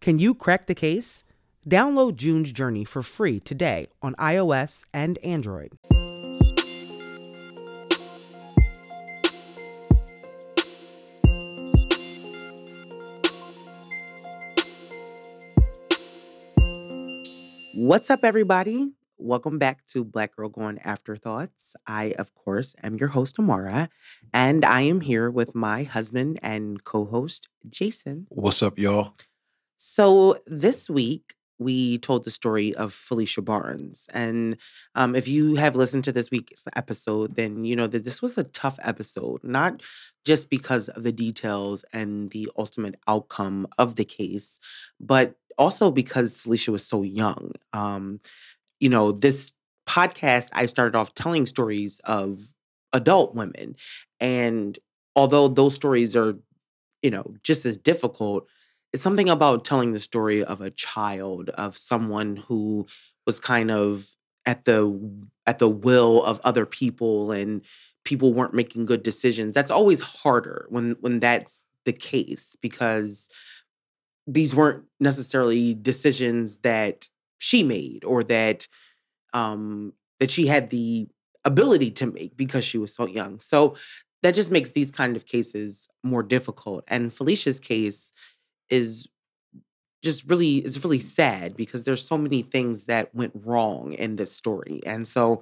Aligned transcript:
Can 0.00 0.18
you 0.18 0.34
crack 0.34 0.66
the 0.66 0.74
case? 0.74 1.24
Download 1.68 2.14
June's 2.14 2.52
Journey 2.52 2.84
for 2.84 3.02
free 3.02 3.40
today 3.40 3.88
on 4.00 4.14
iOS 4.14 4.84
and 4.94 5.18
Android. 5.18 5.72
What's 17.74 18.10
up, 18.10 18.20
everybody? 18.22 18.92
Welcome 19.18 19.58
back 19.58 19.84
to 19.86 20.04
Black 20.04 20.36
Girl 20.36 20.48
Gone 20.48 20.78
Afterthoughts. 20.84 21.74
I, 21.86 22.14
of 22.18 22.34
course, 22.34 22.76
am 22.82 22.96
your 22.96 23.08
host, 23.08 23.38
Amara, 23.38 23.88
and 24.32 24.64
I 24.64 24.82
am 24.82 25.00
here 25.00 25.30
with 25.30 25.54
my 25.54 25.82
husband 25.82 26.38
and 26.42 26.84
co 26.84 27.06
host, 27.06 27.48
Jason. 27.68 28.26
What's 28.28 28.62
up, 28.62 28.78
y'all? 28.78 29.14
So 29.76 30.36
this 30.46 30.88
week 30.88 31.34
we 31.58 31.98
told 31.98 32.24
the 32.24 32.30
story 32.30 32.74
of 32.74 32.92
Phylicia 32.92 33.42
Barnes, 33.44 34.06
and 34.12 34.56
um, 34.94 35.14
if 35.16 35.26
you 35.26 35.54
have 35.56 35.74
listened 35.74 36.04
to 36.04 36.12
this 36.12 36.30
week's 36.30 36.64
episode, 36.76 37.34
then 37.36 37.64
you 37.64 37.76
know 37.76 37.86
that 37.86 38.04
this 38.04 38.20
was 38.20 38.36
a 38.36 38.44
tough 38.44 38.78
episode, 38.82 39.42
not 39.42 39.82
just 40.24 40.50
because 40.50 40.88
of 40.88 41.02
the 41.02 41.12
details 41.12 41.84
and 41.92 42.30
the 42.30 42.50
ultimate 42.58 42.96
outcome 43.08 43.66
of 43.78 43.96
the 43.96 44.04
case, 44.04 44.60
but 45.00 45.36
also 45.56 45.90
because 45.90 46.42
Phylicia 46.42 46.68
was 46.68 46.86
so 46.86 47.02
young. 47.02 47.52
Um, 47.72 48.20
you 48.80 48.88
know, 48.88 49.12
this 49.12 49.54
podcast 49.88 50.50
I 50.52 50.66
started 50.66 50.96
off 50.98 51.14
telling 51.14 51.46
stories 51.46 52.00
of 52.04 52.38
adult 52.92 53.34
women, 53.34 53.76
and 54.20 54.78
although 55.16 55.48
those 55.48 55.74
stories 55.74 56.16
are, 56.16 56.36
you 57.02 57.10
know, 57.10 57.34
just 57.42 57.64
as 57.66 57.76
difficult 57.76 58.46
it's 58.92 59.02
something 59.02 59.28
about 59.28 59.64
telling 59.64 59.92
the 59.92 59.98
story 59.98 60.42
of 60.42 60.60
a 60.60 60.70
child 60.70 61.50
of 61.50 61.76
someone 61.76 62.36
who 62.36 62.86
was 63.26 63.40
kind 63.40 63.70
of 63.70 64.16
at 64.44 64.64
the 64.64 65.26
at 65.46 65.58
the 65.58 65.68
will 65.68 66.22
of 66.24 66.40
other 66.44 66.66
people 66.66 67.32
and 67.32 67.62
people 68.04 68.32
weren't 68.32 68.54
making 68.54 68.86
good 68.86 69.02
decisions 69.02 69.54
that's 69.54 69.70
always 69.70 70.00
harder 70.00 70.66
when 70.70 70.96
when 71.00 71.20
that's 71.20 71.64
the 71.84 71.92
case 71.92 72.56
because 72.60 73.28
these 74.26 74.54
weren't 74.54 74.84
necessarily 75.00 75.74
decisions 75.74 76.58
that 76.58 77.08
she 77.38 77.62
made 77.62 78.04
or 78.04 78.22
that 78.24 78.66
um 79.32 79.92
that 80.20 80.30
she 80.30 80.46
had 80.46 80.70
the 80.70 81.08
ability 81.46 81.90
to 81.92 82.06
make 82.06 82.36
because 82.36 82.64
she 82.64 82.76
was 82.76 82.92
so 82.92 83.06
young. 83.06 83.40
So 83.40 83.76
that 84.22 84.34
just 84.34 84.50
makes 84.50 84.72
these 84.72 84.90
kind 84.90 85.16
of 85.16 85.24
cases 85.24 85.88
more 86.02 86.22
difficult. 86.22 86.84
And 86.88 87.10
Phylicia's 87.10 87.60
case 87.60 88.12
is 88.70 89.08
just 90.02 90.28
really 90.28 90.56
is 90.58 90.84
really 90.84 90.98
sad 90.98 91.56
because 91.56 91.84
there's 91.84 92.06
so 92.06 92.18
many 92.18 92.42
things 92.42 92.86
that 92.86 93.14
went 93.14 93.32
wrong 93.34 93.92
in 93.92 94.16
this 94.16 94.32
story. 94.32 94.80
And 94.86 95.06
so 95.06 95.40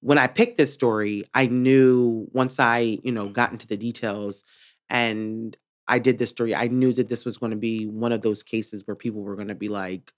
when 0.00 0.18
I 0.18 0.26
picked 0.26 0.56
this 0.56 0.72
story, 0.72 1.24
I 1.34 1.46
knew 1.46 2.28
once 2.32 2.60
I, 2.60 2.98
you 3.02 3.12
know, 3.12 3.28
got 3.28 3.52
into 3.52 3.66
the 3.66 3.76
details 3.76 4.44
and 4.88 5.56
I 5.88 5.98
did 5.98 6.18
this 6.18 6.30
story, 6.30 6.54
I 6.54 6.68
knew 6.68 6.92
that 6.94 7.08
this 7.08 7.24
was 7.24 7.36
going 7.38 7.50
to 7.52 7.58
be 7.58 7.86
one 7.86 8.12
of 8.12 8.22
those 8.22 8.42
cases 8.42 8.86
where 8.86 8.94
people 8.94 9.22
were 9.22 9.36
going 9.36 9.48
to 9.48 9.54
be 9.54 9.68
like, 9.68 10.12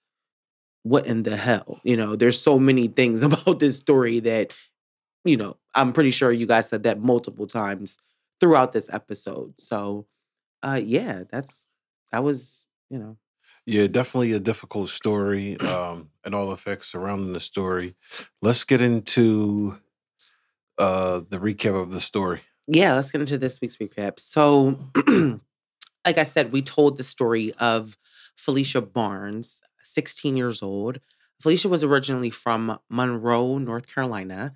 what 0.83 1.07
in 1.07 1.23
the 1.23 1.37
hell? 1.37 1.81
You 1.85 1.97
know, 1.97 2.17
there's 2.17 2.41
so 2.41 2.59
many 2.59 2.89
things 2.89 3.23
about 3.25 3.59
this 3.59 3.77
story 3.77 4.21
that, 4.21 4.53
you 5.25 5.37
know, 5.37 5.57
I'm 5.75 5.93
pretty 5.93 6.11
sure 6.11 6.33
you 6.33 6.47
guys 6.47 6.69
said 6.69 6.85
that 6.85 7.01
multiple 7.01 7.47
times 7.47 7.99
throughout 8.41 8.73
this 8.73 8.93
episode. 8.93 9.61
So, 9.61 10.07
uh 10.63 10.81
yeah, 10.83 11.25
that's 11.31 11.69
that 12.13 12.25
was, 12.25 12.67
you 12.89 12.99
know. 12.99 13.17
Yeah, 13.67 13.87
definitely 13.87 14.33
a 14.33 14.41
difficult 14.41 14.89
story, 14.89 15.59
um, 15.61 16.11
and 16.25 16.35
all 16.35 16.53
effects 16.53 16.89
surrounding 16.89 17.33
the 17.33 17.41
story. 17.41 17.95
Let's 18.43 18.65
get 18.65 18.81
into 18.81 19.79
uh 20.79 21.21
the 21.29 21.39
recap 21.39 21.81
of 21.81 21.93
the 21.93 22.01
story. 22.01 22.41
Yeah, 22.67 22.95
let's 22.95 23.11
get 23.11 23.21
into 23.21 23.39
this 23.39 23.61
week's 23.61 23.77
recap. 23.77 24.19
So, 24.19 24.79
like 26.07 26.19
I 26.19 26.23
said, 26.23 26.53
we 26.53 26.63
told 26.63 26.97
the 26.97 27.03
story 27.03 27.53
of 27.55 27.97
Phylicia 28.37 28.93
Barnes, 28.93 29.61
16 29.83 30.37
years 30.37 30.63
old. 30.63 31.01
Phylicia 31.43 31.69
was 31.69 31.83
originally 31.83 32.31
from 32.31 32.79
Monroe, 32.89 33.59
North 33.59 33.93
Carolina, 33.93 34.55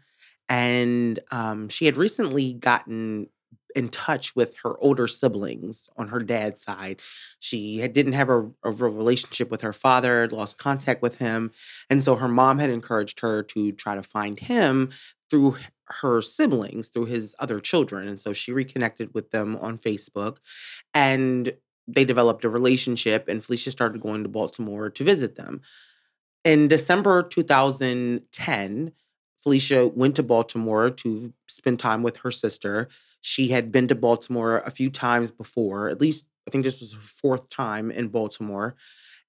and 0.49 1.19
um, 1.31 1.69
she 1.69 1.87
had 1.87 1.97
recently 1.97 2.53
gotten 2.53 3.29
in 3.75 3.89
touch 3.89 4.35
with 4.37 4.57
her 4.63 4.79
older 4.79 5.07
siblings 5.09 5.89
on 5.97 6.09
her 6.09 6.21
dad's 6.21 6.63
side. 6.63 7.01
She 7.41 7.87
didn't 7.89 8.13
have 8.15 8.31
a, 8.31 8.51
a 8.63 8.71
relationship 8.71 9.51
with 9.51 9.63
her 9.63 9.73
father, 9.73 10.29
lost 10.29 10.59
contact 10.59 11.03
with 11.03 11.19
him. 11.19 11.51
And 11.91 12.03
so 12.03 12.17
her 12.17 12.29
mom 12.29 12.59
had 12.59 12.71
encouraged 12.71 13.21
her 13.21 13.43
to 13.43 13.73
try 13.73 13.95
to 13.95 14.03
find 14.03 14.39
him 14.39 14.91
through 15.31 15.57
her 15.87 16.23
siblings, 16.23 16.89
through 16.89 17.07
his 17.07 17.35
other 17.39 17.61
children. 17.61 18.09
And 18.09 18.21
so 18.21 18.33
she 18.33 18.53
reconnected 18.53 19.13
with 19.15 19.31
them 19.31 19.57
on 19.57 19.79
Facebook 19.79 20.39
and 20.93 21.53
they 21.87 22.05
developed 22.05 22.45
a 22.45 22.49
relationship. 22.49 23.29
And 23.29 23.41
Phylicia 23.41 23.71
started 23.71 24.01
going 24.01 24.23
to 24.23 24.29
Baltimore 24.29 24.89
to 24.91 25.05
visit 25.05 25.37
them. 25.37 25.61
In 26.45 26.69
December 26.69 27.23
2010, 27.23 28.93
Phylicia 29.45 29.95
went 29.95 30.17
to 30.17 30.23
Baltimore 30.23 30.91
to 30.91 31.33
spend 31.49 31.79
time 31.79 32.03
with 32.03 32.19
her 32.19 32.31
sister. 32.31 32.89
She 33.27 33.49
had 33.49 33.73
been 33.73 33.89
to 33.89 33.95
Baltimore 33.95 34.59
a 34.67 34.71
few 34.71 34.91
times 34.91 35.31
before, 35.31 35.89
at 35.89 35.99
least 35.99 36.27
I 36.47 36.51
think 36.51 36.63
this 36.63 36.81
was 36.81 36.93
her 36.93 37.01
fourth 37.01 37.49
time 37.49 37.91
in 37.91 38.09
Baltimore. 38.09 38.77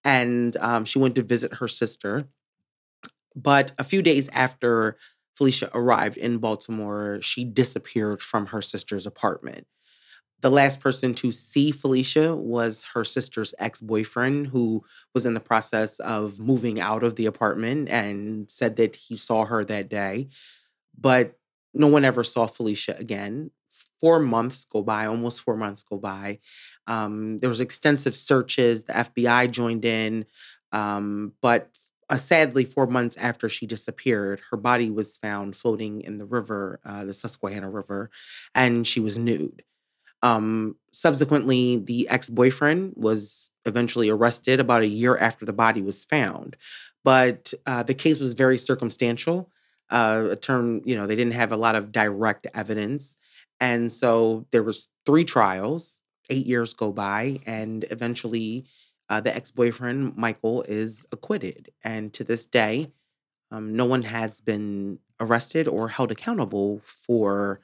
And 0.04 0.58
um, 0.58 0.84
she 0.84 1.00
went 1.00 1.16
to 1.16 1.24
visit 1.24 1.56
her 1.56 1.70
sister. 1.70 2.28
But 3.38 3.72
a 3.78 3.86
few 3.86 4.02
days 4.02 4.28
after 4.34 4.98
Phylicia 5.40 5.70
arrived 5.74 6.18
in 6.18 6.40
Baltimore, 6.40 7.20
she 7.22 7.46
disappeared 7.46 8.22
from 8.22 8.48
her 8.48 8.62
sister's 8.62 9.08
apartment. 9.08 9.66
The 10.42 10.52
last 10.52 10.82
person 10.82 11.14
to 11.16 11.32
see 11.32 11.72
Phylicia 11.72 12.38
was 12.38 12.84
her 12.96 13.06
sister's 13.06 13.56
ex 13.60 13.80
boyfriend, 13.80 14.48
who 14.48 14.84
was 15.14 15.26
in 15.26 15.36
the 15.36 15.40
process 15.40 16.02
of 16.02 16.38
moving 16.42 16.82
out 16.82 17.02
of 17.02 17.16
the 17.16 17.28
apartment 17.28 17.88
and 17.88 18.52
said 18.52 18.76
that 18.76 18.98
he 18.98 19.16
saw 19.16 19.46
her 19.46 19.64
that 19.64 19.88
day. 19.88 20.28
But 21.00 21.40
no 21.74 21.88
one 21.88 22.04
ever 22.04 22.26
saw 22.26 22.46
Phylicia 22.46 23.00
again 23.00 23.52
four 24.00 24.20
months 24.20 24.66
go 24.66 24.82
by, 24.82 25.06
almost 25.06 25.42
four 25.42 25.58
months 25.58 25.84
go 25.84 25.98
by. 25.98 26.40
Um, 26.88 27.40
there 27.40 27.50
was 27.50 27.60
extensive 27.60 28.16
searches. 28.16 28.84
The 28.84 28.94
FBI 28.94 29.52
joined 29.52 29.86
in, 29.86 30.26
um, 30.72 31.34
but 31.42 31.78
uh, 32.10 32.18
sadly, 32.18 32.66
four 32.66 32.88
months 32.88 33.18
after 33.18 33.50
she 33.50 33.66
disappeared, 33.66 34.42
her 34.52 34.58
body 34.58 34.92
was 34.92 35.18
found 35.18 35.56
floating 35.56 36.02
in 36.02 36.18
the 36.18 36.26
river, 36.26 36.80
uh, 36.86 37.04
the 37.06 37.14
Susquehanna 37.14 37.70
River, 37.70 38.12
and 38.54 38.86
she 38.86 39.00
was 39.00 39.18
nude. 39.18 39.64
Um, 40.22 40.76
subsequently, 40.92 41.78
the 41.78 42.08
ex 42.10 42.30
boyfriend 42.30 42.94
was 42.96 43.52
eventually 43.66 44.10
arrested 44.10 44.60
about 44.60 44.82
a 44.84 44.88
year 44.88 45.18
after 45.18 45.46
the 45.46 45.54
body 45.54 45.82
was 45.82 46.06
found. 46.06 46.56
But 47.04 47.54
uh, 47.66 47.84
the 47.84 47.94
case 47.94 48.20
was 48.20 48.34
very 48.34 48.58
circumstantial. 48.58 49.52
Uh, 49.92 50.30
a 50.32 50.36
term, 50.36 50.82
you 50.84 50.96
know, 50.96 51.06
they 51.06 51.16
didn't 51.16 51.34
have 51.34 51.52
a 51.52 51.58
lot 51.58 51.76
of 51.76 51.92
direct 51.92 52.48
evidence. 52.56 53.18
And 53.60 53.92
so 53.92 54.46
there 54.52 54.64
was 54.64 54.90
three 55.06 55.24
trials, 55.24 56.02
eight 56.30 56.46
years 56.46 56.74
go 56.74 56.92
by, 56.92 57.40
and 57.46 57.86
eventually 57.90 58.66
uh, 59.10 59.22
the 59.22 59.36
ex-boyfriend, 59.36 60.18
Michael, 60.18 60.64
is 60.64 61.06
acquitted. 61.12 61.72
And 61.84 62.12
to 62.14 62.24
this 62.24 62.46
day, 62.46 62.92
um, 63.52 63.76
no 63.76 63.86
one 63.86 64.04
has 64.04 64.42
been 64.42 65.00
arrested 65.20 65.68
or 65.68 65.90
held 65.90 66.12
accountable 66.12 66.82
for 66.84 67.62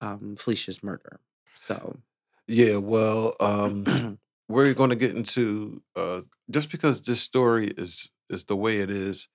um, 0.00 0.36
Phylicia's 0.36 0.82
murder. 0.82 1.20
So, 1.54 1.98
Yeah, 2.46 2.76
well, 2.76 3.34
um, 3.40 4.18
we're 4.48 4.74
going 4.74 4.90
to 4.90 4.96
get 4.96 5.14
into 5.14 5.82
uh, 5.96 6.20
just 6.50 6.70
because 6.70 7.02
this 7.02 7.20
story 7.20 7.68
is 7.68 8.10
is 8.30 8.44
the 8.44 8.56
way 8.56 8.78
it 8.78 8.90
is. 8.90 9.28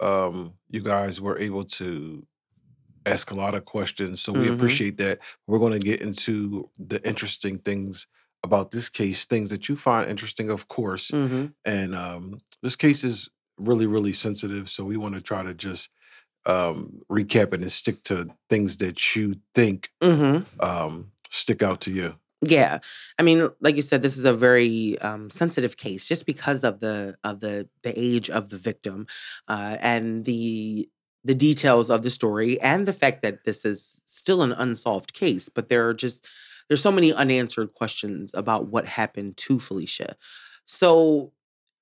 Um, 0.00 0.54
you 0.68 0.82
guys 0.82 1.20
were 1.20 1.38
able 1.38 1.64
to 1.64 2.24
ask 3.06 3.30
a 3.30 3.34
lot 3.34 3.54
of 3.54 3.64
questions, 3.64 4.20
so 4.22 4.32
we 4.32 4.48
hmm 4.48 4.54
appreciate 4.54 4.96
that. 4.98 5.18
We're 5.46 5.58
going 5.58 5.72
to 5.72 5.78
get 5.78 6.00
into 6.00 6.70
the 6.78 7.06
interesting 7.06 7.58
things 7.58 8.06
about 8.42 8.70
this 8.70 8.88
case, 8.88 9.24
things 9.24 9.50
that 9.50 9.68
you 9.68 9.76
find 9.76 10.10
interesting, 10.10 10.50
of 10.50 10.68
course. 10.68 11.08
hmm 11.10 11.46
And 11.64 11.94
um, 11.94 12.40
this 12.62 12.76
case 12.76 13.04
is 13.04 13.28
really, 13.58 13.86
really 13.86 14.12
sensitive, 14.12 14.68
so 14.68 14.84
we 14.84 14.96
want 14.96 15.14
to 15.14 15.22
try 15.22 15.42
to 15.42 15.54
just 15.54 15.90
um, 16.46 17.02
recap 17.10 17.54
it 17.54 17.62
and 17.62 17.72
stick 17.72 18.02
to 18.04 18.28
things 18.50 18.76
that 18.78 19.16
you 19.16 19.36
think 19.54 19.90
hmm 20.02 20.40
um, 20.60 21.12
stick 21.30 21.62
out 21.62 21.80
to 21.82 21.90
you. 21.90 22.16
Yeah, 22.46 22.80
I 23.18 23.22
mean, 23.22 23.48
like 23.60 23.76
you 23.76 23.80
said, 23.80 24.02
this 24.02 24.18
is 24.18 24.26
a 24.26 24.34
very 24.34 24.98
um, 24.98 25.30
sensitive 25.30 25.78
case, 25.78 26.06
just 26.06 26.26
because 26.26 26.62
of 26.62 26.80
the 26.80 27.16
of 27.24 27.40
the 27.40 27.68
the 27.82 27.98
age 27.98 28.28
of 28.28 28.50
the 28.50 28.58
victim, 28.58 29.06
uh, 29.48 29.78
and 29.80 30.26
the 30.26 30.88
the 31.24 31.34
details 31.34 31.90
of 31.90 32.02
the 32.02 32.10
story, 32.10 32.60
and 32.60 32.86
the 32.86 32.92
fact 32.92 33.22
that 33.22 33.44
this 33.44 33.64
is 33.64 34.00
still 34.04 34.42
an 34.42 34.52
unsolved 34.52 35.14
case. 35.14 35.48
But 35.48 35.68
there 35.68 35.88
are 35.88 35.94
just 35.94 36.28
there's 36.68 36.82
so 36.82 36.92
many 36.92 37.12
unanswered 37.12 37.74
questions 37.74 38.32
about 38.34 38.68
what 38.68 38.86
happened 38.86 39.36
to 39.38 39.58
Phylicia. 39.58 40.14
So 40.66 41.32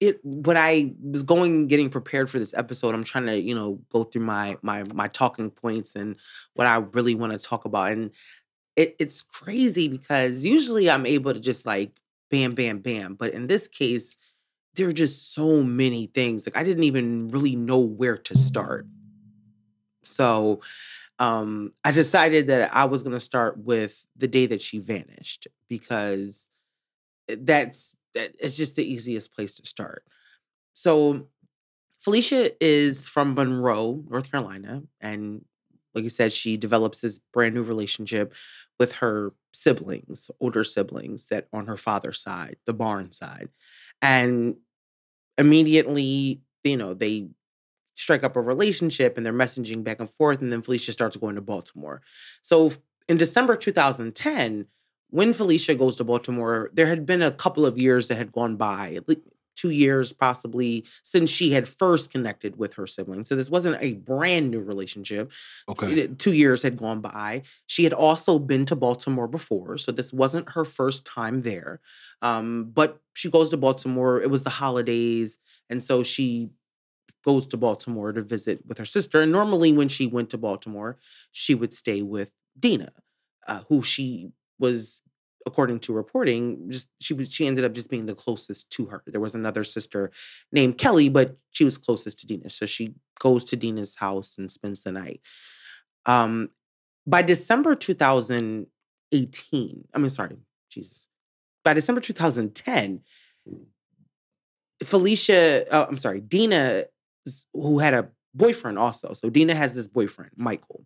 it 0.00 0.20
when 0.24 0.56
I 0.56 0.94
was 1.02 1.22
going 1.22 1.68
getting 1.68 1.90
prepared 1.90 2.28
for 2.30 2.38
this 2.38 2.54
episode, 2.54 2.94
I'm 2.94 3.04
trying 3.04 3.26
to 3.26 3.40
you 3.40 3.54
know 3.54 3.80
go 3.90 4.04
through 4.04 4.24
my 4.24 4.56
my 4.62 4.84
my 4.94 5.08
talking 5.08 5.50
points 5.50 5.94
and 5.94 6.16
what 6.54 6.66
I 6.66 6.76
really 6.78 7.14
want 7.14 7.32
to 7.32 7.38
talk 7.38 7.64
about, 7.64 7.92
and 7.92 8.10
it 8.76 8.96
it's 8.98 9.22
crazy 9.22 9.88
because 9.88 10.44
usually 10.44 10.90
I'm 10.90 11.06
able 11.06 11.32
to 11.34 11.40
just 11.40 11.66
like 11.66 11.92
bam, 12.30 12.54
bam, 12.54 12.78
bam. 12.80 13.14
But 13.14 13.32
in 13.34 13.46
this 13.46 13.68
case, 13.68 14.16
there 14.74 14.88
are 14.88 14.92
just 14.92 15.34
so 15.34 15.62
many 15.62 16.06
things. 16.06 16.46
Like 16.46 16.56
I 16.56 16.64
didn't 16.64 16.84
even 16.84 17.28
really 17.28 17.56
know 17.56 17.80
where 17.80 18.16
to 18.16 18.36
start. 18.36 18.86
So 20.04 20.60
um 21.19 21.72
I 21.84 21.93
decided 21.93 22.49
that 22.49 22.75
I 22.75 22.87
was 22.87 23.02
gonna 23.02 23.20
start 23.20 23.58
with 23.58 24.06
the 24.16 24.28
day 24.28 24.46
that 24.46 24.62
she 24.62 24.78
vanished 24.81 25.49
because 25.69 26.49
that's 27.28 27.96
that 28.14 28.31
it's 28.40 28.56
just 28.56 28.76
the 28.76 28.90
easiest 28.90 29.34
place 29.34 29.54
to 29.54 29.66
start. 29.66 30.04
So 30.75 31.28
Phylicia 32.04 32.50
is 32.60 33.08
from 33.08 33.34
Monroe, 33.34 34.04
North 34.08 34.31
Carolina, 34.31 34.82
and 35.00 35.44
like 35.94 36.04
you 36.04 36.10
said, 36.10 36.32
she 36.32 36.56
develops 36.56 37.00
this 37.00 37.20
brand 37.32 37.54
new 37.54 37.62
relationship 37.62 38.34
with 38.78 38.94
her 38.96 39.32
siblings, 39.52 40.31
older 40.40 40.64
siblings 40.64 41.28
that 41.28 41.49
on 41.52 41.66
her 41.66 41.76
father's 41.76 42.20
side, 42.20 42.56
the 42.66 42.72
Barnes 42.75 43.19
side. 43.19 43.50
And 44.00 44.56
immediately, 45.38 46.43
you 46.64 46.76
know, 46.76 46.94
they 46.94 47.28
strike 47.94 48.24
up 48.24 48.36
a 48.36 48.40
relationship 48.40 49.16
and 49.16 49.24
they're 49.24 49.32
messaging 49.32 49.84
back 49.84 50.00
and 50.00 50.08
forth. 50.08 50.40
And 50.40 50.52
then 50.52 50.62
Phylicia 50.62 50.92
starts 50.92 51.16
going 51.16 51.34
to 51.36 51.42
Baltimore. 51.42 52.02
So 52.42 52.72
in 53.08 53.16
December 53.16 53.56
2010, 53.56 54.66
when 55.10 55.32
Phylicia 55.32 55.78
goes 55.78 55.96
to 55.96 56.04
Baltimore, 56.04 56.70
there 56.72 56.86
had 56.86 57.04
been 57.04 57.22
a 57.22 57.30
couple 57.30 57.66
of 57.66 57.78
years 57.78 58.08
that 58.08 58.16
had 58.16 58.32
gone 58.32 58.56
by, 58.56 58.94
at 58.94 59.08
least 59.08 59.20
two 59.54 59.70
years 59.70 60.12
possibly, 60.12 60.84
since 61.04 61.30
she 61.30 61.52
had 61.52 61.68
first 61.68 62.10
connected 62.10 62.56
with 62.56 62.74
her 62.74 62.86
sibling. 62.86 63.24
So 63.24 63.36
this 63.36 63.50
wasn't 63.50 63.76
a 63.80 63.94
brand 63.94 64.50
new 64.50 64.60
relationship. 64.60 65.30
Okay. 65.68 66.08
Two 66.08 66.32
years 66.32 66.62
had 66.62 66.76
gone 66.78 67.00
by. 67.00 67.42
She 67.66 67.84
had 67.84 67.92
also 67.92 68.38
been 68.38 68.64
to 68.66 68.74
Baltimore 68.74 69.28
before. 69.28 69.78
So 69.78 69.92
this 69.92 70.12
wasn't 70.12 70.50
her 70.52 70.64
first 70.64 71.04
time 71.04 71.42
there. 71.42 71.80
Um, 72.22 72.70
but 72.72 73.00
she 73.14 73.30
goes 73.30 73.50
to 73.50 73.56
Baltimore. 73.56 74.20
It 74.20 74.30
was 74.30 74.42
the 74.42 74.50
holidays. 74.50 75.38
And 75.68 75.82
so 75.82 76.02
she 76.02 76.50
goes 77.24 77.46
to 77.46 77.56
Baltimore 77.56 78.12
to 78.12 78.22
visit 78.22 78.66
with 78.66 78.78
her 78.78 78.84
sister. 78.84 79.20
And 79.20 79.32
normally, 79.32 79.72
when 79.72 79.88
she 79.88 80.06
went 80.06 80.30
to 80.30 80.38
Baltimore, 80.38 80.98
she 81.30 81.54
would 81.54 81.72
stay 81.72 82.02
with 82.02 82.32
Dina, 82.58 82.88
uh, 83.46 83.62
who 83.69 83.82
she 83.82 84.32
was, 84.58 85.02
according 85.46 85.80
to 85.80 85.92
reporting, 85.92 86.70
just 86.70 86.88
she 87.00 87.14
was 87.14 87.32
she 87.32 87.46
ended 87.46 87.64
up 87.64 87.72
just 87.72 87.90
being 87.90 88.06
the 88.06 88.14
closest 88.14 88.70
to 88.70 88.86
her. 88.86 89.02
There 89.06 89.20
was 89.20 89.34
another 89.34 89.64
sister 89.64 90.10
named 90.50 90.78
Kelly, 90.78 91.08
but 91.08 91.36
she 91.50 91.64
was 91.64 91.78
closest 91.78 92.19
to 92.20 92.26
Dina, 92.26 92.50
so 92.50 92.66
she 92.66 92.94
goes 93.19 93.44
to 93.46 93.56
Dina's 93.56 93.96
house 93.96 94.36
and 94.38 94.50
spends 94.50 94.82
the 94.82 94.92
night. 94.92 95.20
Um, 96.06 96.50
by 97.06 97.22
December 97.22 97.75
2018, 97.75 99.88
I 99.94 99.98
mean, 99.98 100.10
sorry, 100.10 100.38
Jesus. 100.70 101.08
By 101.64 101.75
December 101.75 102.00
2010, 102.00 103.00
Phylicia, 104.82 105.64
uh, 105.70 105.86
I'm 105.88 105.98
sorry, 105.98 106.20
Dina, 106.20 106.82
who 107.54 107.78
had 107.78 107.94
a 107.94 108.10
boyfriend 108.34 108.78
also. 108.78 109.14
So 109.14 109.30
Dina 109.30 109.54
has 109.54 109.74
this 109.74 109.86
boyfriend, 109.86 110.32
Michael. 110.36 110.84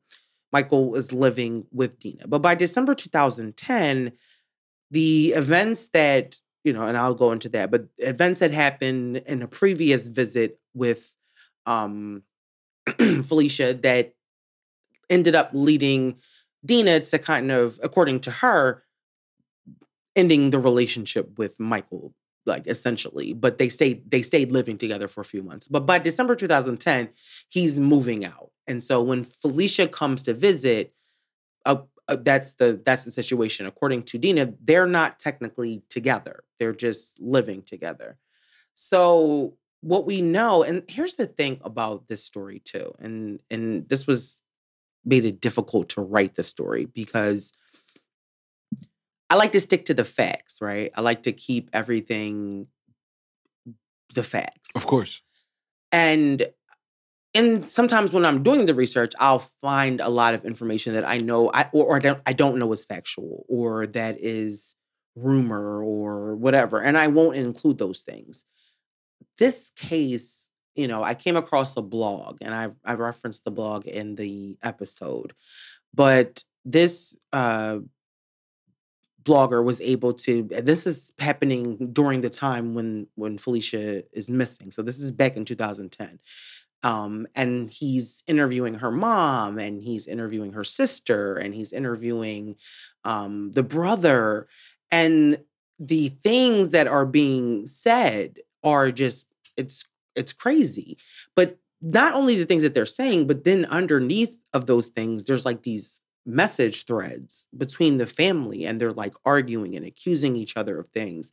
Michael 0.53 0.95
is 0.95 1.13
living 1.13 1.67
with 1.73 1.99
Dina. 1.99 2.27
But 2.27 2.43
by 2.43 2.55
December 2.55 2.95
2010, 2.95 4.13
the 4.91 5.33
events 5.37 5.89
that, 5.89 6.37
you 6.65 6.73
know, 6.73 6.83
and 6.83 6.97
I'll 6.97 7.15
go 7.15 7.33
into 7.33 7.49
that, 7.51 7.71
but 7.71 7.87
events 7.99 8.41
that 8.41 8.53
happened 8.53 9.19
in 9.19 9.43
a 9.43 9.49
previous 9.49 10.09
visit 10.09 10.61
with 10.75 11.15
um, 11.67 12.23
Phylicia 12.89 13.81
that 13.83 14.15
ended 15.11 15.35
up 15.35 15.51
leading 15.53 16.17
Dina 16.65 17.01
to 17.01 17.19
kind 17.19 17.51
of, 17.51 17.79
according 17.83 18.21
to 18.21 18.31
her, 18.31 18.85
ending 20.15 20.51
the 20.51 20.59
relationship 20.59 21.39
with 21.39 21.61
Michael, 21.61 22.15
like 22.47 22.67
essentially. 22.67 23.33
But 23.33 23.59
they 23.59 23.69
stayed 23.69 24.11
they 24.11 24.23
stayed 24.23 24.53
living 24.53 24.79
together 24.79 25.09
for 25.09 25.21
a 25.21 25.25
few 25.25 25.43
months. 25.43 25.67
But 25.67 25.87
by 25.87 25.99
December 25.99 26.35
2010, 26.35 27.11
he's 27.49 27.79
moving 27.79 28.25
out. 28.25 28.51
And 28.67 28.83
so 28.83 29.03
when 29.03 29.25
Phylicia 29.25 29.91
comes 29.91 30.23
to 30.23 30.35
visit, 30.35 30.93
uh, 31.65 31.83
uh, 32.09 32.17
that's 32.21 32.55
the 32.55 32.81
that's 32.85 33.05
the 33.05 33.11
situation. 33.11 33.67
According 33.67 34.05
to 34.05 34.19
Dina, 34.19 34.55
they're 34.63 34.87
not 34.87 35.19
technically 35.19 35.83
together. 35.89 36.45
They're 36.59 36.75
just 36.75 37.21
living 37.21 37.63
together. 37.63 38.19
So 38.75 39.57
what 39.81 40.07
we 40.07 40.21
know, 40.21 40.63
and 40.63 40.83
here's 40.89 41.15
the 41.15 41.27
thing 41.27 41.61
about 41.63 42.09
this 42.09 42.25
story 42.25 42.61
too, 42.61 42.95
and 42.99 43.41
and 43.51 43.89
this 43.89 44.07
was 44.07 44.43
made 45.05 45.25
it 45.25 45.41
difficult 45.41 45.89
to 45.91 46.01
write 46.01 46.35
the 46.35 46.43
story 46.43 46.85
because 46.85 47.53
I 49.29 49.35
like 49.35 49.53
to 49.53 49.61
stick 49.61 49.87
to 49.87 49.95
the 49.95 50.05
facts, 50.05 50.59
right? 50.61 50.91
I 50.95 51.01
like 51.01 51.25
to 51.25 51.33
keep 51.33 51.71
everything 51.73 52.69
the 54.15 54.23
facts. 54.23 54.71
Of 54.75 54.87
course. 54.87 55.21
And 55.93 56.47
and 57.35 57.69
sometimes 57.69 58.13
when 58.13 58.25
I'm 58.25 58.43
doing 58.43 58.65
the 58.65 58.73
research, 58.73 59.13
I'll 59.21 59.41
find 59.61 60.01
a 60.01 60.09
lot 60.09 60.33
of 60.33 60.45
information 60.45 60.95
that 60.95 61.07
I 61.07 61.19
know 61.19 61.51
I 61.53 61.69
or, 61.73 61.87
or 61.87 61.97
I 61.97 62.01
don't 62.01 62.21
I 62.27 62.33
don't 62.33 62.59
know 62.59 62.73
is 62.73 62.85
factual 62.85 63.45
or 63.49 63.87
that 63.89 64.17
is 64.19 64.75
rumor 65.17 65.83
or 65.83 66.37
whatever. 66.37 66.81
And 66.81 66.97
I 66.97 67.09
won't 67.09 67.37
include 67.37 67.79
those 67.79 68.01
things. 68.01 68.45
This 69.39 69.71
case, 69.77 70.51
you 70.77 70.89
know, 70.89 71.03
I 71.03 71.15
came 71.15 71.37
across 71.37 71.77
a 71.77 71.83
blog 71.83 72.39
and 72.41 72.55
I've 72.55 72.77
I 72.85 72.95
referenced 72.95 73.45
the 73.45 73.51
blog 73.51 73.87
in 73.87 74.15
the 74.15 74.57
episode, 74.63 75.35
but 75.93 76.43
this 76.65 77.17
uh 77.33 77.79
blogger 79.27 79.63
was 79.63 79.81
able 79.81 80.15
to 80.15 80.45
this 80.45 80.87
is 80.87 81.13
happening 81.19 81.93
during 81.93 82.21
the 82.21 82.31
time 82.31 82.75
when 82.75 83.09
when 83.17 83.37
Phylicia 83.37 84.05
is 84.13 84.31
missing. 84.31 84.71
So 84.71 84.83
this 84.83 84.99
is 84.99 85.11
back 85.11 85.37
in 85.37 85.45
2010. 85.45 86.21
Um 86.83 87.27
and 87.35 87.69
he's 87.69 88.23
interviewing 88.27 88.75
her 88.75 88.91
mom 88.91 89.59
and 89.59 89.83
he's 89.83 90.07
interviewing 90.07 90.53
her 90.53 90.65
sister 90.65 91.35
and 91.35 91.55
he's 91.55 91.73
interviewing 91.73 92.57
um 93.05 93.53
the 93.53 93.65
brother 93.65 94.47
and 94.91 95.39
the 95.79 96.09
things 96.09 96.71
that 96.71 96.87
are 96.87 97.07
being 97.07 97.67
said 97.67 98.39
are 98.63 98.91
just 98.91 99.27
it's 99.57 99.85
it's 100.15 100.33
crazy. 100.33 100.97
But 101.35 101.59
not 101.83 102.15
only 102.15 102.37
the 102.39 102.47
things 102.47 102.63
that 102.63 102.73
they're 102.75 102.87
saying, 102.87 103.27
but 103.27 103.45
then 103.45 103.67
underneath 103.67 104.41
of 104.55 104.67
those 104.67 104.87
things 104.89 105.25
there's 105.25 105.45
like 105.45 105.63
these 105.63 106.01
message 106.27 106.85
threads 106.85 107.49
between 107.57 107.99
the 107.99 108.07
family 108.07 108.65
and 108.65 108.81
they're 108.81 108.93
like 108.93 109.15
arguing 109.25 109.77
and 109.77 109.87
accusing 109.87 110.37
each 110.37 110.57
other 110.57 110.79
of 110.79 110.89
things. 110.89 111.31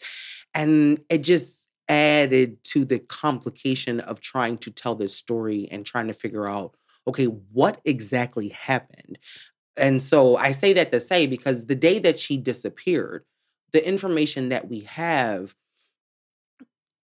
And 0.54 1.00
it 1.10 1.20
just 1.20 1.68
added 1.90 2.64
to 2.64 2.86
the 2.86 3.00
complication 3.00 4.00
of 4.00 4.22
trying 4.22 4.58
to 4.60 4.72
tell 4.72 4.96
this 4.96 5.16
story 5.16 5.68
and 5.72 5.86
trying 5.86 6.08
to 6.08 6.14
figure 6.14 6.48
out 6.48 6.76
okay, 7.06 7.26
what 7.26 7.82
exactly 7.84 8.48
happened? 8.48 9.20
And 9.76 10.02
so 10.02 10.38
I 10.38 10.54
say 10.54 10.72
that 10.72 10.90
to 10.94 11.02
say 11.02 11.28
because 11.28 11.66
the 11.66 11.76
day 11.76 12.00
that 12.00 12.18
she 12.18 12.38
disappeared, 12.38 13.26
the 13.74 13.86
information 13.86 14.50
that 14.50 14.70
we 14.70 14.82
have 14.82 15.56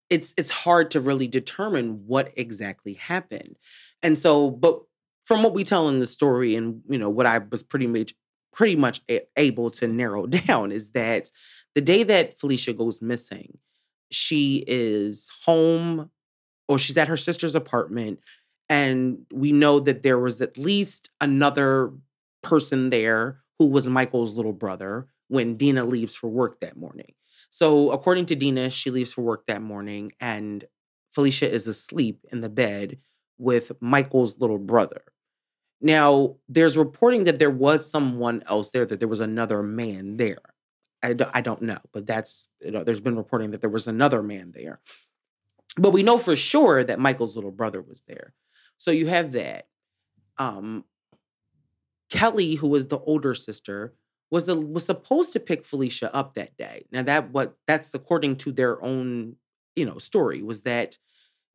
it's 0.09 0.33
it's 0.37 0.51
hard 0.51 0.91
to 0.91 1.01
really 1.01 1.27
determine 1.27 2.07
what 2.07 2.31
exactly 2.37 2.93
happened. 2.93 3.57
And 4.01 4.17
so 4.17 4.49
but 4.49 4.81
from 5.27 5.43
what 5.43 5.53
we 5.53 5.65
tell 5.65 5.89
in 5.89 5.99
the 5.99 6.05
story 6.05 6.55
and 6.55 6.81
you 6.89 6.97
know 6.97 7.09
what 7.09 7.25
I 7.25 7.39
was 7.39 7.61
pretty 7.61 7.87
much 7.87 8.15
pretty 8.53 8.75
much 8.75 9.01
able 9.35 9.69
to 9.69 9.87
narrow 9.87 10.25
down 10.47 10.71
is 10.71 10.91
that 10.91 11.29
the 11.75 11.81
day 11.81 12.01
that 12.03 12.39
Phylicia 12.39 12.75
goes 12.75 13.01
missing, 13.01 13.59
she 14.09 14.63
is 14.65 15.29
home 15.45 16.09
or 16.67 16.79
she's 16.79 16.97
at 16.97 17.07
her 17.07 17.17
sister's 17.17 17.55
apartment. 17.55 18.19
And 18.69 19.25
we 19.31 19.51
know 19.51 19.79
that 19.81 20.01
there 20.01 20.17
was 20.17 20.41
at 20.41 20.57
least 20.57 21.11
another 21.21 21.93
person 22.41 22.89
there 22.89 23.41
who 23.59 23.69
was 23.69 23.87
Michael's 23.87 24.33
little 24.33 24.53
brother 24.53 25.07
when 25.27 25.55
Dina 25.55 25.85
leaves 25.85 26.15
for 26.15 26.29
work 26.29 26.59
that 26.61 26.75
morning. 26.75 27.13
So, 27.49 27.91
according 27.91 28.25
to 28.27 28.35
Dina, 28.35 28.69
she 28.69 28.89
leaves 28.89 29.13
for 29.13 29.21
work 29.21 29.45
that 29.47 29.61
morning 29.61 30.11
and 30.19 30.65
Phylicia 31.15 31.47
is 31.47 31.67
asleep 31.67 32.25
in 32.31 32.41
the 32.41 32.49
bed 32.49 32.97
with 33.37 33.71
Michael's 33.79 34.39
little 34.39 34.57
brother. 34.57 35.03
Now, 35.79 36.35
there's 36.49 36.77
reporting 36.77 37.25
that 37.25 37.39
there 37.39 37.51
was 37.51 37.89
someone 37.89 38.41
else 38.47 38.71
there, 38.71 38.85
that 38.85 38.99
there 38.99 39.07
was 39.07 39.19
another 39.19 39.61
man 39.61 40.17
there. 40.17 40.39
I, 41.03 41.13
do, 41.13 41.25
I 41.33 41.41
don't 41.41 41.61
know, 41.61 41.77
but 41.93 42.07
that's, 42.07 42.49
you 42.59 42.71
know, 42.71 42.83
there's 42.83 42.99
been 42.99 43.15
reporting 43.15 43.51
that 43.51 43.61
there 43.61 43.69
was 43.69 43.87
another 43.87 44.23
man 44.23 44.51
there. 44.55 44.79
But 45.77 45.91
we 45.91 46.01
know 46.01 46.17
for 46.17 46.35
sure 46.35 46.83
that 46.83 46.99
Michael's 46.99 47.35
little 47.35 47.51
brother 47.51 47.81
was 47.81 48.01
there. 48.07 48.33
So 48.77 48.91
you 48.91 49.07
have 49.07 49.31
that. 49.33 49.67
Um, 50.39 50.85
Kelly, 52.09 52.55
who 52.55 52.69
was 52.69 52.87
the 52.87 52.99
older 52.99 53.35
sister, 53.35 53.93
was 54.31 54.45
the 54.45 54.59
was 54.59 54.85
supposed 54.85 55.33
to 55.33 55.39
pick 55.39 55.63
Phylicia 55.63 56.09
up 56.13 56.33
that 56.33 56.57
day. 56.57 56.85
Now 56.91 57.03
that 57.03 57.31
what 57.31 57.55
that's 57.65 57.93
according 57.93 58.37
to 58.37 58.51
their 58.51 58.83
own, 58.83 59.35
you 59.75 59.85
know, 59.85 59.97
story 59.97 60.41
was 60.41 60.63
that 60.63 60.97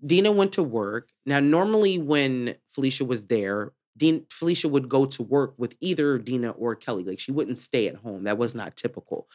Dina 0.04 0.32
went 0.32 0.52
to 0.52 0.62
work. 0.62 1.10
Now 1.26 1.40
normally 1.40 1.98
when 1.98 2.56
Phylicia 2.70 3.06
was 3.06 3.26
there, 3.26 3.72
Dean, 3.96 4.26
Phylicia 4.30 4.70
would 4.70 4.88
go 4.88 5.04
to 5.04 5.22
work 5.22 5.54
with 5.58 5.76
either 5.80 6.18
Dina 6.18 6.50
or 6.50 6.74
Kelly. 6.74 7.04
Like 7.04 7.18
she 7.18 7.32
wouldn't 7.32 7.58
stay 7.58 7.88
at 7.88 7.96
home. 7.96 8.24
That 8.24 8.38
was 8.38 8.54
not 8.54 8.76
typical. 8.76 9.28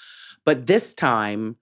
But 0.46 0.66
this 0.68 0.94
time, 0.94 1.58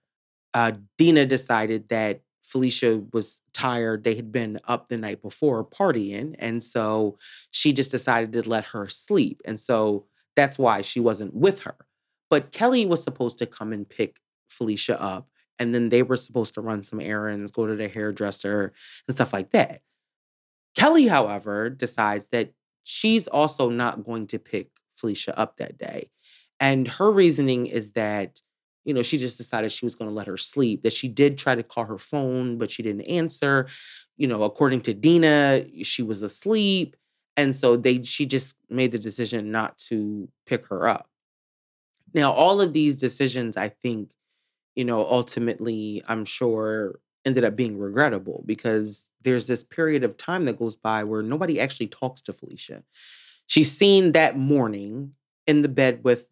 uh, 0.54 0.72
Dina 0.96 1.26
decided 1.26 1.88
that 1.90 2.22
Phylicia 2.42 3.12
was 3.12 3.42
tired. 3.52 4.04
They 4.04 4.14
had 4.14 4.32
been 4.32 4.60
up 4.64 4.88
the 4.88 4.96
night 4.96 5.20
before 5.20 5.64
partying. 5.64 6.34
And 6.38 6.62
so 6.62 7.18
she 7.50 7.72
just 7.72 7.90
decided 7.90 8.32
to 8.32 8.48
let 8.48 8.66
her 8.66 8.88
sleep. 8.88 9.42
And 9.44 9.58
so 9.58 10.06
that's 10.36 10.58
why 10.58 10.80
she 10.82 11.00
wasn't 11.00 11.34
with 11.34 11.60
her. 11.60 11.76
But 12.30 12.52
Kelly 12.52 12.86
was 12.86 13.02
supposed 13.02 13.38
to 13.38 13.46
come 13.46 13.72
and 13.72 13.88
pick 13.88 14.20
Phylicia 14.50 14.96
up. 15.00 15.28
And 15.58 15.74
then 15.74 15.88
they 15.88 16.02
were 16.02 16.16
supposed 16.16 16.54
to 16.54 16.60
run 16.60 16.82
some 16.82 17.00
errands, 17.00 17.50
go 17.50 17.66
to 17.66 17.74
the 17.74 17.88
hairdresser, 17.88 18.72
and 19.08 19.14
stuff 19.14 19.32
like 19.32 19.50
that. 19.50 19.80
Kelly, 20.76 21.06
however, 21.06 21.70
decides 21.70 22.28
that 22.28 22.52
she's 22.88 23.26
also 23.26 23.68
not 23.68 24.04
going 24.04 24.28
to 24.28 24.38
pick 24.38 24.68
Phylicia 24.96 25.34
up 25.36 25.56
that 25.56 25.76
day. 25.76 26.08
And 26.60 26.86
her 26.86 27.10
reasoning 27.10 27.66
is 27.66 27.92
that, 27.92 28.40
you 28.84 28.94
know, 28.94 29.02
she 29.02 29.18
just 29.18 29.36
decided 29.36 29.72
she 29.72 29.84
was 29.84 29.96
going 29.96 30.08
to 30.08 30.14
let 30.14 30.28
her 30.28 30.36
sleep, 30.36 30.84
that 30.84 30.92
she 30.92 31.08
did 31.08 31.36
try 31.36 31.56
to 31.56 31.64
call 31.64 31.84
her 31.86 31.98
phone, 31.98 32.58
but 32.58 32.70
she 32.70 32.84
didn't 32.84 33.08
answer. 33.08 33.66
You 34.16 34.28
know, 34.28 34.44
according 34.44 34.82
to 34.82 34.94
Dina, 34.94 35.64
she 35.82 36.04
was 36.04 36.22
asleep. 36.22 36.94
And 37.36 37.54
so 37.54 37.76
they 37.76 38.02
she 38.02 38.24
just 38.24 38.56
made 38.70 38.92
the 38.92 38.98
decision 38.98 39.50
not 39.50 39.76
to 39.88 40.28
pick 40.46 40.66
her 40.66 40.88
up. 40.88 41.10
Now, 42.14 42.30
all 42.30 42.60
of 42.60 42.72
these 42.72 42.94
decisions, 42.94 43.56
I 43.56 43.68
think, 43.68 44.12
you 44.76 44.84
know, 44.84 45.00
ultimately, 45.00 46.02
I'm 46.06 46.24
sure 46.24 47.00
ended 47.26 47.44
up 47.44 47.56
being 47.56 47.76
regrettable 47.76 48.44
because 48.46 49.10
there's 49.22 49.46
this 49.46 49.62
period 49.62 50.04
of 50.04 50.16
time 50.16 50.44
that 50.44 50.58
goes 50.58 50.76
by 50.76 51.02
where 51.04 51.22
nobody 51.22 51.60
actually 51.60 51.88
talks 51.88 52.22
to 52.22 52.32
Phylicia. 52.32 52.84
She's 53.48 53.70
seen 53.70 54.12
that 54.12 54.38
morning 54.38 55.14
in 55.46 55.62
the 55.62 55.68
bed 55.68 56.00
with 56.04 56.30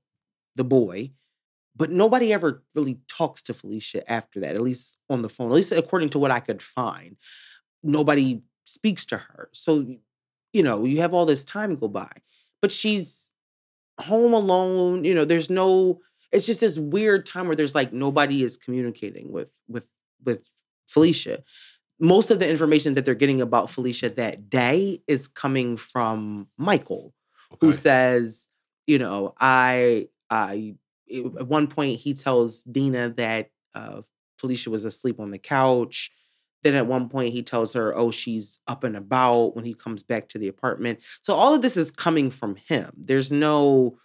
the 0.55 0.65
boy, 0.65 1.11
but 1.77 1.91
nobody 1.91 2.33
ever 2.33 2.63
really 2.75 3.01
talks 3.09 3.43
to 3.43 3.53
Phylicia 3.53 4.03
after 4.07 4.41
that, 4.41 4.55
at 4.55 4.63
least 4.63 4.97
on 5.11 5.23
the 5.23 5.29
phone, 5.29 5.49
at 5.49 5.55
least 5.55 5.73
according 5.73 6.11
to 6.11 6.19
what 6.19 6.31
I 6.31 6.41
could 6.41 6.63
find. 6.63 7.17
Nobody 7.83 8.43
speaks 8.65 9.05
to 9.07 9.19
her. 9.19 9.51
So, 9.53 9.85
you 10.53 10.63
know, 10.63 10.85
you 10.85 11.01
have 11.01 11.13
all 11.13 11.27
this 11.27 11.45
time 11.45 11.75
go 11.75 11.89
by, 11.89 12.13
but 12.63 12.71
she's 12.71 13.33
home 14.01 14.33
alone. 14.33 15.05
You 15.05 15.15
know, 15.15 15.25
there's 15.25 15.51
no, 15.51 16.01
it's 16.31 16.47
just 16.47 16.61
this 16.61 16.79
weird 16.79 17.27
time 17.27 17.47
where 17.47 17.57
there's 17.57 17.75
like 17.75 17.93
nobody 17.93 18.45
is 18.45 18.57
communicating 18.57 19.33
with, 19.33 19.61
with, 19.69 19.89
with 20.25 20.55
Phylicia. 20.89 21.41
Most 22.01 22.31
of 22.31 22.39
the 22.39 22.49
information 22.49 22.95
that 22.95 23.05
they're 23.05 23.15
getting 23.15 23.41
about 23.41 23.69
Phylicia 23.69 24.15
that 24.17 24.51
day 24.51 24.99
is 25.07 25.29
coming 25.29 25.77
from 25.77 26.49
Michael, 26.59 27.15
who 27.61 27.73
says, 27.73 28.49
you 28.87 28.99
know, 28.99 29.35
I, 29.39 30.09
I, 30.29 30.77
at 31.11 31.47
one 31.47 31.69
point 31.69 32.01
he 32.01 32.15
tells 32.15 32.63
Dina 32.65 33.11
that 33.11 33.51
uh, 33.75 34.03
Phylicia 34.41 34.69
was 34.69 34.85
asleep 34.85 35.21
on 35.21 35.31
the 35.31 35.39
couch. 35.39 36.11
Then 36.63 36.75
at 36.75 36.87
one 36.87 37.09
point 37.09 37.33
he 37.33 37.43
tells 37.43 37.75
her, 37.75 37.97
oh, 37.97 38.11
she's 38.11 38.59
up 38.67 38.85
and 38.85 38.97
about 38.97 39.55
when 39.55 39.65
he 39.65 39.75
comes 39.75 40.03
back 40.03 40.29
to 40.31 40.39
the 40.39 40.49
apartment. 40.49 41.01
So 41.23 41.35
all 41.35 41.55
of 41.55 41.63
this 41.63 41.77
is 41.77 41.91
coming 41.91 42.31
from 42.31 42.57
him. 42.57 42.91
There's 42.97 43.31
no, 43.31 43.99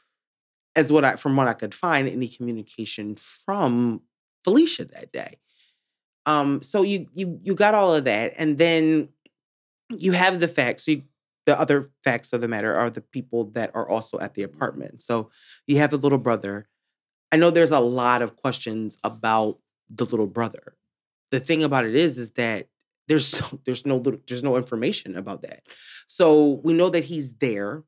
as 0.76 0.92
what 0.92 1.06
I 1.06 1.16
from 1.16 1.36
what 1.36 1.48
I 1.48 1.54
could 1.54 1.74
find, 1.74 2.08
any 2.08 2.28
communication 2.28 3.16
from 3.16 4.02
Phylicia 4.46 4.90
that 4.92 5.12
day. 5.12 5.38
Um, 6.30 6.62
so 6.62 6.84
you 6.84 7.08
you 7.16 7.40
you 7.42 7.56
got 7.56 7.74
all 7.74 7.96
of 7.96 8.04
that, 8.04 8.34
and 8.38 8.60
then 8.60 9.10
you 9.98 10.12
have 10.12 10.40
the 10.40 10.48
facts. 10.48 10.86
So 10.86 10.92
you, 10.92 11.04
the 11.48 11.60
other 11.60 11.90
facts 12.04 12.32
of 12.34 12.42
the 12.42 12.48
matter 12.48 12.76
are 12.76 12.92
the 12.92 13.02
people 13.02 13.46
that 13.52 13.72
are 13.74 13.90
also 13.90 14.20
at 14.20 14.36
the 14.36 14.44
apartment. 14.44 15.02
So 15.02 15.32
you 15.66 15.80
have 15.80 15.90
the 15.90 15.98
little 15.98 16.20
brother. 16.20 16.70
I 17.32 17.38
know 17.38 17.50
there's 17.50 17.72
a 17.72 17.80
lot 17.80 18.22
of 18.22 18.36
questions 18.36 19.00
about 19.04 19.58
the 19.90 20.06
little 20.06 20.28
brother. 20.28 20.76
The 21.32 21.40
thing 21.40 21.64
about 21.64 21.86
it 21.86 21.96
is, 21.96 22.20
is 22.20 22.30
that 22.32 22.68
there's 23.08 23.42
there's 23.66 23.88
no 23.88 23.98
there's 23.98 24.44
no 24.44 24.56
information 24.56 25.18
about 25.18 25.42
that. 25.42 25.62
So 26.06 26.62
we 26.64 26.74
know 26.74 26.92
that 26.92 27.06
he's 27.06 27.34
there. 27.38 27.84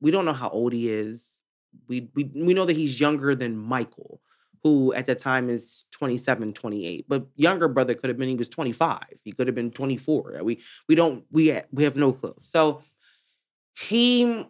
We 0.00 0.10
don't 0.10 0.24
know 0.24 0.32
how 0.32 0.48
old 0.48 0.72
he 0.72 0.90
is. 0.90 1.40
We 1.86 2.10
we 2.16 2.24
we 2.34 2.52
know 2.52 2.64
that 2.64 2.76
he's 2.76 2.98
younger 2.98 3.36
than 3.36 3.56
Michael, 3.56 4.20
who 4.66 4.92
at 4.94 5.06
the 5.06 5.14
time 5.14 5.48
is 5.48 5.84
27, 5.92 6.52
28. 6.52 7.06
But 7.08 7.26
younger 7.36 7.68
brother 7.68 7.94
could 7.94 8.08
have 8.08 8.18
been 8.18 8.28
he 8.28 8.34
was 8.34 8.48
25. 8.48 9.00
He 9.24 9.30
could 9.30 9.46
have 9.46 9.54
been 9.54 9.70
24. 9.70 10.40
We 10.42 10.60
we 10.88 10.96
don't 10.96 11.24
we 11.30 11.56
we 11.70 11.84
have 11.84 11.94
no 11.94 12.12
clue. 12.12 12.34
So 12.40 12.82
he 13.78 14.44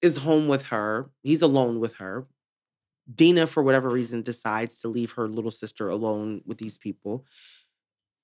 is 0.00 0.16
home 0.18 0.48
with 0.48 0.68
her. 0.68 1.10
He's 1.22 1.42
alone 1.42 1.80
with 1.80 1.96
her. 1.96 2.26
Dina, 3.14 3.46
for 3.46 3.62
whatever 3.62 3.90
reason, 3.90 4.22
decides 4.22 4.80
to 4.80 4.88
leave 4.88 5.12
her 5.12 5.28
little 5.28 5.50
sister 5.50 5.90
alone 5.90 6.40
with 6.46 6.56
these 6.56 6.78
people. 6.78 7.26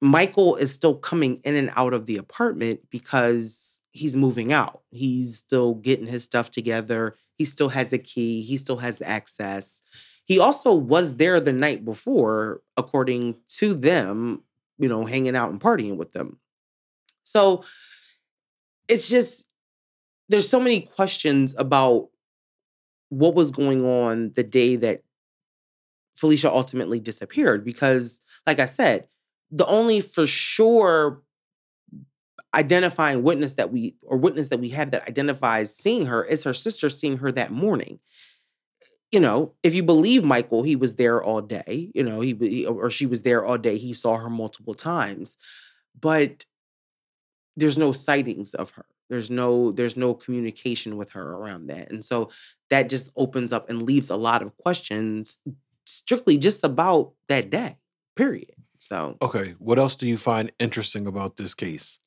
Michael 0.01 0.57
is 0.57 0.73
still 0.73 0.95
coming 0.95 1.41
in 1.45 1.57
and 1.57 1.71
out 1.77 1.93
of 1.93 2.07
the 2.07 2.17
apartment 2.17 2.81
because 2.89 3.83
he's 3.93 4.17
moving 4.17 4.51
out. 4.51 4.81
He's 4.93 5.37
still 5.37 5.75
getting 5.75 6.07
his 6.07 6.25
stuff 6.25 6.51
together. 6.51 7.17
He 7.37 7.45
still 7.45 7.69
has 7.69 7.93
a 7.93 7.99
key. 7.99 8.43
He 8.43 8.57
still 8.57 8.79
has 8.79 9.03
access. 9.03 9.83
He 10.29 10.39
also 10.39 10.75
was 10.75 11.17
there 11.17 11.41
the 11.41 11.55
night 11.55 11.87
before, 11.87 12.61
according 12.77 13.37
to 13.57 13.73
them, 13.73 14.43
you 14.79 14.87
know, 14.87 15.07
hanging 15.07 15.35
out 15.35 15.51
and 15.51 15.59
partying 15.59 15.97
with 15.97 16.13
them. 16.13 16.39
So 17.25 17.65
it's 18.89 19.09
just, 19.09 19.49
there's 20.29 20.47
so 20.47 20.61
many 20.61 20.83
questions 20.83 21.55
about 21.57 22.11
what 23.09 23.35
was 23.35 23.51
going 23.51 23.87
on 23.87 24.33
the 24.35 24.45
day 24.45 24.77
that 24.77 25.03
Phylicia 26.21 26.51
ultimately 26.51 27.01
disappeared 27.01 27.65
because, 27.65 28.21
like 28.47 28.59
I 28.59 28.67
said, 28.67 29.09
the 29.51 29.65
only 29.65 30.03
for 30.03 30.27
sure 30.27 31.23
identifying 32.53 33.23
witness 33.23 33.55
that 33.55 33.73
we 33.73 33.95
or 34.03 34.19
witness 34.19 34.49
that 34.49 34.61
we 34.61 34.71
have 34.71 34.91
that 34.91 35.09
identifies 35.09 35.75
seeing 35.75 36.05
her 36.05 36.23
is 36.23 36.45
her 36.45 36.55
sister 36.55 36.91
seeing 36.91 37.17
her 37.19 37.33
that 37.33 37.51
morning. 37.51 37.99
You 39.12 39.21
know, 39.21 39.55
if 39.62 39.75
you 39.75 39.83
believe 39.83 40.23
Michael, 40.23 40.62
he 40.62 40.77
was 40.77 40.97
there 40.97 41.23
all 41.23 41.41
day. 41.41 41.91
You 41.95 42.03
know, 42.03 42.21
he, 42.21 42.35
he 42.41 42.67
or 42.67 42.91
she 42.91 43.07
was 43.07 43.23
there 43.23 43.45
all 43.45 43.57
day. 43.57 43.79
He 43.79 43.95
saw 43.95 44.17
her 44.19 44.29
multiple 44.29 44.75
times, 44.75 45.37
but 45.99 46.45
there's 47.57 47.79
no 47.79 47.93
sightings 47.93 48.55
of 48.55 48.71
her. 48.71 48.85
There's 49.09 49.31
no 49.31 49.73
there's 49.73 49.97
no 49.97 50.12
communication 50.12 50.99
with 50.99 51.11
her 51.11 51.33
around 51.33 51.69
that, 51.69 51.91
and 51.91 52.05
so 52.05 52.31
that 52.71 52.91
just 52.91 53.11
opens 53.17 53.53
up 53.53 53.71
and 53.71 53.83
leaves 53.83 54.11
a 54.11 54.17
lot 54.17 54.43
of 54.43 54.57
questions 54.59 55.38
strictly 55.87 56.37
just 56.37 56.62
about 56.65 57.12
that 57.29 57.49
day. 57.49 57.79
Period. 58.15 58.53
So 58.79 59.17
Okay. 59.23 59.55
What 59.59 59.79
else 59.79 59.97
do 59.97 60.07
you 60.07 60.19
find 60.19 60.53
interesting 60.59 61.07
about 61.07 61.37
this 61.37 61.55
case? 61.55 61.99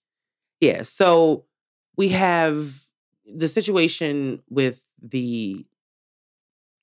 Yeah. 0.59 0.83
So 0.83 1.45
we 1.97 2.09
have 2.09 2.71
the 3.25 3.47
situation 3.47 4.41
with 4.49 4.85
the 5.01 5.65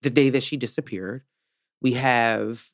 the 0.03 0.11
day 0.11 0.31
that 0.31 0.43
she 0.43 0.57
disappeared. 0.57 1.23
We 1.81 1.93
have 1.93 2.65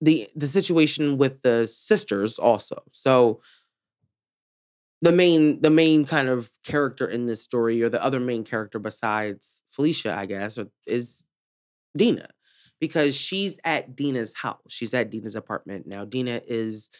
the 0.00 0.28
the 0.34 0.46
situation 0.46 1.18
with 1.18 1.42
the 1.42 1.66
sisters 1.66 2.38
also. 2.38 2.82
So 2.92 3.40
the 5.00 5.12
main 5.12 5.60
the 5.60 5.70
main 5.70 6.04
kind 6.04 6.28
of 6.28 6.50
character 6.64 7.06
in 7.06 7.26
this 7.26 7.42
story, 7.42 7.82
or 7.82 7.88
the 7.88 8.02
other 8.02 8.20
main 8.20 8.44
character 8.44 8.78
besides 8.78 9.62
Phylicia, 9.70 10.16
I 10.16 10.26
guess, 10.26 10.58
is 10.86 11.24
Dina. 11.96 12.28
Because 12.80 13.16
she's 13.16 13.58
at 13.64 13.96
Dina's 13.96 14.34
house. 14.34 14.60
She's 14.68 14.94
at 14.94 15.10
Dina's 15.10 15.34
apartment. 15.34 15.88
Now, 15.88 16.04
Dina 16.04 16.40
is 16.46 16.90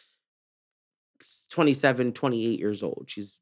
27, 1.51 2.11
28 2.11 2.59
years 2.59 2.83
old. 2.83 3.05
She's 3.07 3.39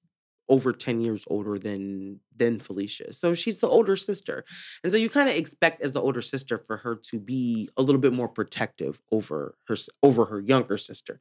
over 0.50 0.72
10 0.72 1.02
years 1.02 1.24
older 1.28 1.58
than 1.58 2.20
than 2.36 2.60
Phylicia. 2.60 3.14
So 3.14 3.34
she's 3.34 3.60
the 3.60 3.68
older 3.68 3.96
sister. 3.96 4.46
And 4.84 4.92
so 4.92 4.98
you 4.98 5.10
kind 5.10 5.30
of 5.30 5.36
expect 5.36 5.82
as 5.82 5.94
the 5.94 6.02
older 6.02 6.22
sister 6.22 6.58
for 6.58 6.78
her 6.78 6.96
to 7.10 7.20
be 7.20 7.70
a 7.78 7.82
little 7.82 8.02
bit 8.02 8.14
more 8.14 8.30
protective 8.30 9.02
over 9.12 9.56
her 9.68 9.76
over 10.04 10.26
her 10.26 10.40
younger 10.40 10.78
sister. 10.78 11.20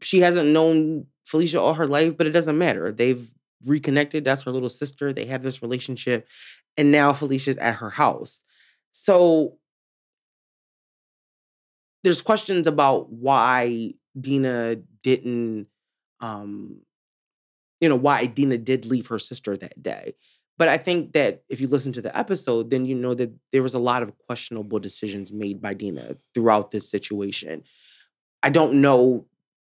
She 0.00 0.20
hasn't 0.20 0.50
known 0.50 1.06
Phylicia 1.26 1.60
all 1.60 1.74
her 1.74 1.86
life, 1.86 2.16
but 2.16 2.26
it 2.26 2.30
doesn't 2.32 2.58
matter. 2.58 2.90
They've 2.92 3.32
reconnected. 3.66 4.24
That's 4.24 4.42
her 4.42 4.50
little 4.50 4.68
sister. 4.68 5.12
They 5.12 5.26
have 5.26 5.42
this 5.42 5.62
relationship. 5.62 6.26
And 6.76 6.90
now 6.90 7.12
Phylicia's 7.12 7.58
at 7.58 7.76
her 7.76 7.90
house. 7.90 8.44
So 8.90 9.58
there's 12.02 12.22
questions 12.22 12.66
about 12.66 13.10
why 13.10 13.94
Dina 14.20 14.76
didn't 15.02 15.68
um 16.20 16.80
you 17.82 17.88
know, 17.88 17.96
why 17.96 18.24
Dina 18.26 18.56
did 18.56 18.86
leave 18.86 19.08
her 19.08 19.18
sister 19.18 19.56
that 19.56 19.82
day. 19.82 20.14
But 20.56 20.68
I 20.68 20.78
think 20.78 21.14
that 21.14 21.42
if 21.48 21.60
you 21.60 21.66
listen 21.66 21.90
to 21.94 22.00
the 22.00 22.16
episode, 22.16 22.70
then 22.70 22.86
you 22.86 22.94
know 22.94 23.12
that 23.14 23.32
there 23.50 23.62
was 23.62 23.74
a 23.74 23.80
lot 23.80 24.04
of 24.04 24.16
questionable 24.26 24.78
decisions 24.78 25.32
made 25.32 25.60
by 25.60 25.74
Dina 25.74 26.16
throughout 26.32 26.70
this 26.70 26.88
situation. 26.88 27.64
I 28.40 28.50
don't 28.50 28.80
know 28.80 29.26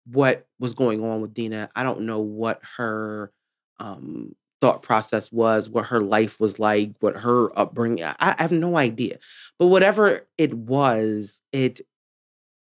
what 0.05 0.45
was 0.59 0.73
going 0.73 1.01
on 1.01 1.21
with 1.21 1.33
Dina. 1.33 1.69
I 1.73 1.83
don't 1.83 2.01
know 2.01 2.19
what 2.19 2.59
her 2.75 3.31
um, 3.79 4.35
thought 4.59 4.81
process 4.81 5.31
was, 5.31 5.69
what 5.69 5.85
her 5.85 6.01
life 6.01 6.37
was 6.37 6.59
like, 6.59 6.91
what 6.99 7.15
her 7.15 7.57
upbringing. 7.57 8.03
I, 8.03 8.15
I 8.19 8.35
have 8.41 8.51
no 8.51 8.75
idea. 8.75 9.19
But 9.57 9.67
whatever 9.67 10.27
it 10.37 10.53
was, 10.53 11.39
it 11.53 11.79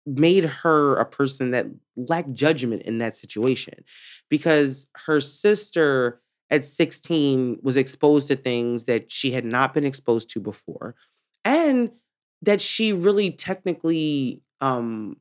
made 0.06 0.44
her 0.44 0.96
a 0.96 1.04
person 1.04 1.52
that 1.52 1.66
lacked 1.96 2.32
judgment 2.34 2.82
in 2.82 2.98
that 2.98 3.16
situation 3.16 3.84
because 4.28 4.88
her 5.06 5.20
sister 5.20 6.20
at 6.50 6.64
16 6.64 7.58
was 7.62 7.76
exposed 7.76 8.28
to 8.28 8.36
things 8.36 8.84
that 8.84 9.10
she 9.10 9.30
had 9.30 9.44
not 9.44 9.72
been 9.72 9.84
exposed 9.84 10.28
to 10.30 10.40
before 10.40 10.94
and 11.44 11.90
that 12.42 12.60
she 12.60 12.92
really 12.92 13.30
technically 13.30 14.42
um 14.60 15.16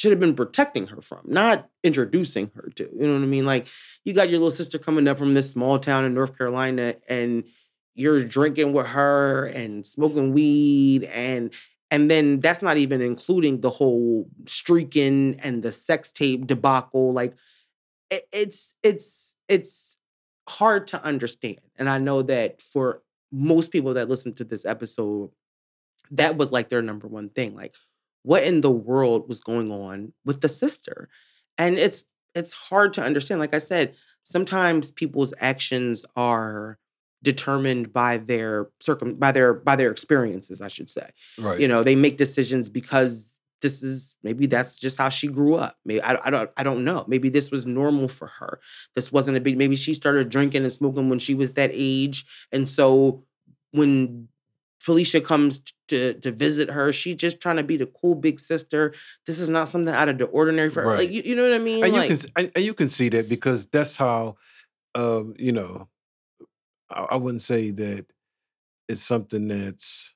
should 0.00 0.12
have 0.12 0.20
been 0.20 0.34
protecting 0.34 0.86
her 0.86 1.02
from, 1.02 1.20
not 1.26 1.68
introducing 1.84 2.50
her 2.54 2.70
to. 2.74 2.84
You 2.84 3.06
know 3.06 3.12
what 3.12 3.22
I 3.22 3.26
mean? 3.26 3.44
Like 3.44 3.66
you 4.02 4.14
got 4.14 4.30
your 4.30 4.38
little 4.38 4.50
sister 4.50 4.78
coming 4.78 5.06
up 5.06 5.18
from 5.18 5.34
this 5.34 5.50
small 5.50 5.78
town 5.78 6.06
in 6.06 6.14
North 6.14 6.38
Carolina 6.38 6.94
and 7.06 7.44
you're 7.94 8.24
drinking 8.24 8.72
with 8.72 8.86
her 8.86 9.44
and 9.46 9.84
smoking 9.84 10.32
weed 10.32 11.04
and 11.04 11.52
and 11.90 12.10
then 12.10 12.40
that's 12.40 12.62
not 12.62 12.76
even 12.76 13.00
including 13.00 13.60
the 13.60 13.70
whole 13.70 14.28
streaking 14.46 15.38
and 15.42 15.62
the 15.62 15.72
sex 15.72 16.12
tape 16.12 16.46
debacle. 16.46 17.12
Like 17.12 17.34
it, 18.10 18.22
it's 18.32 18.74
it's 18.82 19.34
it's 19.48 19.96
hard 20.48 20.86
to 20.88 21.02
understand. 21.02 21.58
And 21.76 21.88
I 21.88 21.98
know 21.98 22.22
that 22.22 22.62
for 22.62 23.02
most 23.32 23.72
people 23.72 23.94
that 23.94 24.08
listen 24.08 24.34
to 24.34 24.44
this 24.44 24.64
episode, 24.64 25.30
that 26.10 26.36
was 26.36 26.52
like 26.52 26.68
their 26.68 26.82
number 26.82 27.08
one 27.08 27.28
thing. 27.28 27.54
Like, 27.54 27.74
what 28.22 28.44
in 28.44 28.60
the 28.60 28.70
world 28.70 29.28
was 29.28 29.40
going 29.40 29.72
on 29.72 30.12
with 30.24 30.40
the 30.40 30.48
sister? 30.48 31.08
And 31.58 31.78
it's 31.78 32.04
it's 32.34 32.52
hard 32.52 32.92
to 32.94 33.02
understand. 33.02 33.40
Like 33.40 33.54
I 33.54 33.58
said, 33.58 33.94
sometimes 34.22 34.90
people's 34.90 35.34
actions 35.40 36.04
are 36.14 36.78
determined 37.22 37.92
by 37.92 38.18
their 38.18 38.68
circum 38.80 39.14
by 39.14 39.32
their 39.32 39.54
by 39.54 39.76
their 39.76 39.90
experiences, 39.90 40.60
I 40.60 40.68
should 40.68 40.90
say. 40.90 41.08
Right. 41.38 41.60
You 41.60 41.68
know, 41.68 41.82
they 41.82 41.96
make 41.96 42.16
decisions 42.16 42.68
because 42.68 43.34
this 43.60 43.82
is 43.82 44.16
maybe 44.22 44.46
that's 44.46 44.78
just 44.78 44.98
how 44.98 45.08
she 45.08 45.28
grew 45.28 45.56
up. 45.56 45.76
Maybe 45.84 46.02
I, 46.02 46.16
I 46.24 46.30
don't 46.30 46.50
I 46.56 46.62
don't 46.62 46.84
know. 46.84 47.04
Maybe 47.08 47.28
this 47.28 47.50
was 47.50 47.66
normal 47.66 48.08
for 48.08 48.28
her. 48.28 48.60
This 48.94 49.12
wasn't 49.12 49.36
a 49.36 49.40
big. 49.40 49.58
Maybe 49.58 49.76
she 49.76 49.94
started 49.94 50.28
drinking 50.28 50.62
and 50.62 50.72
smoking 50.72 51.08
when 51.08 51.18
she 51.18 51.34
was 51.34 51.52
that 51.52 51.70
age, 51.72 52.24
and 52.52 52.68
so 52.68 53.24
when 53.72 54.28
Phylicia 54.82 55.22
comes 55.22 55.60
to 55.88 56.14
to 56.14 56.32
visit 56.32 56.70
her, 56.70 56.92
she's 56.92 57.16
just 57.16 57.40
trying 57.40 57.56
to 57.56 57.62
be 57.62 57.76
the 57.76 57.86
cool 57.86 58.14
big 58.14 58.40
sister. 58.40 58.94
This 59.26 59.38
is 59.38 59.48
not 59.48 59.68
something 59.68 59.92
out 59.92 60.08
of 60.08 60.18
the 60.18 60.24
ordinary 60.26 60.70
for 60.70 60.82
her. 60.82 60.96
Like 60.96 61.10
you, 61.10 61.22
you 61.22 61.36
know 61.36 61.42
what 61.42 61.52
I 61.52 61.58
mean? 61.58 61.84
And 61.84 61.92
like, 61.92 62.10
you 62.10 62.16
can 62.16 62.50
and 62.54 62.64
you 62.64 62.74
can 62.74 62.88
see 62.88 63.10
that 63.10 63.28
because 63.28 63.66
that's 63.66 63.96
how, 63.96 64.36
um, 64.94 65.34
you 65.38 65.52
know, 65.52 65.88
I, 66.90 67.16
wouldn't 67.16 67.42
say 67.42 67.70
that 67.70 68.06
it's 68.88 69.02
something 69.02 69.48
that's 69.48 70.14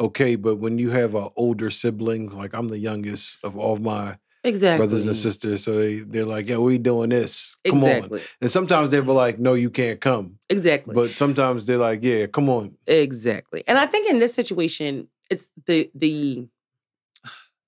okay, 0.00 0.36
but 0.36 0.56
when 0.56 0.78
you 0.78 0.90
have 0.90 1.14
an 1.14 1.28
older 1.36 1.70
sibling, 1.70 2.30
like 2.30 2.54
I'm 2.54 2.68
the 2.68 2.78
youngest 2.78 3.38
of 3.42 3.56
all 3.56 3.74
of 3.74 3.82
my 3.82 4.18
exactly 4.44 4.78
brothers 4.78 5.06
and 5.06 5.16
sisters, 5.16 5.64
so 5.64 5.72
they 5.72 6.00
they're 6.00 6.24
like, 6.24 6.48
"Yeah, 6.48 6.58
we 6.58 6.78
doing 6.78 7.10
this. 7.10 7.56
Come 7.66 7.78
exactly 7.78 8.20
on." 8.20 8.26
And 8.40 8.50
sometimes 8.50 8.90
they 8.90 9.00
were 9.00 9.12
like, 9.12 9.38
"No, 9.38 9.54
you 9.54 9.70
can't 9.70 10.00
come." 10.00 10.38
exactly 10.48 10.94
But 10.94 11.16
sometimes 11.16 11.66
they're 11.66 11.78
like, 11.78 12.00
"Yeah, 12.02 12.26
come 12.26 12.48
on." 12.48 12.76
exactly. 12.86 13.62
And 13.66 13.78
I 13.78 13.86
think 13.86 14.10
in 14.10 14.18
this 14.18 14.34
situation, 14.34 15.08
it's 15.30 15.50
the 15.66 15.90
the 15.94 16.48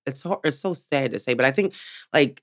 it's 0.06 0.22
hard, 0.22 0.40
it's 0.44 0.58
so 0.58 0.74
sad 0.74 1.12
to 1.12 1.18
say, 1.18 1.34
but 1.34 1.46
I 1.46 1.52
think 1.52 1.74
like 2.12 2.42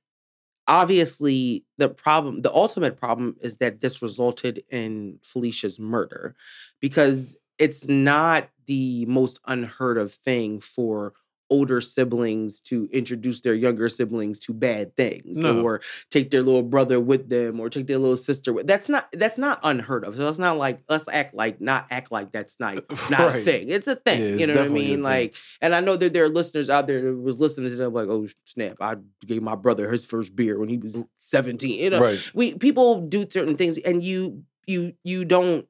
obviously 0.70 1.66
the 1.80 1.90
problem 1.90 2.44
the 2.44 2.54
ultimate 2.54 2.98
problem 2.98 3.36
is 3.42 3.58
that 3.58 3.82
this 3.82 4.02
resulted 4.02 4.64
in 4.72 5.20
Phylicia's 5.24 5.80
murder 5.80 6.36
because 6.82 7.38
it's 7.60 7.90
not 7.90 8.50
the 8.68 9.06
most 9.08 9.40
unheard 9.48 9.98
of 9.98 10.14
thing 10.14 10.62
for 10.62 11.14
older 11.50 11.82
siblings 11.82 12.60
to 12.62 12.88
introduce 12.92 13.42
their 13.42 13.54
younger 13.54 13.90
siblings 13.90 14.40
to 14.40 14.54
bad 14.54 14.96
things 14.96 15.38
No. 15.38 15.62
or 15.62 15.82
take 16.10 16.32
their 16.32 16.42
little 16.44 16.64
brother 16.64 17.00
with 17.00 17.30
them 17.30 17.60
or 17.60 17.70
take 17.70 17.88
their 17.88 17.98
little 17.98 18.18
sister 18.18 18.54
with 18.54 18.68
that's 18.68 18.88
not 18.90 19.08
that's 19.14 19.38
not 19.38 19.60
unheard 19.64 20.04
of 20.06 20.16
so 20.16 20.28
it's 20.28 20.40
not 20.40 20.58
like 20.58 20.80
let's 20.90 21.08
act 21.08 21.34
like 21.34 21.60
not 21.62 21.88
act 21.92 22.12
like 22.12 22.32
that's 22.32 22.60
not 22.60 22.76
not 23.10 23.36
a 23.36 23.40
thing 23.40 23.70
it's 23.70 23.88
a 23.88 23.96
thing 23.96 24.22
Yeah, 24.22 24.36
you 24.42 24.48
know 24.48 24.56
what 24.56 24.66
i 24.66 24.70
mean 24.70 25.02
like 25.04 25.36
and 25.62 25.74
I 25.76 25.80
know 25.80 25.96
that 25.96 26.14
there 26.14 26.24
are 26.26 26.30
listeners 26.30 26.70
out 26.70 26.88
there 26.88 27.02
that 27.02 27.16
was 27.16 27.40
listening 27.40 27.70
to 27.70 27.76
them 27.76 27.94
like, 27.94 28.08
oh 28.10 28.28
snap, 28.46 28.78
I 28.82 28.96
gave 29.26 29.42
my 29.42 29.56
brother 29.56 29.90
his 29.92 30.06
first 30.06 30.36
beer 30.36 30.60
when 30.60 30.70
he 30.70 30.78
was 30.78 31.04
17. 31.18 31.80
You 31.80 31.90
know, 31.92 32.00
Right. 32.00 32.32
we 32.34 32.56
people 32.56 33.02
do 33.08 33.26
certain 33.30 33.56
things 33.56 33.78
and 33.78 34.04
you 34.04 34.44
you 34.68 34.94
you 35.04 35.26
don't 35.26 35.68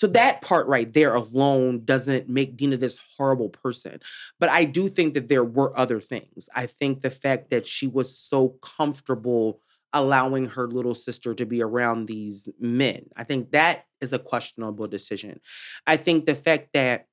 so 0.00 0.06
that 0.06 0.40
part 0.40 0.66
right 0.66 0.90
there 0.90 1.14
alone 1.14 1.84
doesn't 1.84 2.26
make 2.26 2.56
Dina 2.56 2.78
this 2.78 2.98
horrible 3.18 3.50
person. 3.50 4.00
But 4.38 4.48
I 4.48 4.64
do 4.64 4.88
think 4.88 5.12
that 5.12 5.28
there 5.28 5.44
were 5.44 5.78
other 5.78 6.00
things. 6.00 6.48
I 6.56 6.64
think 6.64 7.02
the 7.02 7.10
fact 7.10 7.50
that 7.50 7.66
she 7.66 7.86
was 7.86 8.16
so 8.16 8.56
comfortable 8.62 9.60
allowing 9.92 10.46
her 10.46 10.66
little 10.66 10.94
sister 10.94 11.34
to 11.34 11.44
be 11.44 11.60
around 11.62 12.06
these 12.06 12.48
men. 12.58 13.10
I 13.14 13.24
think 13.24 13.50
that 13.50 13.84
is 14.00 14.14
a 14.14 14.18
questionable 14.18 14.86
decision. 14.86 15.38
I 15.86 15.98
think 15.98 16.24
the 16.24 16.34
fact 16.34 16.72
that 16.72 17.08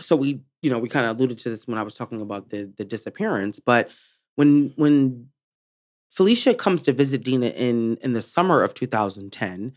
so 0.00 0.16
we 0.16 0.40
you 0.62 0.70
know 0.70 0.80
we 0.80 0.88
kind 0.88 1.06
of 1.06 1.16
alluded 1.16 1.38
to 1.38 1.50
this 1.50 1.68
when 1.68 1.78
I 1.78 1.84
was 1.84 1.94
talking 1.94 2.20
about 2.20 2.50
the 2.50 2.72
the 2.76 2.84
disappearance, 2.84 3.60
but 3.60 3.88
when 4.34 4.72
when 4.74 5.28
Phylicia 6.12 6.58
comes 6.58 6.82
to 6.82 6.92
visit 6.92 7.22
Dina 7.22 7.50
in 7.50 7.98
in 7.98 8.14
the 8.14 8.22
summer 8.22 8.64
of 8.64 8.74
2010, 8.74 9.74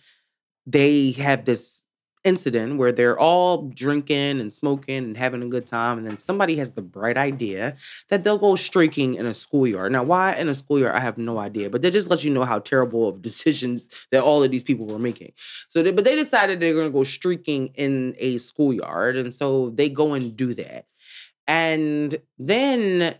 they 0.65 1.11
have 1.11 1.45
this 1.45 1.85
incident 2.23 2.77
where 2.77 2.91
they're 2.91 3.19
all 3.19 3.63
drinking 3.69 4.39
and 4.39 4.51
smoking 4.51 4.97
and 4.97 5.17
having 5.17 5.43
a 5.43 5.47
good 5.47 5.65
time 5.65 5.97
and 5.97 6.07
then 6.07 6.17
somebody 6.17 6.55
has 6.55 6.71
the 6.71 6.81
bright 6.81 7.17
idea 7.17 7.75
that 8.09 8.23
they'll 8.23 8.37
go 8.37 8.55
streaking 8.55 9.15
in 9.15 9.25
a 9.25 9.33
schoolyard. 9.33 9.91
Now 9.91 10.03
why 10.03 10.35
in 10.35 10.47
a 10.47 10.53
schoolyard 10.53 10.95
I 10.95 11.01
have 11.01 11.17
no 11.17 11.37
idea, 11.37 11.69
but 11.69 11.81
that 11.81 11.91
just 11.91 12.09
lets 12.09 12.23
you 12.23 12.31
know 12.31 12.45
how 12.45 12.59
terrible 12.59 13.07
of 13.07 13.21
decisions 13.33 13.89
that 14.11 14.23
all 14.23 14.43
of 14.43 14.51
these 14.51 14.63
people 14.63 14.87
were 14.87 14.99
making. 14.99 15.33
So 15.67 15.83
they, 15.83 15.91
but 15.91 16.05
they 16.05 16.15
decided 16.15 16.59
they're 16.59 16.73
going 16.73 16.87
to 16.87 16.93
go 16.93 17.03
streaking 17.03 17.67
in 17.75 18.15
a 18.17 18.37
schoolyard 18.37 19.17
and 19.17 19.33
so 19.33 19.69
they 19.69 19.89
go 19.89 20.13
and 20.13 20.35
do 20.35 20.53
that. 20.53 20.85
And 21.45 22.15
then 22.37 23.15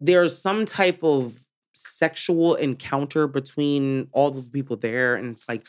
there's 0.00 0.36
some 0.36 0.66
type 0.66 1.00
of 1.02 1.36
sexual 1.74 2.54
encounter 2.56 3.28
between 3.28 4.08
all 4.12 4.30
the 4.30 4.48
people 4.50 4.76
there 4.76 5.14
and 5.14 5.30
it's 5.30 5.48
like 5.48 5.64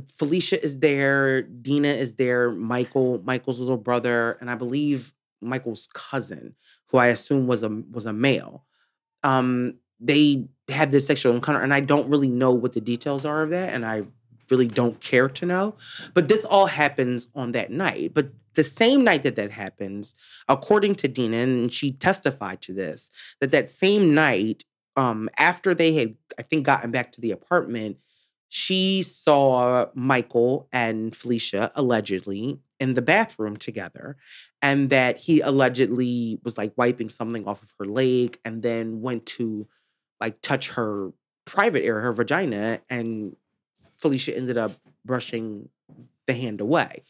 Phylicia 0.00 0.62
is 0.62 0.78
there, 0.78 1.42
Dina 1.42 1.88
is 1.88 2.14
there, 2.14 2.50
Michael, 2.50 3.20
Michael's 3.24 3.60
little 3.60 3.76
brother, 3.76 4.32
and 4.40 4.50
I 4.50 4.54
believe 4.54 5.12
Michael's 5.40 5.88
cousin, 5.92 6.54
who 6.88 6.98
I 6.98 7.08
assume 7.08 7.46
was 7.46 7.62
a 7.62 7.68
was 7.68 8.06
a 8.06 8.12
male. 8.12 8.64
Um, 9.22 9.74
they 10.00 10.46
have 10.68 10.90
this 10.90 11.06
sexual 11.06 11.34
encounter, 11.34 11.60
and 11.60 11.74
I 11.74 11.80
don't 11.80 12.08
really 12.08 12.30
know 12.30 12.52
what 12.52 12.72
the 12.72 12.80
details 12.80 13.24
are 13.24 13.42
of 13.42 13.50
that, 13.50 13.74
and 13.74 13.84
I 13.84 14.04
really 14.50 14.68
don't 14.68 15.00
care 15.00 15.28
to 15.28 15.46
know. 15.46 15.76
But 16.14 16.28
this 16.28 16.44
all 16.44 16.66
happens 16.66 17.28
on 17.34 17.52
that 17.52 17.70
night. 17.70 18.12
But 18.14 18.30
the 18.54 18.64
same 18.64 19.04
night 19.04 19.22
that 19.22 19.36
that 19.36 19.50
happens, 19.50 20.14
according 20.48 20.96
to 20.96 21.08
Dina, 21.08 21.38
and 21.38 21.72
she 21.72 21.92
testified 21.92 22.60
to 22.62 22.72
this, 22.72 23.10
that 23.40 23.50
that 23.50 23.70
same 23.70 24.14
night, 24.14 24.64
um, 24.96 25.28
after 25.38 25.74
they 25.74 25.94
had, 25.94 26.16
I 26.38 26.42
think, 26.42 26.66
gotten 26.66 26.90
back 26.90 27.12
to 27.12 27.20
the 27.20 27.30
apartment, 27.30 27.96
she 28.54 29.02
saw 29.02 29.86
Michael 29.94 30.68
and 30.74 31.12
Phylicia 31.12 31.70
allegedly 31.74 32.60
in 32.78 32.92
the 32.92 33.00
bathroom 33.00 33.56
together, 33.56 34.18
and 34.60 34.90
that 34.90 35.16
he 35.16 35.40
allegedly 35.40 36.38
was 36.44 36.58
like 36.58 36.74
wiping 36.76 37.08
something 37.08 37.48
off 37.48 37.62
of 37.62 37.72
her 37.78 37.86
leg 37.86 38.36
and 38.44 38.62
then 38.62 39.00
went 39.00 39.24
to 39.24 39.66
like 40.20 40.42
touch 40.42 40.68
her 40.68 41.14
private 41.46 41.82
area, 41.82 42.02
her 42.02 42.12
vagina, 42.12 42.82
and 42.90 43.36
Phylicia 43.98 44.36
ended 44.36 44.58
up 44.58 44.72
brushing 45.02 45.70
the 46.26 46.34
hand 46.34 46.60
away. 46.60 47.04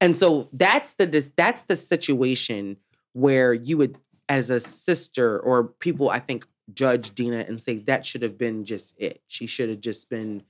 And 0.00 0.16
so 0.16 0.48
that's 0.54 0.94
the 0.94 1.04
this, 1.04 1.30
that's 1.36 1.64
the 1.64 1.76
situation 1.76 2.78
where 3.12 3.52
you 3.52 3.76
would, 3.76 3.98
as 4.26 4.48
a 4.48 4.58
sister 4.58 5.38
or 5.38 5.64
people, 5.64 6.08
I 6.08 6.18
think 6.18 6.46
judge 6.72 7.14
Dina 7.14 7.44
and 7.48 7.60
say 7.60 7.78
that 7.78 8.04
should 8.04 8.22
have 8.22 8.38
been 8.38 8.64
just 8.64 8.94
it. 8.98 9.22
She 9.26 9.46
should 9.46 9.68
have 9.68 9.80
just 9.80 10.08
been. 10.10 10.42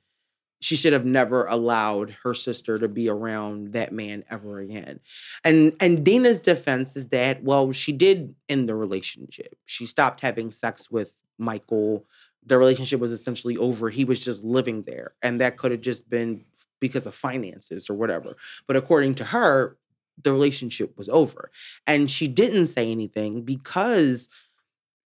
She 0.61 0.75
should 0.75 0.93
have 0.93 1.05
never 1.05 1.47
allowed 1.47 2.17
her 2.25 2.35
sister 2.35 2.81
to 2.81 2.89
be 2.89 3.09
around 3.09 3.75
that 3.75 3.93
man 3.93 4.25
ever 4.29 4.59
again. 4.59 4.99
And 5.45 5.75
and 5.79 6.05
Dina's 6.05 6.41
defense 6.41 6.97
is 6.97 7.09
that 7.09 7.43
well, 7.43 7.71
she 7.73 7.93
did 7.93 8.35
end 8.49 8.69
the 8.69 8.75
relationship. 8.75 9.55
She 9.67 9.87
stopped 9.87 10.21
having 10.21 10.51
sex 10.51 10.91
with 10.91 11.23
Michael 11.39 12.05
the 12.49 12.59
relationship 12.59 12.99
was 12.99 13.13
essentially 13.13 13.57
over. 13.57 13.91
He 13.91 14.05
was 14.05 14.25
just 14.25 14.43
living 14.43 14.83
there. 14.83 15.13
And 15.23 15.41
that 15.41 15.59
could 15.59 15.71
have 15.71 15.83
just 15.83 16.09
been 16.09 16.45
because 16.81 17.07
of 17.07 17.15
finances 17.15 17.91
or 17.91 17.95
whatever. 17.95 18.37
But 18.67 18.77
according 18.77 19.17
to 19.17 19.25
her, 19.25 19.77
the 20.23 20.33
relationship 20.33 20.97
was 20.97 21.09
over. 21.09 21.51
And 21.87 22.11
she 22.11 22.27
didn't 22.27 22.67
say 22.67 22.91
anything 22.91 23.43
because 23.43 24.29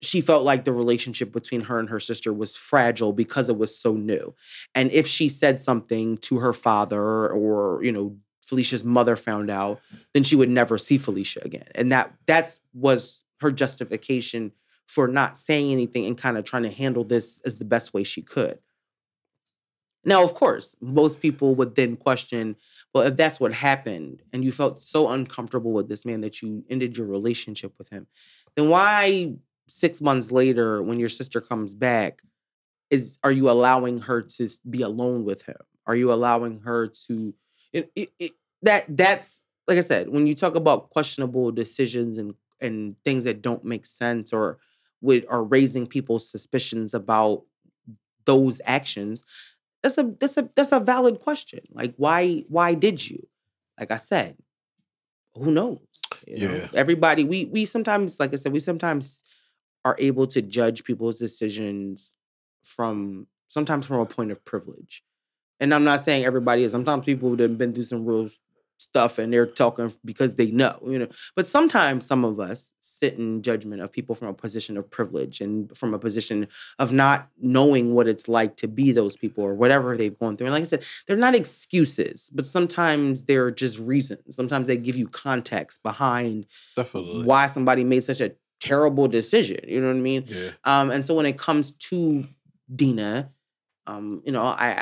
she 0.03 0.21
felt 0.21 0.45
like 0.45 0.65
the 0.65 0.73
relationship 0.73 1.33
between 1.33 1.63
her 1.63 1.79
and 1.79 1.89
her 1.89 2.01
sister 2.01 2.33
was 2.33 2.57
fragile 2.57 3.13
because 3.13 3.49
it 3.49 3.57
was 3.57 3.79
so 3.79 3.95
new. 3.95 4.35
And 4.75 4.91
if 4.91 5.07
she 5.07 5.29
said 5.29 5.61
something 5.61 6.19
to 6.19 6.41
her 6.41 6.53
father 6.53 7.29
or, 7.29 7.83
you 7.85 7.93
know, 7.93 8.17
Phylicia's 8.45 8.85
mother 8.85 9.15
found 9.15 9.49
out, 9.49 9.81
then 10.13 10.25
she 10.25 10.35
would 10.35 10.51
never 10.51 10.77
see 10.77 10.99
Phylicia 10.99 11.45
again. 11.45 11.69
And 11.77 11.93
that 11.93 12.13
that's 12.27 12.61
was 12.75 13.25
her 13.41 13.53
justification 13.53 14.53
for 14.87 15.07
not 15.07 15.39
saying 15.39 15.71
anything 15.71 16.05
and 16.07 16.19
kind 16.19 16.37
of 16.37 16.45
trying 16.45 16.65
to 16.65 16.71
handle 16.71 17.05
this 17.05 17.41
as 17.47 17.59
the 17.59 17.65
best 17.65 17.95
way 17.95 18.03
she 18.03 18.23
could. 18.23 18.59
Now, 20.05 20.25
of 20.25 20.35
course, 20.35 20.75
most 20.81 21.21
people 21.21 21.55
would 21.55 21.77
then 21.77 21.97
question 21.97 22.57
well, 22.93 23.07
if 23.07 23.17
that's 23.17 23.41
what 23.41 23.55
happened 23.55 24.21
and 24.33 24.45
you 24.45 24.53
felt 24.53 24.83
so 24.83 25.09
uncomfortable 25.09 25.73
with 25.73 25.89
this 25.89 26.05
man 26.05 26.21
that 26.23 26.43
you 26.43 26.65
ended 26.69 26.99
your 26.99 27.07
relationship 27.07 27.73
with 27.79 27.89
him, 27.89 28.07
then 28.55 28.69
why 28.69 29.37
six 29.73 30.01
months 30.01 30.31
later, 30.31 30.83
when 30.83 30.99
your 30.99 31.09
sister 31.09 31.41
comes 31.41 31.75
back, 31.75 32.23
is 32.91 33.19
are 33.25 33.33
you 33.33 33.51
allowing 33.51 34.03
her 34.03 34.23
to 34.23 34.49
be 34.69 34.83
alone 34.83 35.25
with 35.25 35.47
him? 35.47 35.57
Are 35.87 35.97
you 35.97 36.13
allowing 36.13 36.61
her 36.61 36.89
to 37.09 37.35
it, 37.73 37.91
it, 37.97 38.11
it, 38.19 38.33
that 38.63 38.85
that's 38.89 39.43
like 39.67 39.79
I 39.79 39.83
said, 39.83 40.09
when 40.09 40.27
you 40.27 40.35
talk 40.35 40.55
about 40.55 40.91
questionable 40.91 41.51
decisions 41.53 42.19
and 42.19 42.35
and 42.61 42.97
things 43.05 43.25
that 43.25 43.43
don't 43.43 43.65
make 43.65 43.87
sense 43.87 44.33
or 44.33 44.59
with 45.01 45.25
are 45.29 45.45
raising 45.45 45.87
people's 45.87 46.31
suspicions 46.31 46.95
about 46.95 47.43
those 48.25 48.61
actions 48.65 49.25
that's 49.83 49.99
a 49.99 50.15
that's 50.21 50.37
a 50.37 50.49
that's 50.55 50.73
a 50.73 50.81
valid 50.81 51.19
question 51.19 51.61
like 51.73 51.93
why 51.97 52.45
why 52.49 52.73
did 52.73 53.05
you 53.09 53.19
like 53.79 53.91
i 53.91 53.97
said 53.97 54.37
who 55.35 55.51
knows 55.51 55.81
you 56.27 56.47
know? 56.47 56.55
Yeah. 56.55 56.69
everybody 56.75 57.25
we 57.25 57.47
we 57.47 57.65
sometimes 57.65 58.21
like 58.21 58.33
i 58.33 58.37
said 58.37 58.53
we 58.53 58.61
sometimes 58.61 59.25
are 59.85 59.97
able 59.99 60.27
to 60.27 60.43
judge 60.43 60.85
people's 60.85 61.19
decisions 61.19 62.15
from 62.63 63.27
sometimes 63.49 63.87
from 63.87 64.01
a 64.01 64.07
point 64.07 64.31
of 64.31 64.45
privilege 64.45 65.03
and 65.61 65.75
i'm 65.75 65.85
not 65.85 66.01
saying 66.01 66.25
everybody 66.25 66.63
is 66.63 66.73
sometimes 66.73 67.05
people 67.05 67.31
that 67.37 67.51
have 67.51 67.59
been 67.59 67.73
through 67.73 67.85
some 67.85 68.05
real 68.05 68.29
stuff 68.83 69.19
and 69.19 69.33
they're 69.33 69.47
talking 69.47 69.91
because 70.05 70.35
they 70.35 70.51
know, 70.51 70.79
you 70.87 70.99
know. 70.99 71.09
But 71.37 71.47
sometimes 71.47 72.05
some 72.07 72.25
of 72.25 72.41
us 72.41 72.73
sit 72.81 73.15
in 73.15 73.43
judgment 73.43 73.81
of 73.81 73.93
people 73.93 74.15
from 74.15 74.29
a 74.29 74.35
position 74.35 74.77
of 74.77 74.91
privilege 74.91 75.41
and 75.41 75.75
from 75.77 75.95
a 75.95 75.99
position 75.99 76.49
of 76.79 76.93
not 76.93 77.29
knowing 77.41 77.95
what 77.95 78.09
it's 78.09 78.29
like 78.29 78.57
to 78.57 78.69
be 78.69 78.93
those 78.93 79.17
people 79.17 79.45
or 79.45 79.55
whatever 79.55 79.97
they've 79.97 80.19
gone 80.19 80.37
through. 80.37 80.49
And 80.49 80.55
like 80.55 80.63
I 80.63 80.67
said, 80.67 80.85
they're 81.07 81.17
not 81.17 81.35
excuses, 81.35 82.31
but 82.35 82.45
sometimes 82.45 83.25
they're 83.25 83.51
just 83.51 83.79
reasons. 83.79 84.35
Sometimes 84.35 84.67
they 84.67 84.77
give 84.77 84.97
you 84.97 85.09
context 85.09 85.83
behind 85.83 86.47
Definitely. 86.77 87.25
why 87.25 87.47
somebody 87.47 87.85
made 87.85 88.05
such 88.05 88.21
a 88.21 88.33
terrible 88.63 89.09
decision. 89.09 89.59
You 89.67 89.81
know 89.81 89.89
what 89.89 89.97
I 89.97 90.01
mean? 90.01 90.25
Yeah. 90.27 90.51
Um, 90.65 90.91
and 90.91 91.05
so 91.05 91.15
when 91.15 91.27
it 91.27 91.37
comes 91.37 91.73
to 91.91 92.25
Dina, 92.75 93.33
um, 93.89 94.23
you 94.25 94.31
know, 94.31 94.45
I 94.45 94.77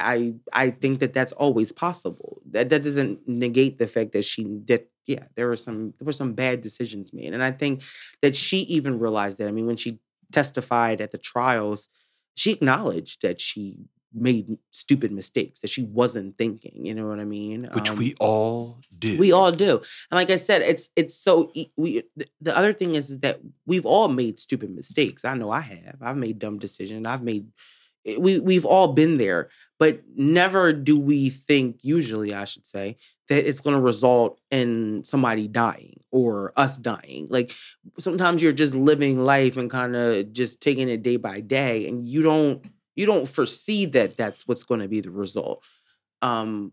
I 0.53 0.67
I 0.67 0.71
think 0.71 1.01
that 1.01 1.15
that's 1.15 1.33
always 1.33 1.73
possible. 1.73 2.43
That 2.51 2.69
that 2.69 2.83
doesn't 2.83 3.27
negate 3.27 3.79
the 3.79 3.87
fact 3.87 4.13
that 4.13 4.25
she 4.25 4.45
did. 4.45 4.85
Yeah, 5.07 5.25
there 5.35 5.49
were 5.49 5.57
some 5.57 5.95
there 5.99 6.05
were 6.05 6.13
some 6.13 6.35
bad 6.35 6.61
decisions 6.61 7.13
made, 7.15 7.33
and 7.33 7.43
I 7.43 7.51
think 7.51 7.83
that 8.21 8.37
she 8.37 8.59
even 8.59 8.99
realized 8.99 9.39
that. 9.39 9.49
I 9.49 9.53
mean, 9.53 9.67
when 9.67 9.77
she 9.77 10.01
testified 10.31 11.01
at 11.01 11.11
the 11.11 11.19
trials, 11.19 11.89
she 12.37 12.53
acknowledged 12.53 13.23
that 13.23 13.41
she 13.41 13.89
made 14.13 14.59
stupid 14.71 15.13
mistakes 15.13 15.61
that 15.61 15.71
she 15.71 15.83
wasn't 15.85 16.37
thinking. 16.37 16.85
You 16.87 16.95
know 16.95 17.07
what 17.07 17.21
I 17.21 17.25
mean? 17.25 17.69
Which 17.75 17.91
Um, 17.91 17.99
we 17.99 18.15
all 18.21 18.81
do. 18.99 19.19
we 19.19 19.33
all 19.33 19.53
do. 19.53 19.77
And 20.11 20.17
like 20.21 20.31
I 20.31 20.37
said, 20.37 20.63
it's 20.63 20.91
it's 20.97 21.15
so 21.17 21.51
we. 21.77 22.03
The 22.41 22.57
other 22.57 22.73
thing 22.73 22.95
is, 22.95 23.11
is 23.11 23.21
that 23.21 23.41
we've 23.67 23.87
all 23.87 24.09
made 24.09 24.39
stupid 24.39 24.71
mistakes. 24.71 25.25
I 25.25 25.35
know 25.35 25.51
I 25.51 25.61
have. 25.61 25.97
I've 26.01 26.17
made 26.17 26.39
dumb 26.39 26.59
decisions. 26.59 27.07
I've 27.07 27.23
made. 27.23 27.47
eh, 28.07 28.17
We 28.19 28.41
we've 28.41 28.65
all 28.67 28.89
been 28.89 29.19
there, 29.19 29.49
but 29.79 30.01
never 30.17 30.73
do 30.73 30.99
we 30.99 31.31
think. 31.31 31.79
Usually, 31.83 32.35
I 32.35 32.45
should 32.47 32.67
say 32.67 32.97
that 33.29 33.47
it's 33.49 33.61
going 33.61 33.77
to 33.77 33.81
result 33.83 34.41
in 34.51 35.05
somebody 35.05 35.47
dying 35.47 36.01
or 36.11 36.53
us 36.57 36.77
dying. 36.77 37.29
Like 37.31 37.53
sometimes 37.97 38.43
you're 38.43 38.53
just 38.65 38.75
living 38.75 39.23
life 39.25 39.57
and 39.57 39.71
kind 39.71 39.95
of 39.95 40.33
just 40.33 40.61
taking 40.61 40.89
it 40.89 41.03
day 41.05 41.17
by 41.17 41.39
day, 41.41 41.87
and 41.87 42.07
you 42.09 42.23
don't 42.23 42.65
you 43.01 43.07
don't 43.07 43.27
foresee 43.27 43.87
that 43.87 44.19
that's 44.19 44.47
what's 44.47 44.63
going 44.63 44.81
to 44.81 44.89
be 44.89 45.01
the 45.01 45.11
result. 45.11 45.63
Um, 46.21 46.73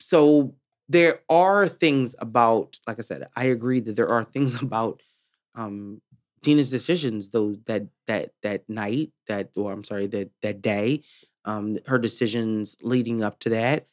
so 0.00 0.54
there 0.88 1.20
are 1.28 1.68
things 1.68 2.16
about, 2.18 2.78
like 2.86 2.98
I 2.98 3.02
said, 3.02 3.28
I 3.36 3.44
agree 3.44 3.80
that 3.80 3.94
there 3.94 4.08
are 4.08 4.24
things 4.24 4.60
about 4.66 5.02
um 5.54 6.00
Dina's 6.42 6.70
decisions 6.70 7.30
though 7.30 7.56
that 7.66 7.88
that 8.06 8.30
that 8.42 8.68
night, 8.68 9.10
that 9.26 9.50
or 9.56 9.72
I'm 9.72 9.84
sorry, 9.84 10.06
that 10.08 10.30
that 10.42 10.62
day, 10.62 11.02
um, 11.44 11.78
her 11.86 11.98
decisions 11.98 12.76
leading 12.82 13.22
up 13.22 13.38
to 13.40 13.50
that, 13.50 13.86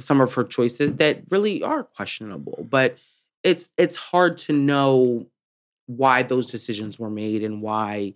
some 0.00 0.20
of 0.20 0.34
her 0.34 0.44
choices 0.44 0.94
that 0.96 1.22
really 1.30 1.62
are 1.62 1.84
questionable. 1.84 2.66
But 2.68 2.98
it's 3.42 3.70
it's 3.76 3.96
hard 3.96 4.38
to 4.38 4.52
know 4.52 5.26
why 5.86 6.22
those 6.22 6.46
decisions 6.46 6.98
were 6.98 7.10
made 7.10 7.44
and 7.44 7.60
why 7.60 8.14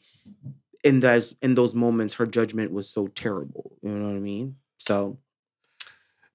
in 0.88 1.00
those 1.00 1.36
in 1.42 1.54
those 1.54 1.74
moments 1.74 2.14
her 2.14 2.26
judgment 2.26 2.72
was 2.72 2.88
so 2.88 3.08
terrible. 3.08 3.76
You 3.82 3.90
know 3.90 4.06
what 4.06 4.16
I 4.16 4.20
mean? 4.20 4.56
So 4.78 5.18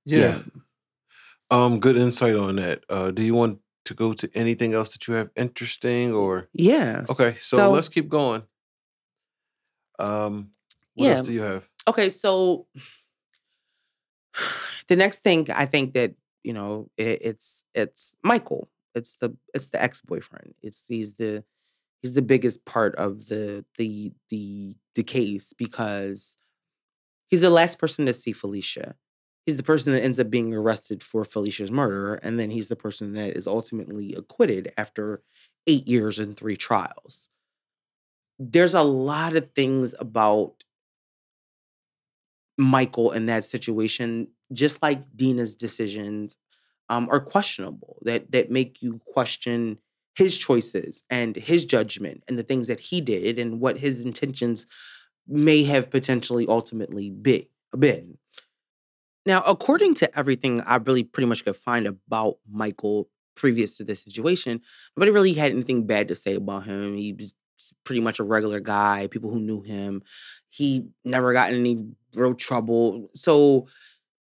yeah. 0.06 0.40
Um, 1.50 1.80
good 1.80 1.96
insight 1.96 2.36
on 2.36 2.58
that. 2.58 2.84
Uh, 2.90 3.12
do 3.12 3.24
you 3.24 3.34
want 3.34 3.60
to 3.86 3.94
go 3.94 4.14
to 4.14 4.30
anything 4.34 4.74
else 4.74 4.94
that 4.94 5.08
you 5.08 5.16
have 5.16 5.30
interesting 5.36 6.14
or 6.14 6.48
yeah. 6.54 7.04
okay, 7.10 7.32
so, 7.32 7.72
let's 7.72 7.90
keep 7.90 8.10
going. 8.10 8.44
Um 9.98 10.52
what 10.94 11.10
else 11.10 11.28
do 11.28 11.34
you 11.34 11.42
have? 11.42 11.68
Okay, 11.88 12.10
so 12.10 12.68
the 14.88 14.96
next 14.96 15.20
thing 15.20 15.48
I 15.52 15.66
think 15.66 15.94
that 15.94 16.14
you 16.44 16.54
know 16.54 16.90
it, 16.98 17.20
it's 17.22 17.64
it's 17.74 18.16
Michael. 18.24 18.70
It's 18.94 19.16
the 19.16 19.36
it's 19.56 19.70
the 19.70 19.82
ex 19.82 20.02
boyfriend. 20.02 20.54
It's 20.62 20.88
he's 20.88 21.16
the 21.16 21.44
he's 22.04 22.16
the 22.16 22.24
biggest 22.24 22.66
part 22.68 22.96
of 22.98 23.30
the 23.30 23.66
the 23.80 24.14
the 24.30 24.76
the 24.96 25.04
case 25.04 25.54
because 25.58 26.38
he's 27.30 27.42
the 27.42 27.50
last 27.50 27.80
person 27.80 28.06
to 28.06 28.14
see 28.14 28.34
Phylicia. 28.34 28.96
He's 29.46 29.58
the 29.58 29.64
person 29.64 29.94
that 29.94 30.04
ends 30.04 30.20
up 30.20 30.30
being 30.30 30.54
arrested 30.54 31.04
for 31.04 31.24
Phylicia's 31.26 31.72
murder, 31.72 32.16
and 32.16 32.40
then 32.40 32.52
he's 32.52 32.70
the 32.70 32.78
person 32.78 33.14
that 33.14 33.36
is 33.38 33.48
ultimately 33.48 34.14
acquitted 34.16 34.72
after 34.78 35.22
eight 35.68 35.88
years 35.88 36.20
and 36.20 36.38
three 36.38 36.58
trials. 36.58 37.30
There's 38.40 38.74
a 38.74 38.84
lot 38.84 39.36
of 39.36 39.52
things 39.54 39.96
about 40.00 40.64
Michael 42.58 43.12
in 43.12 43.26
that 43.26 43.46
situation, 43.46 44.28
just 44.52 44.82
like 44.82 45.04
Dina's 45.16 45.56
decisions, 45.56 46.38
um, 46.90 47.08
are 47.10 47.20
questionable. 47.20 47.98
That 48.04 48.32
that 48.32 48.52
make 48.52 48.82
you 48.82 49.00
question 49.06 49.80
his 50.16 50.38
choices 50.38 51.04
and 51.10 51.36
his 51.36 51.66
judgment 51.66 52.24
and 52.28 52.38
the 52.38 52.44
things 52.44 52.68
that 52.68 52.80
he 52.80 53.02
did 53.02 53.40
and 53.40 53.60
what 53.60 53.80
his 53.80 54.06
intentions 54.06 54.68
may 55.28 55.64
have 55.64 55.90
potentially 55.90 56.46
ultimately 56.48 57.10
be, 57.10 57.50
been. 57.78 58.18
Now, 59.26 59.42
according 59.44 59.94
to 59.96 60.18
everything 60.20 60.62
I 60.62 60.76
really 60.76 61.04
pretty 61.04 61.28
much 61.28 61.46
could 61.46 61.56
find 61.56 61.88
about 61.88 62.38
Michael 62.50 63.10
previous 63.36 63.78
to 63.78 63.84
this 63.84 64.02
situation, 64.02 64.62
nobody 64.96 65.12
really 65.12 65.34
had 65.34 65.52
anything 65.52 65.88
bad 65.88 66.10
to 66.10 66.16
say 66.16 66.36
about 66.36 66.66
him. 66.66 66.96
He 66.96 67.14
was 67.14 67.34
pretty 67.86 68.02
much 68.02 68.20
a 68.20 68.24
regular 68.24 68.60
guy, 68.60 69.08
people 69.08 69.32
who 69.32 69.40
knew 69.40 69.62
him. 69.62 70.04
He 70.50 70.88
never 71.06 71.34
got 71.34 71.54
in 71.54 71.60
any 71.60 71.78
real 72.14 72.36
trouble. 72.36 73.10
So, 73.14 73.68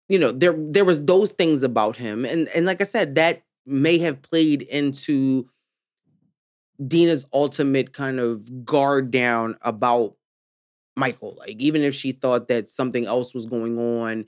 you 0.08 0.18
know, 0.18 0.32
there 0.32 0.56
there 0.58 0.86
was 0.86 1.04
those 1.06 1.32
things 1.32 1.64
about 1.64 1.98
him. 1.98 2.26
And 2.26 2.48
and 2.56 2.66
like 2.66 2.80
I 2.80 2.86
said, 2.86 3.16
that 3.16 3.44
may 3.66 3.98
have 3.98 4.22
played 4.22 4.62
into 4.62 5.50
Dina's 6.86 7.26
ultimate 7.34 7.94
kind 7.94 8.20
of 8.20 8.66
guard 8.66 9.12
down 9.12 9.58
about 9.62 10.16
Michael. 10.96 11.36
Like, 11.38 11.56
even 11.60 11.82
if 11.82 11.94
she 11.96 12.12
thought 12.12 12.48
that 12.50 12.70
something 12.70 13.06
else 13.06 13.34
was 13.34 13.46
going 13.46 13.78
on, 13.78 14.26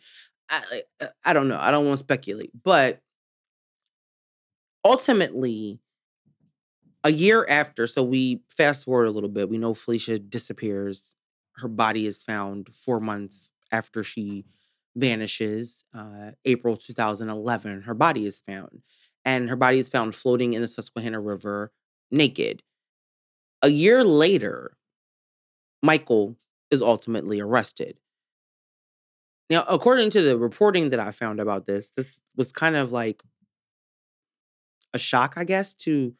I, 0.50 0.82
I 1.24 1.34
don't 1.34 1.48
know. 1.48 1.60
I 1.60 1.72
don't 1.72 1.86
want 1.86 1.98
to 2.00 2.04
speculate. 2.04 2.52
But 2.64 3.02
ultimately, 4.84 5.80
a 7.04 7.12
year 7.12 7.46
after, 7.48 7.88
so 7.88 8.04
we 8.04 8.42
fast 8.50 8.86
forward 8.86 9.06
a 9.06 9.12
little 9.12 9.30
bit, 9.30 9.50
we 9.50 9.58
know 9.58 9.74
Phylicia 9.74 10.30
disappears. 10.30 11.16
Her 11.54 11.68
body 11.68 12.06
is 12.06 12.24
found 12.24 12.70
four 12.74 13.00
months 13.00 13.52
after 13.72 14.04
she 14.04 14.46
vanishes. 14.96 15.84
Uh, 15.94 16.32
April 16.46 16.78
2011, 16.78 17.84
her 17.84 17.94
body 17.94 18.26
is 18.26 18.42
found. 18.42 18.82
And 19.26 19.50
her 19.50 19.56
body 19.56 19.80
is 19.80 19.90
found 19.90 20.16
floating 20.16 20.54
in 20.54 20.62
the 20.62 20.68
Susquehanna 20.68 21.20
River 21.20 21.72
naked. 22.12 22.64
A 23.62 23.70
year 23.70 24.04
later, 24.04 24.78
Michael 25.82 26.38
is 26.72 26.82
ultimately 26.82 27.40
arrested. 27.40 27.98
Now, 29.50 29.64
according 29.68 30.12
to 30.12 30.22
the 30.22 30.38
reporting 30.38 30.90
that 30.92 31.00
I 31.00 31.12
found 31.12 31.40
about 31.40 31.66
this, 31.66 31.92
this 31.96 32.22
was 32.36 32.52
kind 32.52 32.76
of 32.76 32.92
like 32.92 33.24
a 34.94 35.00
shock, 35.00 35.34
I 35.38 35.44
guess, 35.44 35.74
to 35.76 36.14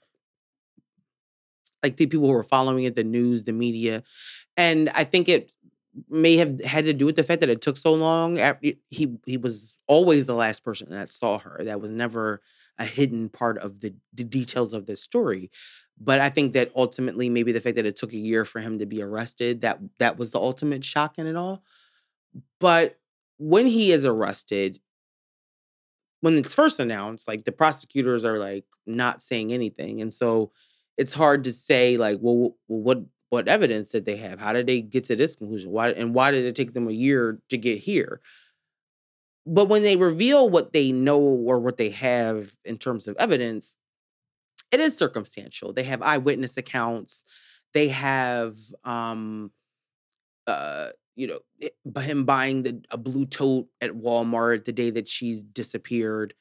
like 1.84 1.98
the 1.98 2.08
people 2.08 2.28
who 2.28 2.34
were 2.34 2.44
following 2.44 2.84
it, 2.84 2.96
the 2.96 3.04
news, 3.04 3.44
the 3.44 3.54
media. 3.54 4.04
And 4.58 4.90
I 4.90 5.04
think 5.04 5.30
it 5.30 5.54
may 6.10 6.38
have 6.38 6.62
had 6.64 6.86
to 6.86 6.94
do 6.94 7.06
with 7.06 7.16
the 7.16 7.24
fact 7.24 7.42
that 7.42 7.50
it 7.50 7.62
took 7.62 7.78
so 7.78 7.94
long. 7.94 8.38
He 8.90 9.18
he 9.26 9.38
was 9.38 9.78
always 9.88 10.26
the 10.26 10.36
last 10.36 10.64
person 10.64 10.90
that 10.92 11.12
saw 11.12 11.40
her. 11.40 11.62
That 11.64 11.82
was 11.82 11.92
never 11.92 12.42
a 12.80 12.86
hidden 12.86 13.30
part 13.30 13.58
of 13.58 13.82
the, 13.82 13.94
the 14.14 14.24
details 14.24 14.74
of 14.74 14.86
this 14.86 15.04
story. 15.04 15.52
But 16.00 16.22
I 16.22 16.30
think 16.30 16.54
that 16.54 16.72
ultimately, 16.76 17.30
maybe 17.30 17.52
the 17.52 17.60
fact 17.60 17.76
that 17.76 17.86
it 17.86 17.98
took 17.98 18.14
a 18.14 18.18
year 18.18 18.46
for 18.46 18.62
him 18.62 18.80
to 18.80 18.86
be 18.86 19.04
arrested 19.04 19.62
that 19.62 19.80
that 20.00 20.18
was 20.18 20.32
the 20.32 20.40
ultimate 20.40 20.86
shock 20.86 21.18
in 21.18 21.28
it 21.28 21.36
all. 21.36 21.62
But 22.60 22.98
when 23.38 23.68
he 23.68 23.92
is 23.92 24.06
arrested, 24.06 24.80
when 26.22 26.38
it's 26.38 26.54
first 26.54 26.80
announced, 26.80 27.28
like 27.28 27.44
the 27.44 27.52
prosecutors 27.52 28.24
are 28.24 28.40
like 28.40 28.66
not 28.86 29.22
saying 29.22 29.52
anything, 29.52 30.02
and 30.02 30.14
so 30.14 30.52
it's 30.98 31.14
hard 31.14 31.44
to 31.46 31.54
say 31.54 31.98
like, 31.98 32.20
well, 32.22 32.56
what 32.68 33.04
what 33.30 33.48
evidence 33.48 33.90
did 33.90 34.06
they 34.06 34.18
have? 34.18 34.40
How 34.40 34.54
did 34.54 34.68
they 34.68 34.82
get 34.82 35.04
to 35.06 35.16
this 35.16 35.36
conclusion? 35.36 35.72
Why 35.72 35.90
and 35.90 36.14
why 36.14 36.32
did 36.32 36.46
it 36.46 36.56
take 36.56 36.74
them 36.74 36.88
a 36.88 36.94
year 36.94 37.40
to 37.50 37.58
get 37.58 37.80
here? 37.80 38.22
But 39.46 39.66
when 39.70 39.84
they 39.84 39.96
reveal 39.96 40.50
what 40.50 40.74
they 40.74 40.92
know 40.92 41.20
or 41.20 41.60
what 41.60 41.78
they 41.78 41.90
have 41.90 42.56
in 42.66 42.78
terms 42.78 43.08
of 43.08 43.16
evidence, 43.18 43.78
it 44.72 44.80
is 44.80 44.98
circumstantial. 44.98 45.74
They 45.74 45.84
have 45.84 46.02
eyewitness 46.02 46.58
accounts. 46.58 47.24
They 47.74 47.90
have 47.90 48.58
um 48.84 49.52
uh 50.48 50.90
you 51.16 51.28
know, 51.28 51.40
by 51.86 52.04
him 52.04 52.24
buying 52.26 52.64
the 52.64 52.82
a 52.92 52.98
blue 52.98 53.26
tote 53.26 53.68
at 53.82 53.92
Walmart 53.92 54.66
the 54.66 54.72
day 54.72 54.90
that 54.92 55.08
she's 55.10 55.44
disappeared. 55.44 56.34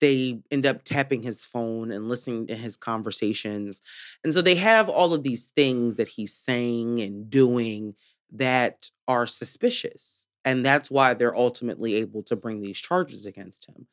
They 0.00 0.40
end 0.50 0.66
up 0.66 0.82
tapping 0.84 1.22
his 1.22 1.44
phone 1.44 1.92
and 1.92 2.08
listening 2.08 2.48
to 2.48 2.56
his 2.56 2.76
conversations. 2.76 3.80
And 4.24 4.34
so 4.34 4.42
they 4.42 4.56
have 4.56 4.88
all 4.88 5.14
of 5.14 5.22
these 5.22 5.50
things 5.56 5.96
that 5.96 6.08
he's 6.08 6.34
saying 6.34 7.00
and 7.00 7.30
doing 7.30 7.94
that 8.32 8.90
are 9.06 9.26
suspicious. 9.26 10.26
And 10.44 10.64
that's 10.64 10.90
why 10.90 11.14
they're 11.14 11.36
ultimately 11.36 11.94
able 11.96 12.22
to 12.24 12.36
bring 12.36 12.60
these 12.60 12.78
charges 12.78 13.24
against 13.24 13.66
him. 13.66 13.86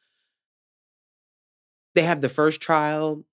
They 1.95 2.03
have 2.03 2.21
the 2.21 2.29
first 2.29 2.61
trial. 2.61 3.23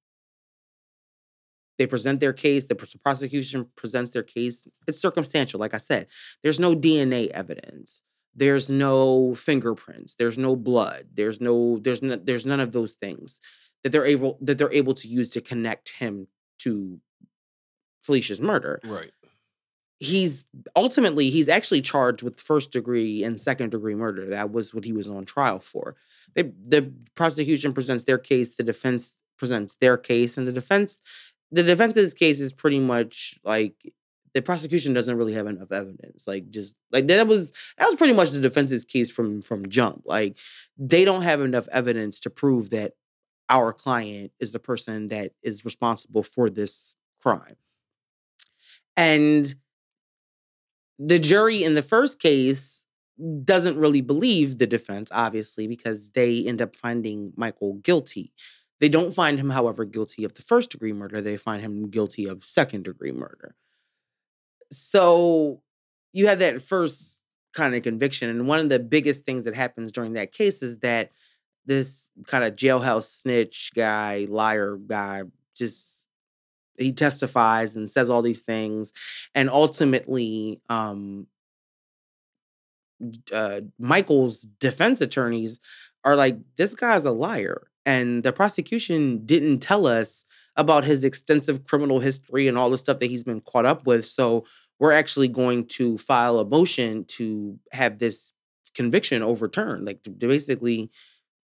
They 1.79 1.87
present 1.87 2.21
their 2.21 2.33
case. 2.33 2.67
The 2.67 2.75
prosecution 2.75 3.71
presents 3.77 4.11
their 4.11 4.23
case. 4.23 4.67
It's 4.87 5.01
circumstantial, 5.01 5.61
like 5.61 5.75
I 5.75 5.79
said. 5.79 6.09
There's 6.43 6.59
no 6.59 6.75
DNA 6.75 7.29
evidence. 7.29 8.03
There's 8.35 8.69
no 8.69 9.35
fingerprints. 9.35 10.15
There's 10.15 10.39
no 10.39 10.55
blood. 10.55 11.09
There's 11.15 11.41
no. 11.41 11.79
There's 11.79 12.03
no, 12.03 12.17
There's 12.17 12.47
none 12.47 12.61
of 12.61 12.73
those 12.73 12.93
things 12.93 13.41
that 13.83 13.91
they're 13.91 14.07
able 14.07 14.39
that 14.41 14.59
they're 14.59 14.73
able 14.73 14.95
to 14.95 15.09
use 15.09 15.31
to 15.31 15.41
connect 15.41 15.91
him 15.99 16.29
to 16.61 17.01
Phylicia's 18.07 18.41
murder. 18.41 18.81
Right. 18.85 19.11
He's 20.01 20.45
ultimately 20.77 21.31
he's 21.31 21.49
actually 21.49 21.83
charged 21.83 22.23
with 22.23 22.39
first 22.39 22.71
degree 22.71 23.25
and 23.25 23.39
second 23.41 23.71
degree 23.71 23.97
murder. 23.97 24.27
That 24.27 24.53
was 24.53 24.73
what 24.73 24.85
he 24.85 24.93
was 24.93 25.09
on 25.09 25.25
trial 25.25 25.59
for. 25.59 25.97
They, 26.35 26.43
the 26.43 26.93
prosecution 27.17 27.73
presents 27.73 28.05
their 28.05 28.19
case. 28.19 28.55
The 28.55 28.63
defense 28.63 29.19
presents 29.37 29.77
their 29.77 29.97
case, 29.97 30.39
and 30.39 30.47
the 30.47 30.53
defense 30.53 31.01
the 31.51 31.63
defense's 31.63 32.15
case 32.15 32.41
is 32.41 32.53
pretty 32.53 32.79
much 32.79 33.39
like 33.43 33.75
the 34.35 34.43
prosecution 34.43 34.93
doesn't 34.93 35.17
really 35.17 35.33
have 35.33 35.47
enough 35.47 35.73
evidence. 35.73 36.27
Like 36.27 36.51
just 36.51 36.77
like 36.93 37.07
that 37.09 37.27
was 37.27 37.53
that 37.79 37.87
was 37.87 37.97
pretty 37.97 38.13
much 38.13 38.31
the 38.31 38.41
defense's 38.41 38.85
case 38.85 39.11
from 39.11 39.43
from 39.43 39.69
jump. 39.69 40.03
Like 40.05 40.37
they 40.77 41.05
don't 41.05 41.23
have 41.23 41.41
enough 41.41 41.69
evidence 41.73 42.21
to 42.21 42.31
prove 42.31 42.71
that 42.71 42.93
our 43.49 43.73
client 43.73 44.33
is 44.39 44.53
the 44.53 44.59
person 44.59 45.09
that 45.09 45.33
is 45.43 45.65
responsible 45.65 46.23
for 46.23 46.51
this 46.51 46.97
crime. 47.21 47.57
And 48.97 49.55
the 50.99 51.19
jury 51.19 51.63
in 51.63 51.75
the 51.75 51.83
first 51.83 52.21
case 52.21 52.85
doesn't 53.45 53.77
really 53.77 54.01
believe 54.01 54.59
the 54.59 54.67
defense, 54.67 55.11
obviously, 55.13 55.67
because 55.67 56.11
they 56.11 56.45
end 56.47 56.63
up 56.63 56.77
finding 56.77 57.33
Michael 57.37 57.75
guilty. 57.75 58.33
They 58.81 58.89
don't 58.89 59.13
find 59.13 59.39
him, 59.39 59.51
however, 59.51 59.85
guilty 59.85 60.25
of 60.25 60.35
the 60.35 60.43
first 60.43 60.71
degree 60.71 60.93
murder. 60.93 61.21
They 61.21 61.37
find 61.37 61.61
him 61.63 61.91
guilty 61.91 62.27
of 62.27 62.45
second 62.45 62.85
degree 62.85 63.13
murder. 63.13 63.57
So 64.71 65.63
you 66.13 66.29
have 66.29 66.39
that 66.39 66.63
first 66.63 67.23
kind 67.53 67.75
of 67.75 67.83
conviction. 67.83 68.31
And 68.31 68.47
one 68.47 68.61
of 68.61 68.69
the 68.69 68.79
biggest 68.79 69.25
things 69.25 69.45
that 69.45 69.55
happens 69.55 69.91
during 69.91 70.13
that 70.13 70.33
case 70.33 70.63
is 70.63 70.79
that 70.79 71.11
this 71.67 72.07
kind 72.27 72.45
of 72.45 72.57
jailhouse 72.57 73.21
snitch 73.21 73.73
guy, 73.75 74.27
liar 74.29 74.77
guy, 74.77 75.23
just 75.57 76.08
he 76.79 76.93
testifies 76.93 77.77
and 77.77 77.91
says 77.91 78.09
all 78.09 78.23
these 78.23 78.41
things. 78.41 78.93
And 79.35 79.51
ultimately, 79.51 80.61
um, 80.69 81.27
uh, 83.33 83.61
Michael's 83.79 84.43
defense 84.43 85.01
attorneys 85.01 85.61
are 86.05 86.17
like, 86.17 86.39
this 86.57 86.75
guy's 86.75 87.05
a 87.05 87.13
liar 87.13 87.69
and 87.87 88.23
the 88.23 88.33
prosecution 88.33 89.25
didn't 89.25 89.61
tell 89.61 89.87
us 89.87 90.25
about 90.57 90.85
his 90.85 91.05
extensive 91.05 91.65
criminal 91.65 92.01
history 92.01 92.49
and 92.49 92.59
all 92.59 92.69
the 92.69 92.77
stuff 92.77 92.99
that 92.99 93.07
he's 93.07 93.25
been 93.25 93.41
caught 93.41 93.65
up 93.65 93.87
with. 93.87 94.05
So 94.05 94.45
we're 94.79 94.93
actually 94.93 95.29
going 95.29 95.67
to 95.67 95.97
file 95.99 96.39
a 96.39 96.45
motion 96.45 97.05
to 97.17 97.59
have 97.73 97.99
this 97.99 98.33
conviction 98.75 99.23
overturned, 99.23 99.87
like 99.87 100.03
to 100.03 100.11
basically 100.11 100.91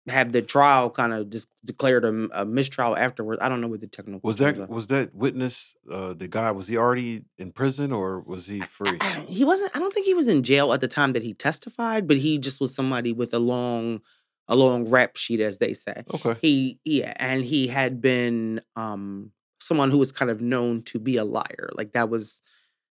have 0.08 0.32
the 0.32 0.42
trial 0.42 0.90
kind 0.90 1.12
of 1.12 1.30
just 1.30 1.48
declared 1.64 2.04
a, 2.04 2.28
a, 2.32 2.44
mistrial 2.44 2.96
afterwards. 2.96 3.40
I 3.40 3.48
don't 3.48 3.60
know 3.60 3.68
what 3.68 3.80
the 3.80 3.86
technical 3.86 4.20
was 4.24 4.38
that 4.38 4.58
are. 4.58 4.66
was 4.66 4.88
that 4.88 5.14
witness 5.14 5.76
uh, 5.90 6.12
the 6.12 6.26
guy 6.26 6.50
was 6.50 6.68
he 6.68 6.76
already 6.76 7.22
in 7.38 7.52
prison 7.52 7.92
or 7.92 8.20
was 8.20 8.46
he 8.46 8.60
free? 8.60 8.98
I, 9.00 9.18
I, 9.18 9.20
he 9.20 9.44
wasn't. 9.44 9.74
I 9.76 9.78
don't 9.78 9.94
think 9.94 10.06
he 10.06 10.14
was 10.14 10.26
in 10.26 10.42
jail 10.42 10.72
at 10.72 10.80
the 10.80 10.88
time 10.88 11.12
that 11.12 11.22
he 11.22 11.34
testified, 11.34 12.08
but 12.08 12.16
he 12.16 12.38
just 12.38 12.60
was 12.60 12.74
somebody 12.74 13.12
with 13.12 13.32
a 13.32 13.38
long 13.38 14.00
a 14.48 14.56
long 14.56 14.88
rap 14.88 15.16
sheet, 15.16 15.40
as 15.40 15.58
they 15.58 15.72
say. 15.72 16.02
Okay. 16.12 16.36
He 16.40 16.80
yeah, 16.84 17.14
and 17.16 17.44
he 17.44 17.68
had 17.68 18.00
been 18.00 18.60
um 18.74 19.30
someone 19.60 19.90
who 19.92 19.98
was 19.98 20.10
kind 20.10 20.30
of 20.30 20.42
known 20.42 20.82
to 20.82 20.98
be 20.98 21.16
a 21.16 21.24
liar. 21.24 21.70
Like 21.74 21.92
that 21.92 22.10
was 22.10 22.42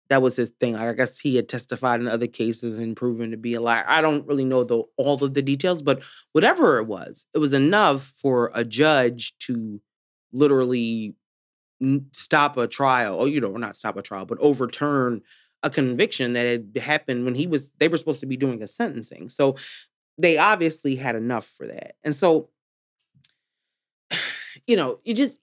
that 0.10 0.22
was 0.22 0.36
his 0.36 0.52
thing. 0.60 0.76
I 0.76 0.93
guess 0.93 1.20
he 1.20 1.36
had 1.36 1.50
testified 1.50 2.00
in 2.00 2.08
other 2.08 2.28
cases 2.28 2.78
and 2.80 2.96
proven 2.96 3.32
to 3.32 3.38
be 3.38 3.54
a 3.54 3.62
liar. 3.62 3.86
I 3.88 4.02
don't 4.02 4.26
really 4.28 4.46
know 4.46 4.63
the 4.63 4.84
all 4.98 5.24
of 5.24 5.34
the 5.34 5.41
details, 5.41 5.82
but 5.82 6.02
whatever 6.34 6.78
it 6.78 6.86
was, 6.86 7.26
it 7.34 7.39
was 7.39 7.54
enough 7.54 8.02
for 8.02 8.52
a 8.54 8.63
judge 8.63 9.34
to 9.39 9.82
literally 10.32 11.15
stop 12.12 12.58
a 12.58 12.67
trial, 12.67 13.15
or 13.15 13.28
you 13.28 13.39
know, 13.39 13.56
not 13.58 13.76
stop 13.76 13.98
a 13.98 14.02
trial, 14.02 14.26
but 14.26 14.39
overturn 14.39 15.22
a 15.63 15.70
conviction 15.70 16.34
that 16.34 16.46
had 16.46 16.84
happened 16.84 17.26
when 17.26 17.36
he 17.36 17.48
was 17.48 17.72
they 17.80 17.88
were 17.88 17.98
supposed 17.98 18.20
to 18.20 18.26
be 18.26 18.38
doing 18.38 18.62
a 18.62 18.67
sentencing. 18.67 19.30
So 19.30 19.56
they 20.17 20.38
obviously 20.38 20.96
had 20.96 21.15
enough 21.15 21.46
for 21.46 21.67
that. 21.67 21.96
And 22.04 22.15
so, 22.15 22.50
you 24.67 24.76
know, 24.76 24.98
you 25.04 25.13
just, 25.13 25.39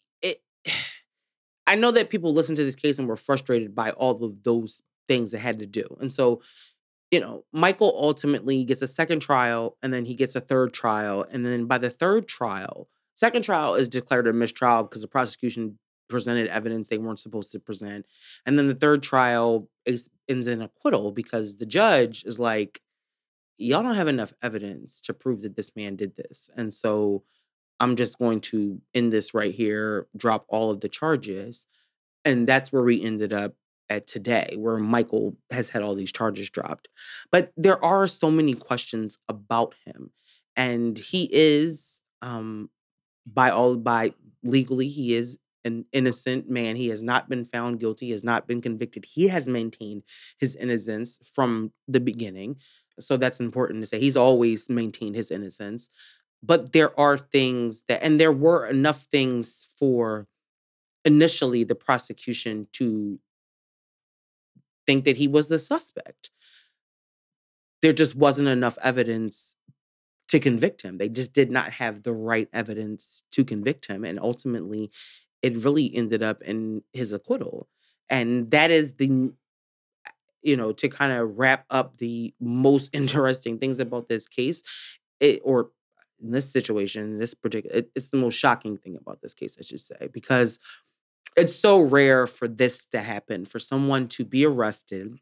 I 1.67 1.75
know 1.77 1.91
that 1.93 2.11
people 2.11 2.33
listened 2.33 2.57
to 2.57 2.65
this 2.65 2.77
case 2.77 2.99
and 2.99 3.09
were 3.09 3.17
frustrated 3.17 3.75
by 3.75 3.91
all 3.91 4.23
of 4.23 4.43
those 4.43 4.83
things 5.09 5.31
that 5.31 5.39
had 5.39 5.59
to 5.59 5.67
do. 5.67 5.85
And 6.01 6.13
so, 6.13 6.43
you 7.11 7.21
know, 7.21 7.45
Michael 7.53 7.95
ultimately 7.97 8.65
gets 8.65 8.83
a 8.83 8.89
second 8.89 9.21
trial 9.21 9.77
and 9.83 9.93
then 9.93 10.05
he 10.05 10.15
gets 10.15 10.35
a 10.35 10.41
third 10.41 10.73
trial. 10.73 11.25
And 11.31 11.45
then 11.45 11.67
by 11.67 11.79
the 11.79 11.91
third 11.91 12.29
trial, 12.29 12.89
second 13.15 13.43
trial 13.43 13.75
is 13.75 13.89
declared 13.89 14.27
a 14.27 14.33
mistrial 14.33 14.83
because 14.83 15.03
the 15.03 15.09
prosecution 15.09 15.79
presented 16.09 16.49
evidence 16.49 16.89
they 16.89 16.99
weren't 16.99 17.21
supposed 17.21 17.53
to 17.53 17.59
present. 17.61 18.07
And 18.45 18.59
then 18.59 18.69
the 18.69 18.75
third 18.75 19.03
trial 19.03 19.69
is, 19.87 20.11
ends 20.29 20.47
in 20.47 20.61
acquittal 20.61 21.13
because 21.13 21.57
the 21.57 21.67
judge 21.67 22.25
is 22.25 22.39
like, 22.39 22.81
y'all 23.57 23.83
don't 23.83 23.95
have 23.95 24.09
enough 24.09 24.33
evidence 24.43 25.01
to 25.03 25.15
prove 25.15 25.43
that 25.43 25.57
this 25.57 25.71
man 25.77 25.97
did 25.97 26.17
this. 26.17 26.51
And 26.57 26.75
so 26.75 27.23
I'm 27.81 27.97
just 27.97 28.19
going 28.19 28.41
to 28.43 28.81
end 28.95 29.13
this 29.13 29.35
right 29.35 29.55
here, 29.55 30.07
drop 30.17 30.45
all 30.49 30.71
of 30.71 30.81
the 30.81 30.89
charges. 30.89 31.67
And 32.25 32.47
that's 32.47 32.73
where 32.73 32.83
we 32.83 33.03
ended 33.03 33.33
up 33.33 33.55
at 33.91 34.07
today, 34.07 34.55
where 34.57 34.79
Michael 34.79 35.37
has 35.51 35.71
had 35.71 35.83
all 35.83 35.95
these 35.95 36.13
charges 36.13 36.49
dropped. 36.51 36.89
But 37.31 37.53
there 37.57 37.83
are 37.85 38.09
so 38.09 38.31
many 38.31 38.55
questions 38.55 39.19
about 39.29 39.75
him. 39.85 40.11
And 40.57 40.99
he 40.99 41.29
is, 41.33 42.03
um, 42.23 42.71
by 43.27 43.51
all 43.51 43.77
by 43.77 44.15
legally, 44.43 44.89
he 44.89 45.15
is 45.15 45.39
an 45.65 45.87
innocent 45.93 46.49
man. 46.49 46.77
He 46.77 46.89
has 46.89 47.03
not 47.03 47.29
been 47.29 47.45
found 47.45 47.81
guilty, 47.81 48.11
has 48.11 48.23
not 48.23 48.47
been 48.47 48.61
convicted. 48.61 49.05
He 49.07 49.29
has 49.29 49.49
maintained 49.49 50.03
his 50.39 50.55
innocence 50.57 51.19
from 51.35 51.73
the 51.89 52.01
beginning. 52.01 52.57
So 53.01 53.17
that's 53.17 53.41
important 53.41 53.83
to 53.83 53.87
say. 53.87 53.99
He's 53.99 54.17
always 54.17 54.71
maintained 54.71 55.17
his 55.17 55.31
innocence. 55.31 55.91
But 56.45 56.73
there 56.73 56.99
are 56.99 57.17
things 57.17 57.85
that, 57.89 58.03
and 58.03 58.21
there 58.21 58.33
were 58.33 58.67
enough 58.67 59.05
things 59.05 59.67
for 59.79 60.27
initially 61.05 61.65
the 61.65 61.75
prosecution 61.75 62.67
to 62.73 63.19
think 64.87 65.05
that 65.05 65.17
he 65.17 65.29
was 65.29 65.49
the 65.49 65.59
suspect. 65.59 66.31
There 67.81 67.93
just 67.93 68.15
wasn't 68.15 68.49
enough 68.49 68.77
evidence 68.83 69.57
to 70.29 70.41
convict 70.41 70.83
him. 70.83 70.99
They 70.99 71.09
just 71.09 71.33
did 71.33 71.51
not 71.51 71.73
have 71.75 72.03
the 72.03 72.13
right 72.13 72.49
evidence 72.53 73.23
to 73.33 73.45
convict 73.45 73.87
him. 73.87 74.05
And 74.05 74.19
ultimately, 74.19 74.91
it 75.43 75.57
really 75.59 75.95
ended 75.95 76.23
up 76.23 76.43
in 76.43 76.83
his 76.93 77.13
acquittal. 77.13 77.69
And 78.11 78.51
that 78.51 78.71
is 78.71 78.95
the, 78.95 79.33
you 80.43 80.57
know, 80.57 80.73
to 80.73 80.89
kind 80.89 81.13
of 81.13 81.39
wrap 81.39 81.65
up 81.71 81.99
the 81.99 82.35
most 82.41 82.91
interesting 82.95 83.59
things 83.59 83.79
about 83.79 84.09
this 84.09 84.27
case, 84.29 84.63
it, 85.21 85.41
or 85.45 85.71
in 86.25 86.31
this 86.31 86.51
situation, 86.51 87.19
this 87.19 87.35
particular, 87.35 87.77
it, 87.77 87.91
it's 87.95 88.09
the 88.09 88.17
most 88.17 88.35
shocking 88.35 88.77
thing 88.77 88.97
about 88.97 89.21
this 89.21 89.35
case, 89.35 89.57
I 89.59 89.63
should 89.63 89.81
say, 89.81 90.09
because 90.13 90.59
it's 91.37 91.55
so 91.55 91.81
rare 91.81 92.27
for 92.27 92.49
this 92.49 92.87
to 92.87 93.01
happen, 93.01 93.45
for 93.45 93.59
someone 93.59 94.09
to 94.09 94.25
be 94.25 94.47
arrested, 94.47 95.21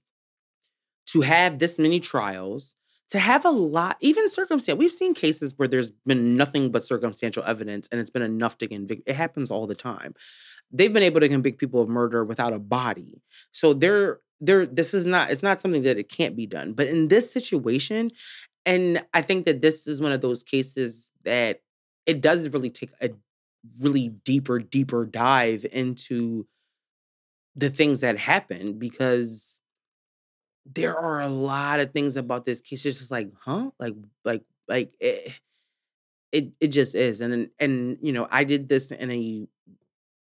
to 1.07 1.23
have 1.23 1.59
this 1.59 1.79
many 1.79 2.01
trials, 2.01 2.77
to 3.11 3.19
have 3.19 3.45
a 3.45 3.51
lot, 3.51 3.97
even 4.01 4.29
circumstance. 4.29 4.79
We've 4.79 4.91
seen 4.91 5.13
cases 5.13 5.55
where 5.57 5.69
there's 5.69 5.91
been 5.91 6.35
nothing 6.35 6.71
but 6.71 6.83
circumstantial 6.83 7.45
evidence 7.45 7.89
and 7.93 8.01
it's 8.01 8.11
been 8.11 8.23
enough 8.23 8.57
to 8.59 8.67
convict. 8.67 9.03
It 9.07 9.17
happens 9.17 9.51
all 9.51 9.67
the 9.67 9.75
time. 9.75 10.15
They've 10.71 10.93
been 10.93 11.03
able 11.03 11.21
to 11.21 11.29
convict 11.29 11.59
people 11.59 11.83
of 11.83 11.89
murder 11.89 12.25
without 12.25 12.55
a 12.55 12.59
body. 12.59 13.21
So 13.53 13.75
they're 13.75 14.21
they're 14.41 14.67
this 14.67 14.95
is 14.95 15.05
not 15.05 15.31
it's 15.31 15.43
not 15.43 15.61
something 15.61 15.83
that 15.83 15.99
it 15.99 16.09
can't 16.09 16.35
be 16.35 16.47
done. 16.47 16.73
But 16.73 16.87
in 16.87 17.09
this 17.09 17.31
situation, 17.31 18.11
and 18.65 19.05
I 19.13 19.23
think 19.23 19.47
that 19.47 19.61
this 19.63 19.87
is 19.87 20.01
one 20.01 20.13
of 20.13 20.21
those 20.21 20.43
cases 20.43 21.13
that 21.25 21.61
it 22.07 22.21
does 22.21 22.49
really 22.51 22.71
take 22.71 22.91
a 23.01 23.11
really 23.81 24.09
deeper, 24.09 24.59
deeper 24.59 25.07
dive 25.07 25.67
into 25.73 26.47
the 27.55 27.71
things 27.71 28.01
that 28.01 28.19
happened 28.19 28.79
because 28.79 29.61
there 30.65 30.97
are 30.97 31.21
a 31.21 31.29
lot 31.29 31.81
of 31.81 31.93
things 31.93 32.17
about 32.17 32.45
this 32.45 32.61
case. 32.61 32.87
It's 32.87 32.99
just 32.99 33.11
like, 33.11 33.31
huh? 33.45 33.71
Like, 33.79 33.95
like, 34.25 34.43
like 34.69 34.95
it, 35.01 35.39
it, 36.33 36.53
it 36.61 36.69
just 36.69 36.95
is. 36.95 37.21
And 37.21 37.51
and 37.59 37.99
you 38.01 38.13
know, 38.13 38.27
I 38.31 38.45
did 38.45 38.69
this 38.69 38.91
in 38.91 39.11
a 39.11 39.47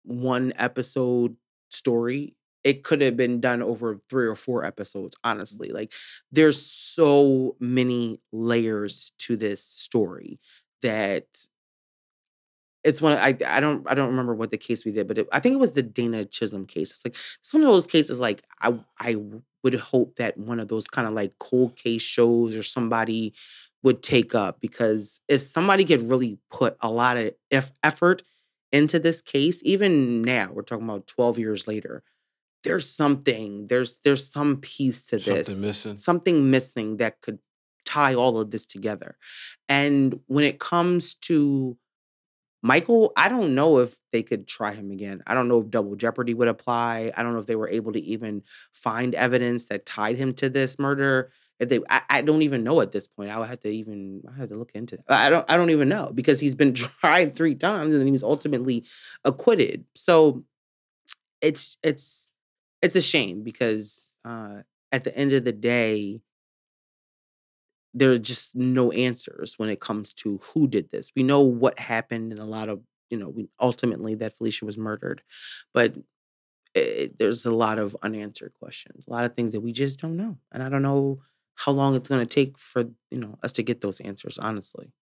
one 0.03 0.53
episode 0.57 1.35
story. 1.69 2.35
It 2.63 2.83
could 2.83 3.01
have 3.01 3.17
been 3.17 3.39
done 3.39 3.61
over 3.61 3.99
three 4.09 4.27
or 4.27 4.35
four 4.35 4.63
episodes, 4.63 5.15
mm. 5.15 5.19
honestly. 5.23 5.69
Like, 5.69 5.93
there's 6.31 6.63
so 6.63 7.55
many 7.59 8.21
layers 8.31 9.11
to 9.19 9.35
this 9.35 9.63
story 9.63 10.39
that 10.81 11.25
it's 12.83 13.01
one 13.01 13.13
I 13.13 13.37
I 13.47 13.59
don't 13.59 13.89
I 13.89 13.93
don't 13.93 14.09
remember 14.09 14.33
what 14.33 14.51
the 14.51 14.57
case 14.57 14.85
we 14.85 14.91
did, 14.91 15.07
but 15.07 15.19
it, 15.19 15.27
I 15.31 15.39
think 15.39 15.53
it 15.53 15.59
was 15.59 15.73
the 15.73 15.83
Dana 15.83 16.25
Chisholm 16.25 16.65
case. 16.65 16.91
It's 16.91 17.05
like 17.05 17.15
it's 17.39 17.53
one 17.53 17.63
of 17.63 17.69
those 17.69 17.87
cases 17.87 18.19
like 18.19 18.43
I 18.61 18.79
I 18.99 19.17
would 19.63 19.75
hope 19.75 20.15
that 20.15 20.37
one 20.37 20.59
of 20.59 20.67
those 20.67 20.87
kind 20.87 21.07
of 21.07 21.13
like 21.13 21.33
cold 21.39 21.75
case 21.75 22.01
shows 22.01 22.55
or 22.55 22.63
somebody 22.63 23.33
would 23.83 24.01
take 24.01 24.35
up 24.35 24.59
because 24.61 25.21
if 25.27 25.41
somebody 25.41 25.85
could 25.85 26.01
really 26.01 26.39
put 26.49 26.75
a 26.81 26.89
lot 26.89 27.17
of 27.17 27.33
effort 27.83 28.23
into 28.71 28.99
this 28.99 29.21
case, 29.21 29.61
even 29.63 30.21
now 30.21 30.51
we're 30.53 30.61
talking 30.61 30.85
about 30.85 31.07
12 31.07 31.39
years 31.39 31.67
later, 31.67 32.03
there's 32.63 32.89
something, 32.89 33.67
there's 33.67 33.99
there's 34.03 34.27
some 34.27 34.57
piece 34.57 35.07
to 35.07 35.17
this. 35.17 35.47
Something 35.47 35.61
missing. 35.61 35.97
Something 35.97 36.51
missing 36.51 36.97
that 36.97 37.21
could 37.21 37.39
tie 37.85 38.13
all 38.13 38.39
of 38.39 38.51
this 38.51 38.65
together. 38.65 39.17
And 39.67 40.19
when 40.27 40.45
it 40.45 40.59
comes 40.59 41.15
to 41.15 41.77
Michael, 42.63 43.11
I 43.17 43.27
don't 43.27 43.55
know 43.55 43.79
if 43.79 43.97
they 44.11 44.21
could 44.21 44.47
try 44.47 44.73
him 44.73 44.91
again. 44.91 45.23
I 45.25 45.33
don't 45.33 45.47
know 45.47 45.61
if 45.61 45.69
double 45.69 45.95
jeopardy 45.95 46.33
would 46.33 46.47
apply. 46.47 47.11
I 47.17 47.23
don't 47.23 47.33
know 47.33 47.39
if 47.39 47.47
they 47.47 47.55
were 47.55 47.69
able 47.69 47.91
to 47.93 47.99
even 47.99 48.43
find 48.73 49.15
evidence 49.15 49.65
that 49.67 49.85
tied 49.85 50.17
him 50.17 50.31
to 50.33 50.49
this 50.49 50.77
murder. 50.77 51.31
If 51.59 51.69
they, 51.69 51.79
I, 51.89 52.01
I 52.09 52.21
don't 52.21 52.43
even 52.43 52.63
know 52.63 52.81
at 52.81 52.91
this 52.91 53.07
point. 53.07 53.31
I 53.31 53.39
would 53.39 53.49
have 53.49 53.59
to 53.61 53.69
even, 53.69 54.21
I 54.31 54.37
have 54.37 54.49
to 54.49 54.55
look 54.55 54.71
into. 54.73 54.95
It. 54.95 55.03
I 55.09 55.29
don't, 55.29 55.45
I 55.49 55.57
don't 55.57 55.71
even 55.71 55.89
know 55.89 56.11
because 56.13 56.39
he's 56.39 56.55
been 56.55 56.73
tried 56.75 57.35
three 57.35 57.55
times 57.55 57.95
and 57.95 58.01
then 58.01 58.07
he 58.07 58.13
was 58.13 58.23
ultimately 58.23 58.85
acquitted. 59.25 59.85
So 59.95 60.43
it's, 61.41 61.77
it's, 61.81 62.29
it's 62.81 62.95
a 62.95 63.01
shame 63.01 63.43
because 63.43 64.15
uh, 64.25 64.61
at 64.91 65.03
the 65.03 65.15
end 65.15 65.33
of 65.33 65.45
the 65.45 65.51
day, 65.51 66.21
there 67.93 68.11
are 68.11 68.17
just 68.17 68.55
no 68.55 68.91
answers 68.91 69.55
when 69.57 69.69
it 69.69 69.81
comes 69.81 70.13
to 70.13 70.39
who 70.53 70.67
did 70.67 70.91
this. 70.91 71.11
We 71.15 71.23
know 71.23 71.41
what 71.41 71.79
happened, 71.79 72.31
and 72.31 72.41
a 72.41 72.45
lot 72.45 72.69
of 72.69 72.81
you 73.09 73.17
know, 73.17 73.29
we 73.29 73.49
ultimately 73.59 74.15
that 74.15 74.33
Phylicia 74.37 74.63
was 74.63 74.77
murdered, 74.77 75.21
but 75.73 75.95
it, 76.73 77.17
there's 77.17 77.45
a 77.45 77.51
lot 77.53 77.77
of 77.77 77.95
unanswered 78.01 78.53
questions, 78.59 79.05
a 79.05 79.11
lot 79.11 79.25
of 79.25 79.35
things 79.35 79.51
that 79.51 79.59
we 79.59 79.73
just 79.73 79.99
don't 79.99 80.15
know, 80.15 80.37
and 80.51 80.63
I 80.63 80.69
don't 80.69 80.81
know 80.81 81.19
how 81.55 81.73
long 81.73 81.95
it's 81.95 82.09
going 82.09 82.25
to 82.25 82.33
take 82.33 82.57
for 82.57 82.85
you 83.11 83.19
know 83.19 83.37
us 83.43 83.51
to 83.53 83.63
get 83.63 83.81
those 83.81 83.99
answers. 83.99 84.39
Honestly. 84.39 84.93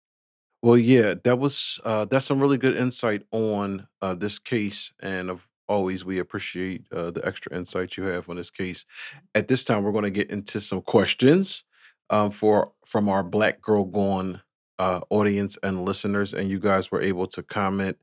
Well, 0.62 0.78
yeah, 0.78 1.14
that 1.24 1.40
was 1.40 1.80
uh, 1.86 2.06
that's 2.06 2.26
some 2.26 2.42
really 2.42 2.58
good 2.58 2.76
insight 2.76 3.24
on 3.32 3.88
uh, 4.02 4.16
this 4.16 4.40
case, 4.40 4.92
and 5.00 5.30
of 5.30 5.48
always 5.70 6.04
we 6.04 6.20
appreciate 6.20 6.84
uh, 6.92 7.12
the 7.12 7.26
extra 7.26 7.56
insight 7.56 7.96
you 7.98 8.04
have 8.06 8.30
on 8.30 8.36
this 8.36 8.50
case. 8.52 8.86
At 9.34 9.48
this 9.48 9.64
time, 9.64 9.84
we're 9.84 9.94
going 9.94 10.04
to 10.04 10.12
get 10.12 10.30
into 10.30 10.60
some 10.60 10.82
questions 10.82 11.64
um, 12.10 12.32
for 12.32 12.72
from 12.86 13.08
our 13.08 13.24
Black 13.24 13.62
Girl 13.62 13.86
Gone 13.86 14.42
uh, 14.80 15.02
audience 15.10 15.58
and 15.64 15.86
listeners, 15.86 16.34
and 16.34 16.50
you 16.50 16.60
guys 16.60 16.92
were 16.92 17.02
able 17.02 17.28
to 17.28 17.44
comment 17.44 17.98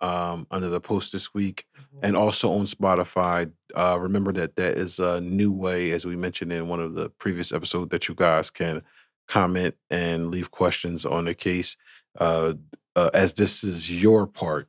um, 0.00 0.46
under 0.50 0.68
the 0.68 0.80
post 0.80 1.12
this 1.12 1.34
week, 1.34 1.64
and 2.02 2.14
Mm-hmm. 2.14 2.22
also 2.22 2.52
on 2.52 2.64
Spotify. 2.66 3.50
Uh, 3.74 3.98
remember 4.00 4.32
that 4.32 4.54
that 4.56 4.78
is 4.78 5.00
a 5.00 5.20
new 5.20 5.50
way, 5.52 5.90
as 5.90 6.06
we 6.06 6.16
mentioned 6.16 6.52
in 6.52 6.68
one 6.68 6.80
of 6.80 6.94
the 6.94 7.10
previous 7.10 7.52
episodes, 7.52 7.90
that 7.90 8.08
you 8.08 8.14
guys 8.14 8.50
can 8.50 8.82
comment 9.26 9.74
and 9.90 10.30
leave 10.30 10.50
questions 10.50 11.04
on 11.04 11.24
the 11.24 11.34
case, 11.34 11.76
uh, 12.20 12.54
uh, 12.94 13.10
as 13.12 13.34
this 13.34 13.64
is 13.64 14.02
your 14.02 14.26
part 14.26 14.68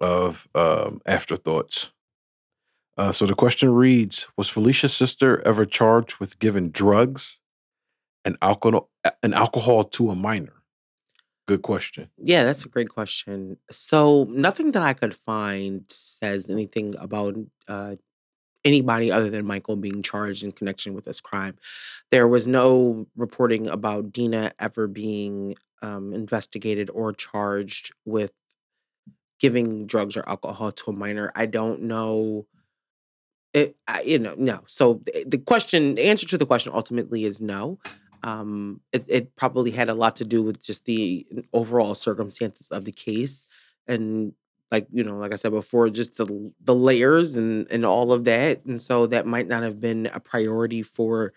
of 0.00 0.48
um, 0.54 1.00
afterthoughts. 1.06 1.92
Uh, 2.96 3.12
so 3.12 3.26
the 3.26 3.34
question 3.34 3.72
reads: 3.74 4.28
Was 4.36 4.48
Phylicia's 4.48 4.94
sister 4.94 5.40
ever 5.46 5.64
charged 5.64 6.18
with 6.18 6.38
giving 6.38 6.70
drugs 6.70 7.40
and 8.24 8.36
alcohol 8.40 8.90
and 9.22 9.34
alcohol 9.34 9.84
to 9.84 10.10
a 10.10 10.14
minor? 10.14 10.62
Good 11.46 11.62
question. 11.62 12.08
Yeah, 12.16 12.44
that's 12.44 12.64
a 12.64 12.70
great 12.70 12.88
question. 12.88 13.58
So 13.70 14.24
nothing 14.30 14.70
that 14.72 14.82
I 14.82 14.94
could 14.94 15.14
find 15.14 15.84
says 15.90 16.48
anything 16.48 16.94
about 16.98 17.36
uh, 17.68 17.96
anybody 18.64 19.12
other 19.12 19.28
than 19.28 19.44
Michael 19.44 19.76
being 19.76 20.02
charged 20.02 20.42
in 20.42 20.52
connection 20.52 20.94
with 20.94 21.04
this 21.04 21.20
crime. 21.20 21.56
There 22.10 22.26
was 22.26 22.46
no 22.46 23.06
reporting 23.14 23.66
about 23.66 24.10
Dina 24.10 24.52
ever 24.58 24.86
being 24.86 25.54
um, 25.82 26.14
investigated 26.14 26.88
or 26.90 27.12
charged 27.12 27.92
with 28.06 28.32
giving 29.44 29.86
drugs 29.86 30.16
or 30.16 30.24
alcohol 30.26 30.72
to 30.72 30.90
a 30.90 30.94
minor. 30.94 31.30
I 31.34 31.44
don't 31.44 31.82
know. 31.82 32.46
It, 33.52 33.76
I, 33.86 34.00
you 34.00 34.18
know, 34.18 34.34
no. 34.38 34.60
So 34.66 35.02
the 35.04 35.24
the 35.26 35.38
question, 35.38 35.96
the 35.96 36.04
answer 36.04 36.26
to 36.28 36.38
the 36.38 36.46
question 36.46 36.72
ultimately 36.74 37.24
is 37.24 37.42
no. 37.42 37.78
Um, 38.22 38.80
it, 38.90 39.04
it 39.06 39.36
probably 39.36 39.70
had 39.70 39.90
a 39.90 39.94
lot 40.02 40.16
to 40.16 40.24
do 40.24 40.42
with 40.42 40.64
just 40.64 40.86
the 40.86 41.26
overall 41.52 41.94
circumstances 41.94 42.70
of 42.70 42.86
the 42.86 42.92
case, 42.92 43.46
and 43.86 44.32
like 44.72 44.86
you 44.90 45.04
know, 45.04 45.18
like 45.18 45.34
I 45.34 45.36
said 45.36 45.52
before, 45.52 45.90
just 45.90 46.16
the 46.16 46.26
the 46.58 46.74
layers 46.74 47.36
and 47.36 47.70
and 47.70 47.84
all 47.84 48.12
of 48.12 48.24
that, 48.24 48.64
and 48.64 48.80
so 48.80 49.06
that 49.08 49.26
might 49.26 49.46
not 49.46 49.62
have 49.62 49.78
been 49.78 50.06
a 50.06 50.20
priority 50.20 50.82
for 50.82 51.34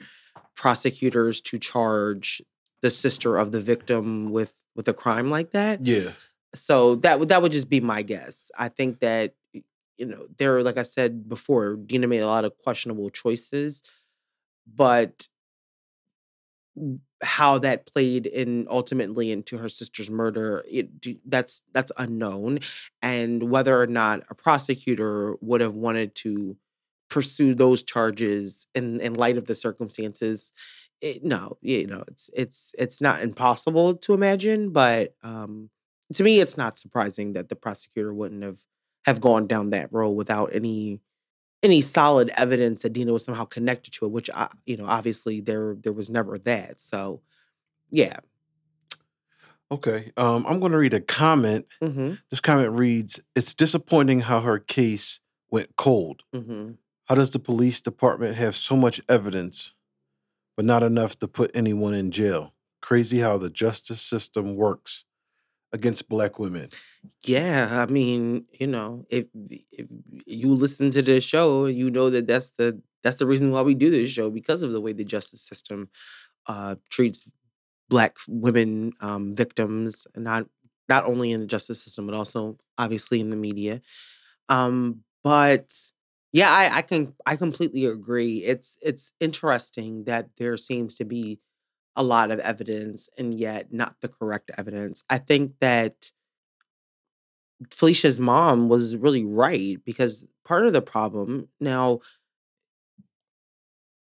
prosecutors 0.56 1.42
to 1.42 1.60
charge 1.60 2.42
the 2.82 2.90
sister 2.90 3.36
of 3.38 3.52
the 3.52 3.60
victim 3.60 4.32
with 4.32 4.56
with 4.78 4.88
a 4.88 4.94
crime 4.94 5.30
like 5.30 5.52
that 5.52 5.86
Yeah. 5.86 6.12
So 6.58 6.96
that 6.96 7.20
would 7.20 7.30
that 7.30 7.42
would 7.42 7.52
just 7.52 7.70
be 7.70 7.80
my 7.80 8.02
guess. 8.02 8.52
I 8.58 8.70
think 8.70 9.00
that 9.00 9.36
you 9.98 10.06
know, 10.06 10.28
there, 10.38 10.62
like 10.62 10.78
I 10.78 10.84
said 10.84 11.28
before, 11.28 11.76
Dina 11.76 12.08
made 12.08 12.20
a 12.20 12.28
lot 12.28 12.46
of 12.46 12.58
questionable 12.60 13.10
choices, 13.10 13.82
but 14.68 15.28
how 17.24 17.58
that 17.58 17.88
played 17.92 18.28
in 18.28 18.68
ultimately 18.70 19.32
into 19.32 19.58
her 19.58 19.70
sister's 19.70 20.10
murder 20.10 20.64
it 20.70 20.88
that's 21.26 21.64
that's 21.74 21.92
unknown 21.98 22.60
and 23.02 23.50
whether 23.50 23.80
or 23.82 23.88
not 23.88 24.22
a 24.30 24.36
prosecutor 24.36 25.36
would 25.42 25.60
have 25.60 25.74
wanted 25.74 26.14
to 26.14 26.56
pursue 27.10 27.56
those 27.56 27.82
charges 27.82 28.68
in 28.76 29.00
in 29.02 29.16
light 29.16 29.36
of 29.38 29.46
the 29.46 29.56
circumstances 29.56 30.54
it, 31.02 31.24
no 31.24 31.58
you 31.62 31.88
know 31.88 32.04
it's 32.08 32.30
it's 32.36 32.76
it's 32.78 33.02
not 33.02 33.22
impossible 33.24 33.96
to 33.96 34.14
imagine 34.14 34.70
but 34.70 35.16
um 35.24 35.72
to 36.14 36.24
me 36.24 36.40
it's 36.40 36.58
not 36.58 36.78
surprising 36.78 37.34
that 37.34 37.50
the 37.50 37.56
prosecutor 37.56 38.14
wouldn't 38.14 38.44
have 38.44 38.62
have 39.06 39.22
gone 39.22 39.48
down 39.48 39.70
that 39.72 39.92
road 39.92 40.12
without 40.12 40.50
any 40.54 41.00
any 41.64 41.82
solid 41.82 42.30
evidence 42.38 42.84
that 42.84 42.94
Dina 42.94 43.12
was 43.12 43.26
somehow 43.26 43.46
connected 43.46 43.92
to 43.94 44.06
it, 44.06 44.12
which 44.12 44.30
I, 44.34 44.48
you 44.66 44.78
know, 44.78 44.86
obviously 44.86 45.42
there 45.42 45.76
there 45.80 45.94
was 45.94 46.10
never 46.10 46.38
that. 46.40 46.80
So, 46.80 47.22
yeah. 47.90 48.20
Okay. 49.72 50.12
Um, 50.16 50.46
I'm 50.48 50.60
going 50.60 50.72
to 50.72 50.78
read 50.78 50.94
a 50.94 51.02
comment. 51.02 51.66
hmm 51.82 52.14
This 52.30 52.40
comment 52.42 52.72
reads 52.78 53.20
It's 53.36 53.56
disappointing 53.56 54.22
how 54.22 54.42
her 54.42 54.60
case 54.60 55.20
went 55.50 55.76
cold. 55.76 56.24
hmm 56.34 56.72
How 57.06 57.16
does 57.16 57.32
the 57.32 57.40
police 57.40 57.82
department 57.82 58.36
have 58.36 58.56
so 58.56 58.76
much 58.76 59.02
evidence, 59.10 59.74
but 60.56 60.66
not 60.66 60.84
enough 60.84 61.18
to 61.20 61.28
put 61.28 61.52
anyone 61.54 61.94
in 61.94 62.12
jail? 62.12 62.54
Crazy 62.82 63.20
how 63.20 63.38
the 63.38 63.50
justice 63.50 64.02
system 64.02 64.56
works 64.56 65.06
against 65.74 66.10
black 66.10 66.40
women. 66.40 66.70
Yeah, 67.26 67.84
I 67.88 67.92
mean, 67.92 68.46
you 68.60 68.68
know, 68.68 69.06
if 69.10 69.28
if 69.72 69.88
you 70.26 70.54
listen 70.54 70.92
to 70.92 71.02
this 71.02 71.24
show, 71.24 71.66
you 71.66 71.92
know 71.92 72.10
that 72.10 72.28
that's 72.28 72.52
the 72.52 72.82
that's 73.04 73.18
the 73.18 73.28
reason 73.28 73.52
why 73.52 73.62
we 73.62 73.76
do 73.76 73.90
this 73.90 74.10
show 74.10 74.30
because 74.30 74.64
of 74.64 74.72
the 74.72 74.82
way 74.82 74.94
the 74.94 75.04
justice 75.06 75.42
system 75.42 75.90
uh 76.48 76.76
treats 76.90 77.32
black 77.90 78.18
women 78.28 78.94
um 79.02 79.36
victims, 79.36 80.08
not 80.16 80.48
not 80.90 81.06
only 81.06 81.32
in 81.32 81.40
the 81.42 81.48
justice 81.48 81.84
system 81.84 82.06
but 82.06 82.16
also 82.16 82.58
obviously 82.78 83.20
in 83.20 83.30
the 83.30 83.38
media. 83.38 83.82
Um, 84.50 85.02
but 85.24 85.74
yeah, 86.34 86.52
I, 86.52 86.78
I 86.78 86.82
can 86.82 87.14
I 87.26 87.36
completely 87.36 87.86
agree. 87.86 88.40
It's 88.44 88.78
it's 88.82 89.12
interesting 89.20 90.04
that 90.06 90.30
there 90.38 90.58
seems 90.58 90.96
to 90.96 91.06
be 91.06 91.40
a 91.98 92.04
lot 92.04 92.32
of 92.32 92.40
evidence 92.40 93.10
and 93.18 93.40
yet 93.40 93.74
not 93.74 93.98
the 94.02 94.08
correct 94.10 94.52
evidence. 94.58 95.04
I 95.10 95.20
think 95.20 95.54
that 95.62 96.12
Phylicia's 97.72 98.20
mom 98.20 98.70
was 98.70 98.96
really 98.96 99.26
right 99.26 99.78
because 99.84 100.28
part 100.46 100.66
of 100.66 100.74
the 100.74 100.82
problem 100.82 101.50
now, 101.60 102.02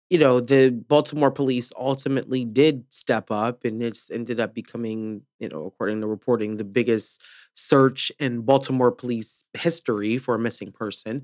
you 0.10 0.18
know, 0.18 0.42
the 0.42 0.72
Baltimore 0.72 1.32
police 1.32 1.72
ultimately 1.78 2.44
did 2.44 2.84
step 2.90 3.32
up 3.32 3.64
and 3.64 3.82
it's 3.82 4.12
ended 4.12 4.40
up 4.42 4.54
becoming, 4.54 5.22
you 5.40 5.48
know, 5.48 5.66
according 5.66 6.02
to 6.02 6.08
reporting, 6.08 6.58
the 6.58 6.66
biggest 6.66 7.22
search 7.56 8.12
in 8.20 8.42
Baltimore 8.42 8.92
police 8.92 9.46
history 9.54 10.18
for 10.18 10.36
a 10.36 10.40
missing 10.40 10.72
person. 10.72 11.24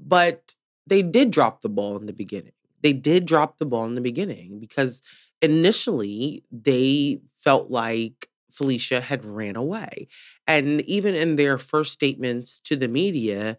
But 0.00 0.54
they 0.86 1.02
did 1.02 1.30
drop 1.30 1.60
the 1.60 1.68
ball 1.68 1.96
in 1.96 2.06
the 2.06 2.12
beginning. 2.14 2.52
They 2.82 2.94
did 2.94 3.26
drop 3.26 3.58
the 3.58 3.66
ball 3.66 3.84
in 3.84 3.94
the 3.94 4.00
beginning 4.00 4.58
because 4.60 5.02
initially 5.42 6.44
they 6.52 7.20
felt 7.36 7.70
like 7.70 8.28
Phylicia 8.52 9.02
had 9.02 9.24
ran 9.24 9.56
away. 9.56 10.08
And 10.46 10.82
even 10.82 11.14
in 11.14 11.36
their 11.36 11.58
first 11.58 11.92
statements 11.92 12.60
to 12.60 12.76
the 12.76 12.88
media, 12.88 13.58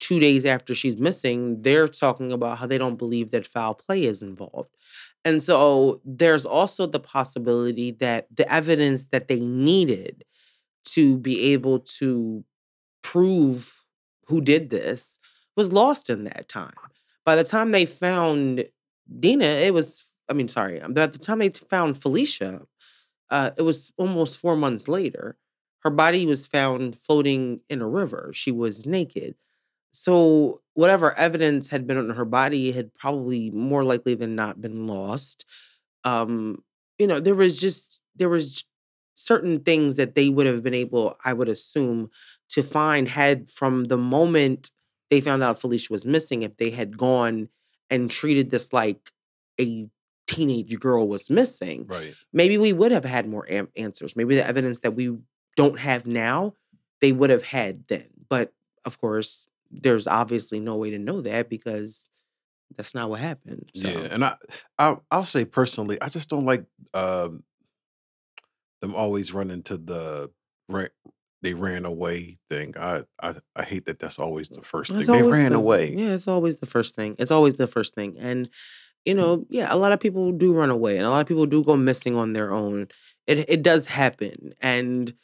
two 0.00 0.20
days 0.20 0.44
after 0.44 0.74
she's 0.74 0.96
missing, 0.96 1.62
they're 1.62 1.88
talking 1.88 2.32
about 2.32 2.58
how 2.58 2.66
they 2.66 2.78
don't 2.78 2.96
believe 2.98 3.30
that 3.30 3.46
foul 3.46 3.74
play 3.74 4.04
is 4.04 4.22
involved. 4.22 4.70
And 5.24 5.42
so 5.42 6.00
there's 6.04 6.46
also 6.46 6.86
the 6.86 7.00
possibility 7.00 7.92
that 7.92 8.26
the 8.34 8.52
evidence 8.52 9.06
that 9.06 9.28
they 9.28 9.40
needed 9.40 10.24
to 10.86 11.18
be 11.18 11.52
able 11.52 11.80
to 11.80 12.44
prove 13.02 13.82
who 14.26 14.40
did 14.40 14.70
this 14.70 15.18
was 15.56 15.72
lost 15.72 16.10
in 16.10 16.24
that 16.24 16.48
time. 16.48 16.72
By 17.24 17.36
the 17.36 17.44
time 17.44 17.72
they 17.72 17.86
found 17.86 18.64
Dina, 19.20 19.44
it 19.44 19.74
was, 19.74 20.14
I 20.28 20.32
mean, 20.32 20.48
sorry, 20.48 20.80
at 20.80 20.94
the 20.94 21.18
time 21.18 21.38
they 21.38 21.50
found 21.50 21.94
Phylicia, 21.96 22.64
uh, 23.30 23.50
it 23.56 23.62
was 23.62 23.92
almost 23.98 24.40
four 24.40 24.56
months 24.56 24.88
later. 24.88 25.36
Her 25.80 25.90
body 25.90 26.26
was 26.26 26.46
found 26.46 26.96
floating 26.96 27.60
in 27.70 27.80
a 27.82 27.88
river. 27.88 28.30
She 28.34 28.52
was 28.52 28.86
naked. 28.86 29.36
So, 29.92 30.60
whatever 30.74 31.14
evidence 31.16 31.70
had 31.70 31.86
been 31.86 31.96
on 31.96 32.10
her 32.10 32.24
body 32.24 32.72
had 32.72 32.94
probably 32.94 33.50
more 33.50 33.84
likely 33.84 34.14
than 34.14 34.34
not 34.34 34.60
been 34.60 34.86
lost. 34.86 35.44
Um, 36.04 36.62
you 36.98 37.06
know, 37.06 37.20
there 37.20 37.34
was 37.34 37.60
just, 37.60 38.02
there 38.16 38.28
was 38.28 38.64
certain 39.14 39.60
things 39.60 39.96
that 39.96 40.14
they 40.14 40.28
would 40.28 40.46
have 40.46 40.62
been 40.62 40.74
able, 40.74 41.16
I 41.24 41.32
would 41.32 41.48
assume, 41.48 42.10
to 42.50 42.62
find 42.62 43.08
had 43.08 43.50
from 43.50 43.84
the 43.84 43.96
moment 43.96 44.70
they 45.10 45.20
found 45.20 45.42
out 45.42 45.58
Phylicia 45.60 45.90
was 45.90 46.04
missing, 46.04 46.42
if 46.42 46.56
they 46.56 46.70
had 46.70 46.98
gone 46.98 47.48
and 47.90 48.10
treated 48.10 48.50
this 48.50 48.72
like 48.72 49.10
a 49.60 49.88
teenage 50.26 50.78
girl 50.80 51.06
was 51.08 51.30
missing, 51.30 51.86
Right. 51.86 52.14
maybe 52.32 52.58
we 52.58 52.72
would 52.72 52.92
have 52.92 53.04
had 53.04 53.28
more 53.28 53.46
am- 53.50 53.68
answers. 53.76 54.16
Maybe 54.16 54.34
the 54.34 54.46
evidence 54.46 54.80
that 54.80 54.92
we 54.92 55.16
don't 55.56 55.78
have 55.78 56.06
now, 56.06 56.54
they 57.00 57.12
would 57.12 57.30
have 57.30 57.42
had 57.44 57.86
then. 57.88 58.08
But 58.28 58.52
of 58.84 59.00
course, 59.00 59.48
there's 59.70 60.06
obviously 60.06 60.60
no 60.60 60.76
way 60.76 60.90
to 60.90 60.98
know 60.98 61.20
that 61.20 61.48
because 61.48 62.08
that's 62.76 62.94
not 62.94 63.08
what 63.10 63.20
happened. 63.20 63.70
Yeah. 63.74 63.90
And 64.10 64.24
I, 64.24 64.36
I 64.78 64.96
I'll 65.10 65.24
say 65.24 65.44
personally, 65.44 66.00
I 66.00 66.08
just 66.08 66.28
don't 66.28 66.44
like 66.44 66.64
um 66.94 67.44
them 68.80 68.94
always 68.94 69.32
running 69.32 69.62
to 69.64 69.76
the 69.78 70.30
ran, 70.68 70.88
they 71.42 71.54
ran 71.54 71.84
away 71.84 72.38
thing. 72.50 72.74
I, 72.78 73.04
I 73.22 73.34
I 73.54 73.62
hate 73.62 73.86
that 73.86 73.98
that's 73.98 74.18
always 74.18 74.48
the 74.48 74.62
first 74.62 74.90
thing. 74.92 75.06
They 75.06 75.22
ran 75.22 75.52
the 75.52 75.58
away. 75.58 75.94
yeah, 75.96 76.14
it's 76.14 76.28
always 76.28 76.58
the 76.58 76.66
first 76.66 76.94
thing. 76.94 77.14
It's 77.18 77.30
always 77.30 77.54
the 77.56 77.66
first 77.66 77.94
thing. 77.94 78.16
And 78.18 78.48
you 79.06 79.14
know, 79.14 79.46
yeah, 79.50 79.68
a 79.70 79.76
lot 79.78 79.92
of 79.92 80.00
people 80.00 80.32
do 80.32 80.52
run 80.52 80.70
away 80.70 80.98
and 80.98 81.06
a 81.06 81.10
lot 81.10 81.22
of 81.22 81.28
people 81.28 81.46
do 81.46 81.64
go 81.64 81.76
missing 81.76 82.16
on 82.16 82.34
their 82.34 82.52
own. 82.52 82.88
It 83.26 83.48
it 83.48 83.62
does 83.62 83.86
happen. 83.86 84.54
And 84.60 85.14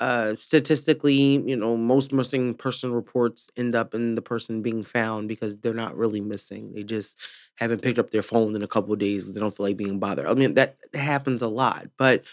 uh 0.00 0.36
statistically, 0.36 1.14
you 1.46 1.56
know, 1.56 1.76
most 1.76 2.12
missing 2.12 2.54
person 2.54 2.92
reports 2.92 3.50
end 3.56 3.74
up 3.74 3.94
in 3.94 4.14
the 4.14 4.22
person 4.22 4.62
being 4.62 4.84
found 4.84 5.28
because 5.28 5.56
they're 5.56 5.74
not 5.74 5.96
really 5.96 6.20
missing. 6.20 6.72
They 6.74 6.84
just 6.84 7.18
haven't 7.56 7.82
picked 7.82 7.98
up 7.98 8.10
their 8.10 8.22
phone 8.22 8.54
in 8.54 8.62
a 8.62 8.68
couple 8.68 8.94
days 8.96 9.32
they 9.34 9.40
don't 9.40 9.54
feel 9.56 9.66
like 9.66 9.76
being 9.76 9.98
bothered. 9.98 10.26
I 10.26 10.34
mean, 10.34 10.54
that 10.54 10.76
happens 10.94 11.42
a 11.42 11.48
lot. 11.48 11.86
But 11.98 12.24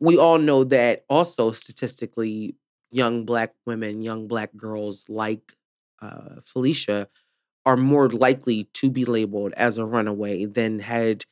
we 0.00 0.18
all 0.18 0.38
know 0.38 0.64
that 0.64 1.04
also 1.08 1.52
statistically, 1.52 2.56
young 2.90 3.24
black 3.24 3.54
women, 3.66 4.02
young 4.02 4.28
black 4.28 4.50
girls 4.56 5.06
like 5.08 5.52
uh, 6.00 6.40
Phylicia 6.44 7.06
are 7.64 7.76
more 7.76 8.08
likely 8.08 8.64
to 8.74 8.90
be 8.90 9.04
labeled 9.04 9.52
as 9.56 9.78
a 9.78 9.86
runaway 9.86 10.44
than 10.44 10.80
had 10.80 11.24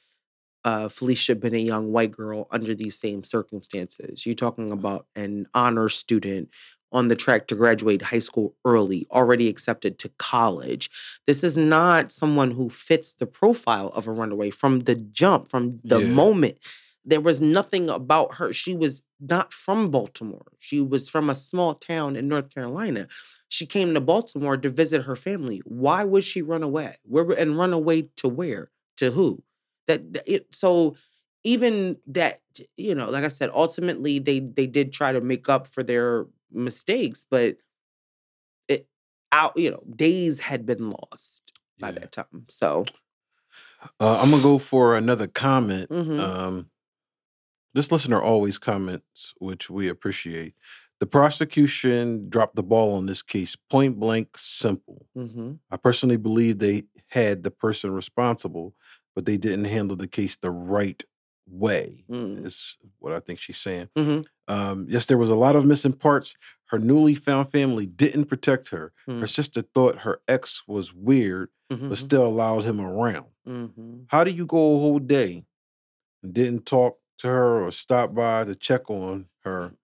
uh, 0.64 0.88
Phylicia 0.88 1.38
been 1.38 1.54
a 1.54 1.58
young 1.58 1.92
white 1.92 2.10
girl 2.12 2.46
under 2.50 2.74
these 2.74 2.98
same 2.98 3.24
circumstances. 3.24 4.26
You're 4.26 4.34
talking 4.34 4.70
about 4.70 5.06
an 5.16 5.46
honor 5.54 5.88
student 5.88 6.50
on 6.92 7.08
the 7.08 7.16
track 7.16 7.46
to 7.46 7.54
graduate 7.54 8.02
high 8.02 8.18
school 8.18 8.54
early, 8.64 9.06
already 9.12 9.48
accepted 9.48 9.98
to 10.00 10.10
college. 10.18 10.90
This 11.26 11.44
is 11.44 11.56
not 11.56 12.10
someone 12.12 12.50
who 12.50 12.68
fits 12.68 13.14
the 13.14 13.26
profile 13.26 13.88
of 13.88 14.06
a 14.06 14.12
runaway 14.12 14.50
from 14.50 14.80
the 14.80 14.96
jump, 14.96 15.48
from 15.48 15.80
the 15.84 16.00
Yeah. 16.00 16.12
moment. 16.12 16.58
There 17.04 17.20
was 17.20 17.40
nothing 17.40 17.88
about 17.88 18.34
her. 18.36 18.52
She 18.52 18.74
was 18.74 19.02
not 19.20 19.52
from 19.52 19.90
Baltimore. 19.90 20.52
She 20.58 20.80
was 20.80 21.08
from 21.08 21.30
a 21.30 21.34
small 21.34 21.74
town 21.74 22.16
in 22.16 22.28
North 22.28 22.50
Carolina. 22.54 23.08
She 23.48 23.66
came 23.66 23.94
to 23.94 24.00
Baltimore 24.00 24.56
to 24.58 24.68
visit 24.68 25.02
her 25.02 25.16
family. 25.16 25.62
Why 25.64 26.04
would 26.04 26.24
she 26.24 26.42
run 26.42 26.62
away? 26.62 26.96
Where 27.04 27.30
and 27.32 27.56
run 27.58 27.72
away 27.72 28.10
to 28.16 28.28
where? 28.28 28.70
To 28.98 29.10
who? 29.12 29.42
That 29.86 30.02
it, 30.26 30.54
so 30.54 30.94
even 31.42 31.96
that 32.06 32.40
you 32.76 32.94
know, 32.94 33.08
like 33.10 33.24
I 33.24 33.28
said, 33.28 33.50
ultimately 33.52 34.18
they 34.18 34.40
they 34.40 34.66
did 34.66 34.92
try 34.92 35.12
to 35.12 35.20
make 35.22 35.48
up 35.48 35.68
for 35.68 35.82
their 35.82 36.26
mistakes, 36.52 37.24
but 37.30 37.56
it 38.68 38.86
out 39.32 39.56
you 39.56 39.70
know 39.70 39.82
days 39.94 40.40
had 40.40 40.66
been 40.66 40.90
lost 40.90 41.52
by 41.78 41.88
Yeah. 41.88 42.00
that 42.00 42.12
time. 42.12 42.44
So 42.48 42.84
Uh, 43.98 44.18
I'm 44.20 44.30
gonna 44.30 44.42
go 44.42 44.58
for 44.58 44.96
another 44.96 45.26
comment. 45.26 45.88
mhm, 45.90 46.20
Um, 46.20 46.70
this 47.74 47.90
listener 47.92 48.20
always 48.20 48.58
comments, 48.58 49.34
which 49.38 49.70
we 49.70 49.88
appreciate. 49.88 50.54
The 50.98 51.06
prosecution 51.06 52.28
dropped 52.28 52.56
the 52.56 52.62
ball 52.62 52.94
on 52.94 53.06
this 53.06 53.22
case, 53.22 53.56
point 53.56 53.98
blank, 53.98 54.36
simple. 54.36 55.06
mhm, 55.16 55.58
I 55.70 55.76
personally 55.76 56.16
believe 56.18 56.58
they 56.58 56.84
had 57.08 57.42
the 57.42 57.50
person 57.50 57.92
responsible, 57.92 58.74
but 59.14 59.24
they 59.26 59.36
didn't 59.36 59.64
handle 59.64 59.96
the 59.96 60.06
case 60.08 60.36
the 60.36 60.50
right 60.50 61.02
way. 61.48 62.04
mm, 62.10 62.44
Is 62.44 62.76
what 62.98 63.12
I 63.12 63.20
think 63.20 63.40
she's 63.40 63.56
saying. 63.56 63.88
mhm, 63.96 64.24
Um, 64.46 64.86
yes, 64.90 65.06
there 65.06 65.18
was 65.18 65.30
a 65.30 65.34
lot 65.34 65.56
of 65.56 65.64
missing 65.64 65.92
parts. 65.94 66.34
Her 66.66 66.78
newly 66.78 67.14
found 67.14 67.50
family 67.50 67.86
didn't 67.86 68.26
protect 68.26 68.68
her. 68.70 68.92
Mm. 69.08 69.20
Her 69.20 69.26
sister 69.26 69.62
thought 69.62 69.98
her 70.00 70.20
ex 70.28 70.62
was 70.68 70.92
weird, 70.92 71.48
but 71.68 71.98
still 71.98 72.26
allowed 72.26 72.64
him 72.64 72.80
around. 72.80 73.26
Mhm. 73.48 74.04
How 74.08 74.22
do 74.24 74.30
you 74.32 74.44
go 74.46 74.76
a 74.76 74.80
whole 74.80 74.98
day 74.98 75.44
and 76.22 76.32
didn't 76.34 76.66
talk 76.66 76.98
to 77.20 77.28
her 77.28 77.62
or 77.64 77.70
stop 77.72 78.14
by 78.14 78.44
to 78.44 78.54
check 78.54 78.90
on 78.90 79.28
her 79.44 79.74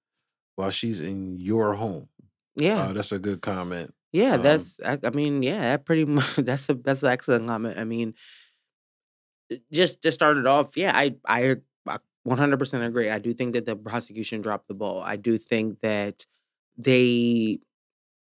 while 0.56 0.70
she's 0.70 1.00
in 1.00 1.36
your 1.38 1.74
home? 1.74 2.08
Yeah. 2.56 2.82
Uh, 2.88 2.92
that's 2.92 3.12
a 3.12 3.18
good 3.18 3.40
comment. 3.42 3.92
Yeah, 4.12 4.34
Um, 4.34 4.42
that's. 4.42 4.80
I, 4.84 4.98
I 5.04 5.10
mean, 5.10 5.42
yeah, 5.42 5.60
that 5.60 5.84
pretty 5.84 6.04
much. 6.06 6.36
That's 6.36 6.68
a 6.70 6.74
that's 6.74 7.02
an 7.02 7.10
excellent 7.10 7.48
comment. 7.48 7.78
I 7.78 7.84
mean, 7.84 8.14
uh, 9.52 9.56
just 9.72 10.02
to 10.02 10.12
start 10.12 10.36
it 10.38 10.46
off, 10.46 10.76
yeah, 10.76 10.92
I 10.94 11.16
I 11.26 11.56
one 12.22 12.38
hundred 12.38 12.58
percent 12.58 12.82
agree. 12.84 13.10
I 13.10 13.18
do 13.18 13.32
think 13.32 13.52
that 13.54 13.66
the 13.66 13.76
prosecution 13.76 14.40
dropped 14.40 14.68
the 14.68 14.74
ball. 14.74 15.00
I 15.00 15.16
do 15.16 15.38
think 15.38 15.80
that 15.80 16.26
they, 16.76 17.60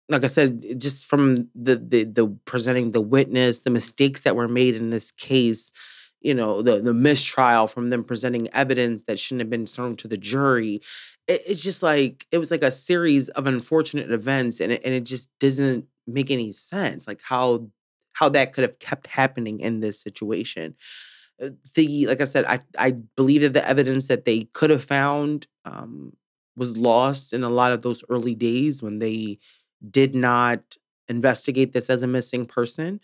like 0.09 0.23
I 0.23 0.27
said, 0.27 0.79
just 0.79 1.05
from 1.05 1.49
the 1.55 1.75
the 1.77 2.03
the 2.05 2.27
presenting 2.45 2.91
the 2.91 3.01
witness, 3.01 3.61
the 3.61 3.69
mistakes 3.69 4.21
that 4.21 4.35
were 4.35 4.47
made 4.47 4.75
in 4.75 4.89
this 4.89 5.11
case. 5.11 5.71
You 6.22 6.34
know, 6.34 6.61
the 6.61 6.82
the 6.82 6.93
mistrial 6.93 7.68
from 7.68 7.89
them 7.89 8.03
presenting 8.03 8.47
evidence 8.53 9.03
that 9.03 9.20
shouldn't 9.20 9.41
have 9.41 9.49
been 9.49 9.65
shown 9.68 9.95
to 9.97 10.07
the 10.07 10.18
jury. 10.18 10.82
It, 11.28 11.41
it's 11.47 11.63
just 11.63 11.84
like 11.84 12.26
it 12.32 12.39
was 12.39 12.51
like 12.51 12.63
a 12.63 12.72
series 12.72 13.30
of 13.30 13.45
unfortunate 13.47 14.11
events, 14.11 14.59
and 14.59 14.72
it, 14.74 14.82
and 14.84 14.93
it 14.93 15.05
just 15.05 15.30
doesn't 15.39 15.86
make 16.07 16.32
any 16.32 16.51
sense. 16.51 17.07
Like 17.07 17.22
how 17.24 17.68
how 18.13 18.30
that 18.30 18.53
could 18.53 18.63
have 18.63 18.80
kept 18.80 19.07
happening 19.07 19.59
in 19.59 19.80
this 19.80 20.01
situation. 20.01 20.76
Uh, 21.41 21.49
The 21.76 22.07
like 22.07 22.22
I 22.22 22.26
said, 22.26 22.45
I 22.45 22.59
I 22.78 22.91
believe 23.15 23.41
that 23.41 23.53
the 23.53 23.68
evidence 23.68 24.07
that 24.07 24.26
they 24.26 24.45
could 24.53 24.70
have 24.70 24.84
found 24.84 25.47
um, 25.65 26.13
was 26.55 26.78
lost 26.78 27.34
in 27.34 27.43
a 27.43 27.49
lot 27.49 27.72
of 27.72 27.82
those 27.82 28.03
early 28.09 28.36
days 28.36 28.82
when 28.82 28.99
they 28.99 29.39
did 29.89 30.15
not 30.15 30.78
investigate 31.09 31.74
this 31.74 31.89
as 31.89 32.03
a 32.03 32.07
missing 32.07 32.45
person 32.45 32.99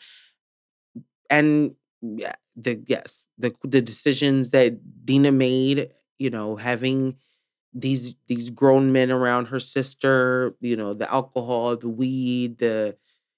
and 1.30 1.76
yeah, 2.04 2.34
the 2.56 2.84
yes, 2.88 3.28
the 3.38 3.54
the 3.64 3.82
decisions 3.82 4.52
that 4.52 5.06
Dina 5.06 5.32
made, 5.32 5.90
you 6.20 6.30
know, 6.30 6.58
having 6.58 7.18
these 7.74 8.16
these 8.28 8.50
grown 8.50 8.92
men 8.92 9.12
around 9.12 9.48
her 9.48 9.60
sister, 9.60 10.56
you 10.62 10.76
know, 10.76 10.94
the 10.94 11.12
alcohol, 11.12 11.78
the 11.78 11.90
weed, 11.90 12.60
the 12.60 12.98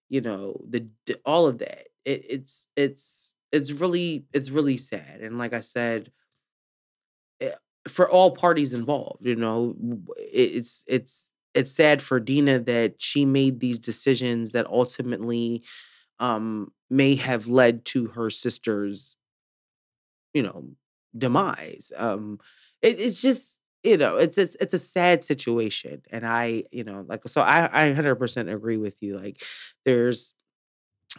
you 0.10 0.22
know, 0.22 0.62
the, 0.70 0.88
the 1.08 1.20
all 1.26 1.48
of 1.48 1.60
that. 1.60 1.88
It, 2.06 2.26
it's 2.30 2.68
it's 2.76 3.36
it's 3.52 3.72
really 3.74 4.26
it's 4.34 4.52
really 4.52 4.78
sad. 4.78 5.22
And 5.22 5.38
like 5.38 5.54
I 5.54 5.62
said, 5.62 6.12
eh, 7.42 7.52
for 7.88 8.10
all 8.10 8.32
parties 8.32 8.74
involved, 8.74 9.26
you 9.26 9.36
know, 9.36 9.76
it- 10.18 10.52
it's 10.58 10.84
it's 10.88 11.32
it's 11.54 11.72
sad 11.72 12.02
for 12.02 12.20
Dina 12.20 12.60
that 12.60 12.96
she 13.02 13.26
made 13.26 13.60
these 13.62 13.80
decisions 13.80 14.52
that 14.52 14.68
ultimately 14.68 15.64
um 16.20 16.72
may 16.90 17.16
have 17.16 17.48
led 17.48 17.86
to 17.86 18.08
her 18.08 18.30
sister's 18.30 19.18
you 20.34 20.44
know 20.44 20.66
demise 21.18 21.92
um 21.98 22.40
it, 22.82 23.00
it's 23.00 23.22
just 23.22 23.60
you 23.84 23.98
know 23.98 24.18
it's, 24.18 24.38
it's 24.38 24.56
it's 24.56 24.74
a 24.74 24.80
sad 24.80 25.24
situation 25.24 26.02
and 26.12 26.26
i 26.26 26.64
you 26.72 26.84
know 26.84 27.06
like 27.08 27.22
so 27.28 27.42
i 27.42 27.70
i 27.72 27.86
100% 27.88 28.52
agree 28.54 28.78
with 28.78 29.02
you 29.02 29.18
like 29.18 29.42
there's 29.86 30.34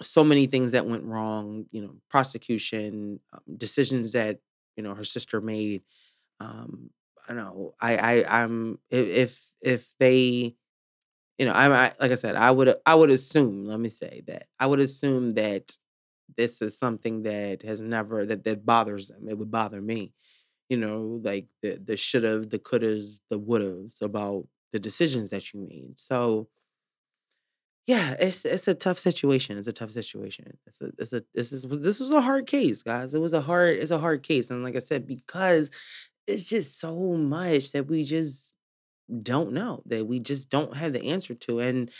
so 0.02 0.24
many 0.24 0.46
things 0.46 0.72
that 0.72 0.86
went 0.86 1.04
wrong 1.04 1.66
you 1.72 1.82
know 1.82 1.94
prosecution 2.10 3.20
um, 3.32 3.40
decisions 3.56 4.12
that 4.12 4.38
you 4.76 4.82
know 4.82 4.94
her 4.94 5.04
sister 5.04 5.40
made 5.40 5.82
um 6.40 6.90
i 7.28 7.34
know 7.34 7.74
i 7.80 7.96
i 8.24 8.42
i'm 8.42 8.78
if 8.90 9.52
if 9.62 9.94
they 10.00 10.54
you 11.38 11.46
know, 11.46 11.52
I'm 11.52 11.72
I, 11.72 11.92
like 12.00 12.12
I 12.12 12.16
said, 12.16 12.36
I 12.36 12.50
would 12.50 12.74
I 12.86 12.94
would 12.94 13.10
assume. 13.10 13.64
Let 13.66 13.80
me 13.80 13.88
say 13.88 14.22
that 14.26 14.44
I 14.58 14.66
would 14.66 14.80
assume 14.80 15.32
that 15.32 15.76
this 16.36 16.62
is 16.62 16.78
something 16.78 17.22
that 17.24 17.62
has 17.62 17.80
never 17.80 18.26
that 18.26 18.44
that 18.44 18.66
bothers 18.66 19.08
them. 19.08 19.28
It 19.28 19.38
would 19.38 19.50
bother 19.50 19.80
me, 19.82 20.12
you 20.70 20.76
know, 20.78 21.20
like 21.24 21.48
the 21.62 21.78
the 21.84 21.96
should 21.96 22.24
have, 22.24 22.50
the 22.50 22.58
could 22.60 22.82
haves, 22.82 23.20
the 23.30 23.38
would 23.38 23.62
haves 23.62 24.02
about 24.02 24.46
the 24.72 24.80
decisions 24.80 25.30
that 25.30 25.52
you 25.54 25.60
made. 25.60 25.98
So 26.00 26.48
yeah, 27.86 28.16
it's 28.18 28.44
it's 28.44 28.66
a 28.68 28.74
tough 28.74 28.98
situation. 28.98 29.58
It's 29.58 29.68
a 29.68 29.72
tough 29.72 29.92
situation. 29.92 30.58
It's 30.66 30.80
a 30.80 30.90
it's 30.98 31.12
a 31.12 31.22
this 31.34 31.52
is 31.52 31.64
this 31.64 32.00
was 32.00 32.10
a 32.10 32.20
hard 32.20 32.46
case, 32.46 32.82
guys. 32.82 33.14
It 33.14 33.20
was 33.20 33.32
a 33.32 33.40
hard 33.40 33.78
it's 33.78 33.92
a 33.92 33.98
hard 33.98 34.22
case, 34.24 34.50
and 34.50 34.64
like 34.64 34.74
I 34.76 34.80
said, 34.80 35.06
because 35.06 35.70
it's 36.26 36.46
just 36.46 36.80
so 36.80 36.96
much 37.14 37.72
that 37.72 37.86
we 37.88 38.04
just 38.04 38.54
don't 39.22 39.52
know 39.52 39.82
that 39.86 40.06
we 40.06 40.20
just 40.20 40.48
don't 40.50 40.76
have 40.76 40.92
the 40.92 41.04
answer 41.10 41.34
to 41.34 41.60
and 41.60 41.90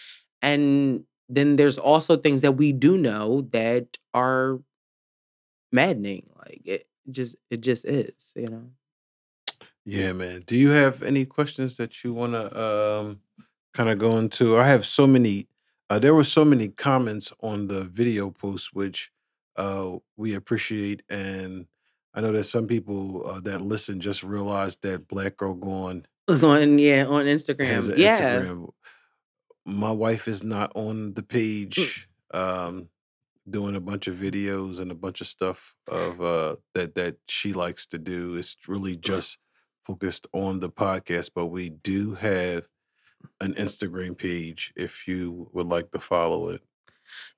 and 0.43 1.05
then 1.29 1.57
there's 1.57 1.79
also 1.79 2.17
things 2.17 2.41
that 2.43 2.53
we 2.53 2.73
do 2.73 2.97
know 2.97 3.43
that 3.53 3.97
are 4.15 4.61
maddening 5.73 6.27
like 6.37 6.61
it 6.65 6.85
just 7.11 7.37
it 7.51 7.61
just 7.61 7.85
is 7.85 8.33
you 8.37 8.49
know 8.49 8.71
Yeah, 9.85 10.13
man. 10.13 10.43
Do 10.47 10.57
you 10.57 10.71
have 10.71 11.03
any 11.03 11.25
questions 11.25 11.77
that 11.77 12.03
you 12.03 12.13
want 12.13 12.33
to 12.33 12.61
um, 12.61 13.21
kind 13.73 13.89
of 13.89 13.99
go 13.99 14.19
into? 14.19 14.57
I 14.59 14.67
have 14.67 14.85
so 14.85 15.07
many. 15.07 15.49
Uh, 15.89 15.99
there 15.99 16.15
were 16.15 16.25
so 16.25 16.45
many 16.45 16.69
comments 16.69 17.33
on 17.41 17.69
the 17.69 17.85
video 17.85 18.31
post, 18.31 18.75
which 18.75 19.13
uh, 19.57 19.99
we 20.17 20.35
appreciate, 20.35 21.03
and 21.09 21.67
I 22.13 22.21
know 22.21 22.33
that 22.33 22.45
some 22.45 22.67
people 22.67 23.27
uh, 23.27 23.41
that 23.41 23.61
listen 23.63 24.01
just 24.01 24.23
realized 24.25 24.83
that 24.83 25.07
Black 25.07 25.37
Girl 25.37 25.55
Gone 25.55 26.07
was 26.29 26.43
on 26.45 26.79
yeah 26.79 27.07
on 27.07 27.25
instagram 27.27 27.97
yeah 27.97 28.21
Instagram. 28.21 28.71
My 29.65 29.91
wife 29.91 30.29
is 30.29 30.45
not 30.45 30.73
on 30.77 31.15
the 31.15 31.23
Mm, 31.23 31.29
page, 31.29 32.09
um, 32.33 32.89
doing 33.49 33.77
a 33.77 33.81
bunch 33.81 34.07
of 34.09 34.17
videos 34.17 34.81
and 34.81 34.91
a 34.91 34.95
bunch 34.95 35.21
of 35.21 35.27
stuff 35.27 35.77
of 35.89 36.21
uh, 36.21 36.57
that 36.75 36.95
that 36.95 37.17
she 37.29 37.53
likes 37.53 37.87
to 37.89 37.99
do. 37.99 38.37
It's 38.37 38.57
really 38.69 38.97
just 38.97 39.39
focused 39.85 40.27
on 40.33 40.61
the 40.61 40.71
podcast, 40.71 41.31
but 41.35 41.47
we 41.47 41.71
do 41.71 42.15
have 42.15 42.69
an 43.41 43.55
Instagram 43.55 44.17
page 44.19 44.73
if 44.77 45.09
you 45.09 45.51
would 45.53 45.69
like 45.69 45.91
to 45.93 46.01
follow 46.01 46.49
it. 46.51 46.63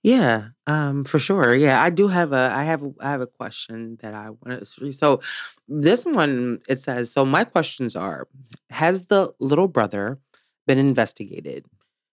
Yeah 0.02 0.48
um 0.66 1.04
for 1.04 1.18
sure 1.18 1.54
yeah 1.54 1.82
i 1.82 1.90
do 1.90 2.08
have 2.08 2.32
a 2.32 2.52
i 2.54 2.64
have 2.64 2.82
a, 2.82 2.92
i 3.00 3.10
have 3.10 3.20
a 3.20 3.26
question 3.26 3.96
that 4.00 4.14
i 4.14 4.30
want 4.30 4.66
to 4.66 4.92
so 4.92 5.20
this 5.68 6.04
one 6.04 6.58
it 6.68 6.78
says 6.80 7.10
so 7.12 7.24
my 7.24 7.44
questions 7.44 7.96
are 7.96 8.28
has 8.70 9.06
the 9.06 9.32
little 9.40 9.68
brother 9.68 10.18
been 10.66 10.78
investigated 10.78 11.64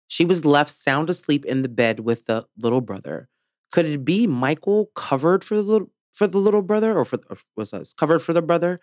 she 0.08 0.26
was 0.26 0.46
left 0.46 0.72
sound 0.72 1.10
asleep 1.10 1.46
in 1.46 1.62
the 1.62 1.70
bed 1.70 2.02
with 2.02 2.26
the 2.26 2.46
little 2.58 2.82
brother 2.82 3.30
could 3.72 3.86
it 3.86 4.06
be 4.06 4.28
michael 4.28 4.92
covered 4.96 5.44
for 5.44 5.56
the 5.56 5.62
little 5.64 5.90
for 6.14 6.28
the 6.28 6.38
little 6.38 6.62
brother 6.62 6.98
or 6.98 7.06
for 7.06 7.20
or 7.30 7.38
was 7.56 7.74
us 7.74 7.94
covered 7.94 8.20
for 8.20 8.34
the 8.34 8.42
brother 8.42 8.80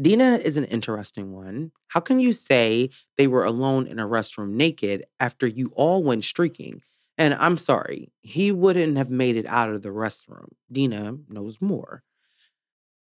Dina 0.00 0.36
is 0.44 0.58
an 0.58 0.64
interesting 0.64 1.32
one. 1.32 1.72
How 1.88 2.00
can 2.00 2.20
you 2.20 2.32
say 2.32 2.90
they 3.16 3.26
were 3.26 3.44
alone 3.44 3.86
in 3.86 3.98
a 3.98 4.06
restroom 4.06 4.50
naked 4.50 5.04
after 5.18 5.46
you 5.46 5.72
all 5.74 6.02
went 6.04 6.24
streaking? 6.24 6.82
And 7.18 7.34
I'm 7.34 7.56
sorry, 7.56 8.12
he 8.20 8.52
wouldn't 8.52 8.98
have 8.98 9.10
made 9.10 9.36
it 9.36 9.46
out 9.46 9.70
of 9.70 9.82
the 9.82 9.88
restroom. 9.88 10.48
Dina 10.70 11.16
knows 11.28 11.60
more. 11.60 12.02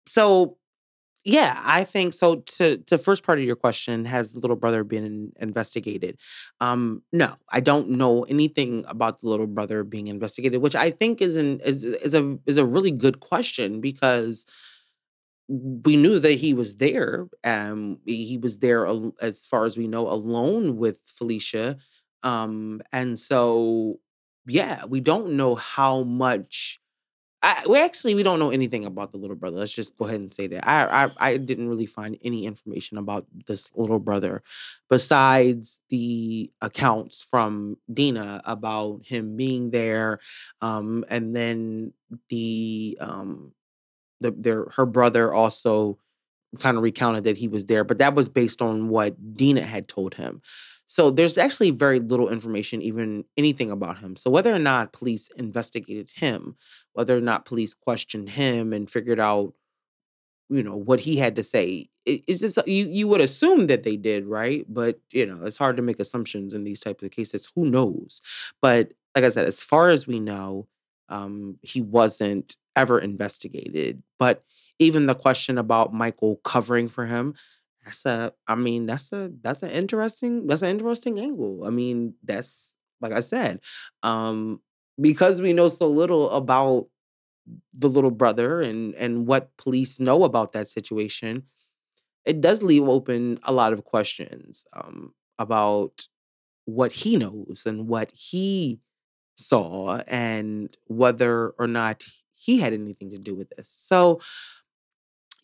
So, 0.05 0.57
yeah, 1.25 1.61
I 1.65 1.85
think 1.85 2.13
so. 2.13 2.37
To 2.57 2.77
to 2.77 2.97
first 2.97 3.23
part 3.23 3.39
of 3.39 3.45
your 3.45 3.55
question, 3.55 4.05
has 4.05 4.33
the 4.33 4.39
little 4.39 4.57
brother 4.57 4.83
been 4.83 5.33
investigated? 5.39 6.17
Um, 6.61 7.03
no, 7.13 7.35
I 7.51 7.61
don't 7.61 7.91
know 7.91 8.23
anything 8.23 8.83
about 8.87 9.21
the 9.21 9.29
little 9.29 9.47
brother 9.47 9.83
being 9.85 10.07
investigated, 10.07 10.61
which 10.61 10.75
I 10.75 10.91
think 10.91 11.21
is 11.21 11.35
an 11.37 11.61
is 11.61 11.85
is 11.85 12.13
a 12.13 12.37
is 12.45 12.57
a 12.57 12.65
really 12.65 12.91
good 12.91 13.21
question 13.21 13.81
because 13.81 14.45
we 15.47 15.95
knew 15.97 16.19
that 16.19 16.33
he 16.33 16.53
was 16.53 16.77
there. 16.77 17.27
Um, 17.43 17.99
he 18.05 18.37
was 18.41 18.59
there 18.59 18.87
as 19.21 19.45
far 19.45 19.65
as 19.65 19.77
we 19.77 19.87
know, 19.87 20.07
alone 20.07 20.77
with 20.77 20.99
Phylicia. 21.05 21.77
Um, 22.23 22.81
and 22.93 23.19
so, 23.19 23.99
yeah, 24.47 24.85
we 24.85 24.99
don't 24.99 25.33
know 25.37 25.55
how 25.55 26.03
much. 26.03 26.79
I, 27.41 27.65
we 27.69 27.77
actually 27.77 28.15
we 28.15 28.23
don't 28.23 28.39
know 28.39 28.51
anything 28.51 28.85
about 28.85 29.11
the 29.11 29.17
little 29.17 29.35
brother. 29.35 29.57
Let's 29.57 29.73
just 29.75 29.97
go 29.97 30.05
ahead 30.05 30.21
and 30.21 30.33
say 30.33 30.47
that. 30.47 30.67
I, 30.67 31.05
I 31.05 31.11
I 31.19 31.37
didn't 31.37 31.69
really 31.69 31.85
find 31.85 32.17
any 32.23 32.45
information 32.45 32.97
about 32.97 33.25
this 33.47 33.69
little 33.75 33.99
brother, 33.99 34.43
besides 34.89 35.81
the 35.89 36.51
accounts 36.61 37.21
from 37.21 37.77
Dina 37.93 38.41
about 38.45 39.01
him 39.05 39.35
being 39.35 39.71
there, 39.71 40.19
um, 40.61 41.03
and 41.09 41.35
then 41.35 41.93
the 42.29 42.97
um 43.01 43.51
the 44.21 44.31
their 44.31 44.67
her 44.75 44.85
brother 44.85 45.33
also 45.33 45.97
kind 46.59 46.77
of 46.77 46.83
recounted 46.83 47.23
that 47.23 47.37
he 47.37 47.47
was 47.47 47.65
there, 47.65 47.83
but 47.83 47.97
that 47.97 48.15
was 48.15 48.29
based 48.29 48.61
on 48.61 48.89
what 48.89 49.35
Dina 49.35 49.61
had 49.61 49.87
told 49.87 50.13
him. 50.15 50.41
So 50.93 51.09
there's 51.09 51.39
actually 51.39 51.71
very 51.71 51.99
little 51.99 52.29
information, 52.29 52.83
even 52.83 53.25
anything 53.35 53.71
about 53.71 53.97
him. 53.97 54.15
So 54.15 54.29
whether 54.29 54.53
or 54.53 54.59
not 54.59 54.93
police 54.93 55.27
investigated 55.37 56.11
him, 56.13 56.55
whether 56.93 57.17
or 57.17 57.19
not 57.19 57.45
police 57.45 57.73
questioned 57.73 58.29
him 58.29 58.71
and 58.73 58.87
figured 58.87 59.19
out, 59.19 59.55
you 60.49 60.61
know 60.61 60.75
what 60.75 60.99
he 60.99 61.17
had 61.17 61.35
to 61.37 61.43
say. 61.43 61.87
It's 62.05 62.41
just 62.41 62.59
you 62.67 62.85
you 62.85 63.07
would 63.07 63.21
assume 63.21 63.65
that 63.67 63.81
they 63.81 63.97
did 63.97 64.27
right, 64.27 64.67
but 64.69 64.99
you 65.11 65.25
know 65.25 65.43
it's 65.45 65.57
hard 65.57 65.77
to 65.77 65.81
make 65.81 65.99
assumptions 65.99 66.53
in 66.53 66.63
these 66.63 66.79
types 66.79 67.03
of 67.03 67.09
cases. 67.09 67.47
Who 67.55 67.65
knows? 67.65 68.21
But 68.61 68.93
like 69.15 69.23
I 69.23 69.29
said, 69.29 69.47
as 69.47 69.63
far 69.63 69.89
as 69.89 70.05
we 70.05 70.19
know, 70.19 70.67
um, 71.09 71.57
he 71.63 71.81
wasn't 71.81 72.55
ever 72.75 72.99
investigated. 72.99 74.03
But 74.19 74.43
even 74.77 75.07
the 75.07 75.15
question 75.15 75.57
about 75.57 75.91
Michael 75.91 76.39
covering 76.43 76.87
for 76.87 77.07
him, 77.07 77.33
that's 77.83 78.05
a 78.05 78.33
I 78.47 78.55
mean, 78.55 78.85
that's 78.85 79.11
a 79.11 79.31
that's 79.41 79.63
an 79.63 79.71
interesting 79.71 80.47
that's 80.47 80.61
an 80.61 80.69
interesting 80.69 81.19
angle. 81.19 81.63
I 81.65 81.69
mean, 81.69 82.15
that's 82.23 82.75
like 83.01 83.11
I 83.13 83.19
said, 83.19 83.59
um, 84.03 84.61
because 84.99 85.41
we 85.41 85.53
know 85.53 85.69
so 85.69 85.89
little 85.89 86.29
about 86.31 86.87
the 87.73 87.89
little 87.89 88.11
brother 88.11 88.61
and 88.61 88.95
and 88.95 89.27
what 89.27 89.55
police 89.57 89.99
know 89.99 90.23
about 90.23 90.53
that 90.53 90.67
situation, 90.67 91.43
it 92.25 92.41
does 92.41 92.63
leave 92.63 92.87
open 92.87 93.39
a 93.43 93.51
lot 93.53 93.73
of 93.73 93.83
questions 93.85 94.65
um, 94.75 95.13
about 95.39 96.07
what 96.65 96.91
he 96.93 97.17
knows 97.17 97.63
and 97.65 97.87
what 97.87 98.11
he 98.15 98.79
saw 99.35 100.01
and 100.07 100.77
whether 100.87 101.49
or 101.59 101.67
not 101.67 102.03
he 102.33 102.59
had 102.59 102.73
anything 102.73 103.11
to 103.11 103.17
do 103.17 103.35
with 103.35 103.49
this. 103.51 103.69
So 103.69 104.19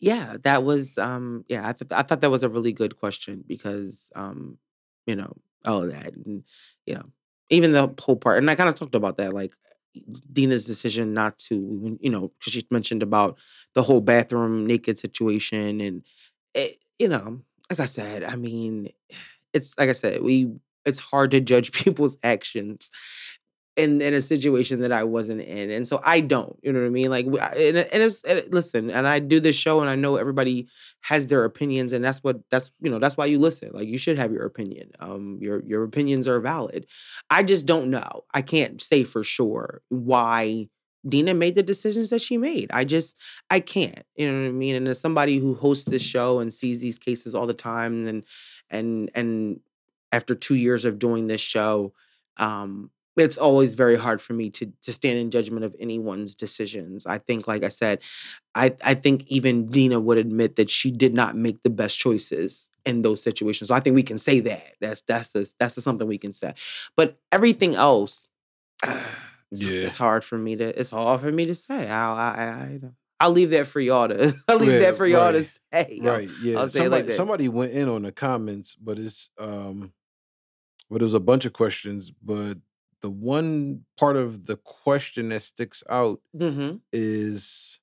yeah, 0.00 0.36
that 0.44 0.62
was 0.64 0.98
um 0.98 1.44
yeah, 1.48 1.66
I 1.68 1.72
thought 1.72 1.92
I 1.92 2.02
thought 2.02 2.20
that 2.22 2.30
was 2.30 2.42
a 2.42 2.48
really 2.48 2.72
good 2.72 2.96
question 2.96 3.44
because 3.46 4.10
um 4.14 4.58
you 5.06 5.16
know, 5.16 5.34
all 5.66 5.82
of 5.82 5.92
that 5.92 6.14
and 6.14 6.44
you 6.86 6.94
know, 6.94 7.04
even 7.50 7.72
the 7.72 7.92
whole 8.00 8.16
part 8.16 8.38
and 8.38 8.50
I 8.50 8.54
kind 8.54 8.68
of 8.68 8.74
talked 8.74 8.94
about 8.94 9.16
that 9.18 9.32
like 9.34 9.54
Dina's 10.32 10.66
decision 10.66 11.12
not 11.14 11.38
to 11.48 11.98
you 12.00 12.10
know, 12.10 12.32
cuz 12.42 12.52
she 12.54 12.66
mentioned 12.70 13.02
about 13.02 13.38
the 13.74 13.82
whole 13.82 14.00
bathroom 14.00 14.66
naked 14.66 14.98
situation 14.98 15.80
and 15.80 16.02
it, 16.54 16.78
you 16.98 17.08
know, 17.08 17.42
like 17.70 17.80
I 17.80 17.84
said, 17.86 18.24
I 18.24 18.36
mean, 18.36 18.88
it's 19.52 19.74
like 19.78 19.88
I 19.88 19.92
said, 19.92 20.22
we 20.22 20.50
it's 20.86 20.98
hard 21.00 21.30
to 21.32 21.40
judge 21.40 21.72
people's 21.84 22.16
actions 22.22 22.90
in 23.80 24.00
in 24.00 24.14
a 24.14 24.20
situation 24.20 24.80
that 24.80 24.92
I 24.92 25.04
wasn't 25.04 25.40
in, 25.40 25.70
and 25.70 25.86
so 25.86 26.00
I 26.04 26.20
don't. 26.20 26.58
You 26.62 26.72
know 26.72 26.80
what 26.80 26.86
I 26.86 26.90
mean? 26.90 27.10
Like, 27.10 27.26
and, 27.26 27.76
and 27.76 28.02
it's 28.02 28.22
and 28.24 28.42
listen, 28.52 28.90
and 28.90 29.08
I 29.08 29.18
do 29.18 29.40
this 29.40 29.56
show, 29.56 29.80
and 29.80 29.88
I 29.88 29.94
know 29.94 30.16
everybody 30.16 30.68
has 31.02 31.26
their 31.26 31.44
opinions, 31.44 31.92
and 31.92 32.04
that's 32.04 32.22
what 32.22 32.40
that's 32.50 32.70
you 32.80 32.90
know 32.90 32.98
that's 32.98 33.16
why 33.16 33.26
you 33.26 33.38
listen. 33.38 33.70
Like, 33.72 33.88
you 33.88 33.98
should 33.98 34.18
have 34.18 34.32
your 34.32 34.44
opinion. 34.44 34.92
Um, 35.00 35.38
your 35.40 35.62
your 35.64 35.82
opinions 35.84 36.28
are 36.28 36.40
valid. 36.40 36.86
I 37.30 37.42
just 37.42 37.66
don't 37.66 37.90
know. 37.90 38.24
I 38.32 38.42
can't 38.42 38.80
say 38.80 39.04
for 39.04 39.22
sure 39.22 39.82
why. 39.88 40.68
Dina 41.08 41.32
made 41.32 41.54
the 41.54 41.62
decisions 41.62 42.10
that 42.10 42.20
she 42.20 42.36
made. 42.36 42.70
I 42.70 42.84
just, 42.84 43.16
I 43.48 43.60
can't. 43.60 44.02
You 44.16 44.30
know 44.30 44.42
what 44.42 44.48
I 44.48 44.52
mean? 44.52 44.74
And 44.74 44.86
as 44.86 45.00
somebody 45.00 45.38
who 45.38 45.54
hosts 45.54 45.86
this 45.86 46.02
show 46.02 46.40
and 46.40 46.52
sees 46.52 46.82
these 46.82 46.98
cases 46.98 47.34
all 47.34 47.46
the 47.46 47.54
time, 47.54 48.06
and 48.06 48.22
and 48.68 49.10
and 49.14 49.60
after 50.12 50.34
two 50.34 50.56
years 50.56 50.84
of 50.84 50.98
doing 50.98 51.26
this 51.26 51.40
show, 51.40 51.94
um, 52.36 52.90
it's 53.16 53.36
always 53.36 53.74
very 53.74 53.96
hard 53.96 54.20
for 54.22 54.32
me 54.32 54.50
to 54.50 54.72
to 54.82 54.92
stand 54.92 55.18
in 55.18 55.30
judgment 55.30 55.64
of 55.64 55.74
anyone's 55.80 56.34
decisions. 56.34 57.06
I 57.06 57.18
think, 57.18 57.46
like 57.48 57.62
I 57.64 57.68
said, 57.68 58.00
I 58.54 58.74
I 58.84 58.94
think 58.94 59.24
even 59.26 59.66
Dina 59.66 59.98
would 60.00 60.18
admit 60.18 60.56
that 60.56 60.70
she 60.70 60.90
did 60.90 61.12
not 61.14 61.36
make 61.36 61.62
the 61.62 61.70
best 61.70 61.98
choices 61.98 62.70
in 62.86 63.02
those 63.02 63.22
situations. 63.22 63.68
So 63.68 63.74
I 63.74 63.80
think 63.80 63.94
we 63.96 64.02
can 64.02 64.18
say 64.18 64.40
that. 64.40 64.74
That's 64.80 65.00
that's 65.02 65.30
the, 65.32 65.52
that's 65.58 65.74
the 65.74 65.80
something 65.80 66.06
we 66.06 66.18
can 66.18 66.32
say. 66.32 66.54
But 66.96 67.18
everything 67.32 67.74
else, 67.74 68.26
it's, 68.84 69.62
Yeah. 69.62 69.82
it's 69.86 69.96
hard 69.96 70.24
for 70.24 70.38
me 70.38 70.56
to 70.56 70.78
it's 70.80 70.90
hard 70.90 71.20
for 71.20 71.32
me 71.32 71.46
to 71.46 71.54
say. 71.54 71.88
I 71.90 72.12
I, 72.12 72.42
I, 72.44 72.80
I'll 73.22 73.32
leave 73.32 73.50
that 73.50 73.66
for 73.66 73.80
y'all 73.80 74.08
to 74.08 74.32
I'll 74.48 74.56
leave 74.58 74.72
Yeah, 74.72 74.78
that 74.78 74.96
for 74.96 75.06
y'all 75.06 75.32
to 75.32 75.42
say. 75.42 75.98
Right. 76.00 76.28
Yeah. 76.42 76.60
I'll 76.60 76.68
say 76.70 76.78
Somebody 76.78 76.90
like 77.02 77.04
that. 77.06 77.12
somebody 77.12 77.48
went 77.48 77.72
in 77.72 77.88
on 77.88 78.02
the 78.02 78.12
comments, 78.12 78.76
but 78.76 78.98
it's 78.98 79.30
um 79.38 79.92
but 80.88 80.98
there's 81.00 81.14
a 81.14 81.20
bunch 81.20 81.44
of 81.44 81.52
questions, 81.52 82.10
but 82.10 82.54
the 83.02 83.10
one 83.10 83.84
part 83.98 84.16
of 84.16 84.46
the 84.46 84.56
question 84.56 85.30
that 85.30 85.40
sticks 85.42 85.82
out 85.88 86.20
Mhm. 86.36 86.80
is 86.92 87.80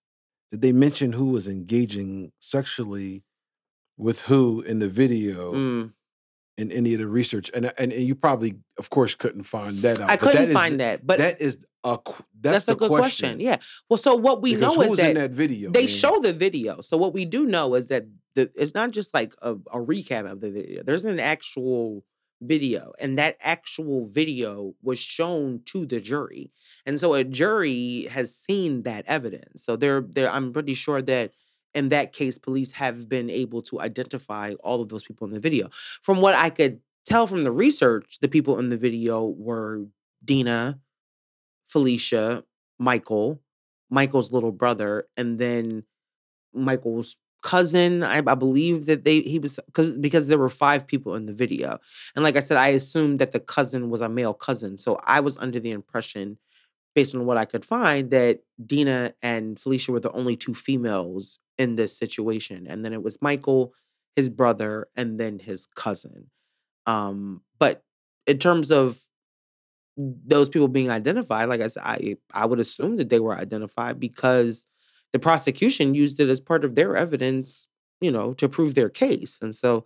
did 0.51 0.61
they 0.61 0.71
mention 0.71 1.11
who 1.13 1.25
was 1.25 1.47
engaging 1.47 2.31
sexually 2.39 3.23
with 3.97 4.21
who 4.21 4.61
in 4.61 4.79
the 4.79 4.87
video 4.87 5.53
Mm. 5.53 5.93
in 6.57 6.71
any 6.71 6.93
of 6.93 6.99
the 6.99 7.07
research? 7.07 7.51
And 7.53 7.65
and, 7.77 7.91
and 7.91 8.03
you 8.03 8.15
probably, 8.15 8.55
of 8.77 8.89
course, 8.89 9.13
couldn't 9.15 9.43
find 9.43 9.77
that 9.79 9.99
out. 9.99 10.09
I 10.09 10.15
but 10.15 10.19
couldn't 10.21 10.35
that 10.43 10.47
is- 10.49 10.53
find 10.53 10.79
that, 10.79 11.05
but 11.05 11.17
that 11.17 11.41
is 11.41 11.65
a 11.83 11.97
that's, 12.05 12.23
that's, 12.39 12.65
the 12.65 12.73
a 12.73 12.75
good 12.75 12.89
question. 12.89 13.29
question. 13.29 13.39
Yeah. 13.39 13.57
Well, 13.89 13.97
so 13.97 14.15
what 14.15 14.41
we 14.41 14.53
because 14.55 14.77
know 14.77 14.83
is 14.83 14.97
that, 14.97 15.09
in 15.09 15.15
that 15.17 15.31
video? 15.31 15.71
they 15.71 15.81
man? 15.85 15.87
show 15.87 16.19
the 16.19 16.33
video. 16.33 16.81
So 16.81 16.95
what 16.97 17.13
we 17.13 17.25
do 17.25 17.45
know 17.45 17.75
is 17.75 17.87
that 17.87 18.05
the 18.35 18.49
it's 18.55 18.73
not 18.73 18.91
just 18.91 19.13
like 19.13 19.33
a, 19.41 19.53
a 19.53 19.79
recap 19.79 20.29
of 20.31 20.39
the 20.41 20.51
video. 20.51 20.83
There's 20.83 21.03
an 21.03 21.19
actual 21.19 22.05
video, 22.41 22.93
and 22.99 23.17
that 23.17 23.37
actual 23.41 24.05
video 24.07 24.73
was 24.83 24.99
shown 24.99 25.61
to 25.65 25.85
the 25.85 25.99
jury, 25.99 26.51
and 26.85 26.99
so 26.99 27.13
a 27.13 27.23
jury 27.23 28.07
has 28.11 28.35
seen 28.35 28.83
that 28.83 29.05
evidence. 29.07 29.63
So 29.63 29.75
they're 29.75 30.01
they're 30.01 30.31
I'm 30.31 30.53
pretty 30.53 30.73
sure 30.73 31.01
that. 31.03 31.31
In 31.73 31.89
that 31.89 32.11
case, 32.11 32.39
police 32.39 32.71
have 32.71 33.07
been 33.07 33.29
able 33.29 33.61
to 33.63 33.79
identify 33.79 34.53
all 34.63 34.81
of 34.81 34.89
those 34.89 35.03
people 35.03 35.27
in 35.27 35.33
the 35.33 35.39
video. 35.39 35.69
From 36.01 36.21
what 36.21 36.33
I 36.33 36.49
could 36.49 36.79
tell 37.05 37.27
from 37.27 37.41
the 37.41 37.51
research, 37.51 38.17
the 38.19 38.27
people 38.27 38.57
in 38.57 38.69
the 38.69 38.77
video 38.77 39.25
were 39.25 39.85
Dina, 40.25 40.79
Phylicia, 41.71 42.43
Michael, 42.79 43.41
Michael's 43.91 44.31
little 44.31 44.51
brother, 44.51 45.07
and 45.17 45.37
then 45.37 45.83
Michael's 46.53 47.17
cousin. 47.41 48.03
I, 48.03 48.17
I 48.17 48.35
believe 48.35 48.85
that 48.87 49.05
they 49.05 49.21
he 49.21 49.39
was 49.39 49.59
cause, 49.73 49.97
because 49.97 50.27
there 50.27 50.37
were 50.37 50.49
five 50.49 50.87
people 50.87 51.15
in 51.15 51.25
the 51.25 51.33
video, 51.33 51.79
and 52.15 52.23
like 52.23 52.35
I 52.35 52.41
said, 52.41 52.57
I 52.57 52.69
assumed 52.69 53.19
that 53.19 53.31
the 53.31 53.39
cousin 53.39 53.89
was 53.89 54.01
a 54.01 54.09
male 54.09 54.33
cousin. 54.33 54.77
So 54.77 54.97
I 55.03 55.19
was 55.19 55.37
under 55.37 55.59
the 55.59 55.71
impression, 55.71 56.37
based 56.95 57.15
on 57.15 57.25
what 57.25 57.37
I 57.37 57.45
could 57.45 57.65
find, 57.65 58.11
that 58.11 58.41
Dina 58.65 59.11
and 59.21 59.57
Phylicia 59.57 59.89
were 59.89 59.99
the 59.99 60.11
only 60.11 60.35
two 60.35 60.53
females 60.53 61.39
in 61.57 61.75
this 61.75 61.97
situation, 61.97 62.67
and 62.67 62.83
then 62.83 62.93
it 62.93 63.03
was 63.03 63.21
Michael, 63.21 63.73
his 64.15 64.29
brother, 64.29 64.87
and 64.95 65.19
then 65.19 65.39
his 65.39 65.67
cousin. 65.75 66.29
Um, 66.85 67.41
but 67.59 67.83
in 68.25 68.37
terms 68.39 68.71
of 68.71 69.01
those 69.97 70.49
people 70.49 70.67
being 70.67 70.91
identified, 70.91 71.49
like 71.49 71.61
I 71.61 71.67
said, 71.67 71.83
I 71.83 72.17
I 72.33 72.45
would 72.45 72.59
assume 72.59 72.97
that 72.97 73.09
they 73.09 73.19
were 73.19 73.35
identified 73.35 73.99
because 73.99 74.67
the 75.13 75.19
prosecution 75.19 75.95
used 75.95 76.19
it 76.19 76.29
as 76.29 76.39
part 76.39 76.65
of 76.65 76.75
their 76.75 76.95
evidence, 76.95 77.67
you 78.01 78.11
know, 78.11 78.33
to 78.33 78.49
prove 78.49 78.75
their 78.75 78.89
case. 78.89 79.39
And 79.41 79.55
so, 79.55 79.85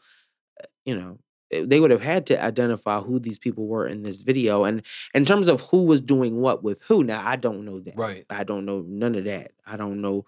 uh, 0.60 0.66
you 0.86 0.96
know, 0.96 1.20
eh, 1.52 1.64
they 1.66 1.80
would 1.80 1.92
have 1.92 2.02
had 2.02 2.26
to 2.28 2.44
identify 2.44 3.00
who 3.02 3.20
these 3.20 3.40
people 3.40 3.68
were 3.68 3.88
in 3.88 4.04
this 4.04 4.24
video. 4.24 4.64
And 4.64 4.84
in 5.14 5.26
terms 5.26 5.48
of 5.48 5.62
who 5.62 5.84
was 5.84 6.02
doing 6.02 6.42
what 6.42 6.64
with 6.64 6.82
who, 6.84 7.04
now 7.04 7.22
I 7.26 7.36
don't 7.36 7.66
know 7.66 7.80
that. 7.80 7.98
Right. 7.98 8.26
I 8.30 8.44
don't 8.44 8.66
know 8.66 8.84
none 8.88 9.16
of 9.16 9.26
that. 9.26 9.52
I 9.66 9.78
don't 9.78 10.02
know. 10.02 10.26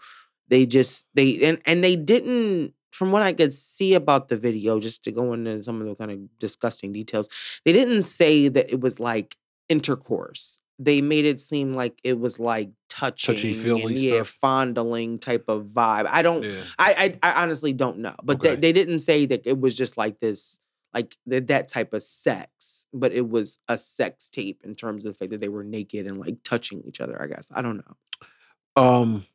They 0.49 0.65
just 0.65 1.09
they 1.13 1.41
and 1.43 1.59
and 1.65 1.83
they 1.83 1.95
didn't 1.95 2.73
from 2.93 3.11
what 3.11 3.23
I 3.23 3.33
could 3.33 3.53
see 3.53 3.95
about 3.95 4.29
the 4.29 4.37
video, 4.37 4.79
just 4.79 5.03
to 5.03 5.11
go 5.11 5.33
into 5.33 5.61
some 5.63 5.81
of 5.81 5.87
the 5.87 5.95
kind 5.95 6.11
of 6.11 6.39
disgusting 6.39 6.93
details, 6.93 7.27
they 7.65 7.73
didn't 7.73 8.03
say 8.03 8.47
that 8.49 8.71
it 8.71 8.81
was 8.81 8.99
like 8.99 9.35
intercourse. 9.67 10.59
They 10.83 11.01
made 11.01 11.25
it 11.25 11.39
seem 11.39 11.73
like 11.75 11.99
it 12.03 12.19
was 12.19 12.39
like 12.39 12.71
touching, 12.89 13.35
Touchy-feely 13.35 13.93
yeah, 13.95 14.23
stuff. 14.23 14.27
fondling 14.41 15.19
type 15.19 15.45
of 15.47 15.65
vibe. 15.67 16.07
I 16.09 16.21
don't. 16.21 16.43
Yeah. 16.43 16.61
I, 16.77 17.17
I 17.23 17.31
I 17.31 17.43
honestly 17.43 17.73
don't 17.73 17.99
know, 17.99 18.15
but 18.23 18.37
Okay. 18.37 18.55
they, 18.55 18.61
they 18.61 18.73
didn't 18.73 18.99
say 18.99 19.25
that 19.27 19.41
it 19.45 19.59
was 19.59 19.75
just 19.75 19.97
like 19.97 20.19
this, 20.19 20.59
like 20.93 21.15
that 21.27 21.47
that 21.47 21.67
type 21.67 21.93
of 21.93 22.03
sex. 22.03 22.85
But 22.93 23.11
it 23.13 23.27
was 23.29 23.59
a 23.67 23.77
sex 23.77 24.29
tape 24.29 24.61
in 24.63 24.75
terms 24.75 25.05
of 25.05 25.13
the 25.13 25.17
fact 25.17 25.31
that 25.31 25.41
they 25.41 25.49
were 25.49 25.63
naked 25.63 26.05
and 26.05 26.19
like 26.19 26.37
touching 26.43 26.81
each 26.87 26.99
other. 27.01 27.21
I 27.21 27.27
guess 27.27 27.49
I 27.53 27.61
don't 27.61 27.77
know. 27.77 27.95
Um, 28.75 29.25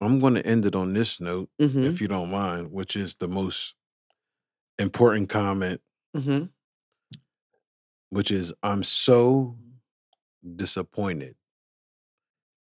I'm 0.00 0.18
going 0.20 0.34
to 0.34 0.46
end 0.46 0.66
it 0.66 0.74
on 0.76 0.92
this 0.92 1.20
note, 1.20 1.48
hmm 1.58 1.84
if 1.84 2.00
you 2.00 2.08
don't 2.08 2.30
mind, 2.30 2.70
which 2.72 2.96
is 2.96 3.14
the 3.16 3.28
most 3.28 3.74
important 4.78 5.28
comment, 5.28 5.80
hmm 6.14 6.44
which 8.16 8.30
is 8.32 8.54
I'm 8.62 8.82
so 8.84 9.58
disappointed 10.56 11.36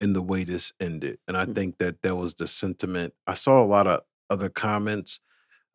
in 0.00 0.12
the 0.12 0.22
way 0.22 0.44
this 0.44 0.72
ended, 0.80 1.18
and 1.26 1.36
I 1.36 1.46
Mm. 1.46 1.54
think 1.54 1.78
that 1.78 2.02
that 2.02 2.16
was 2.16 2.34
the 2.34 2.46
sentiment. 2.46 3.14
I 3.26 3.34
saw 3.34 3.62
a 3.62 3.66
lot 3.66 3.86
of 3.86 4.02
other 4.28 4.48
comments, 4.48 5.20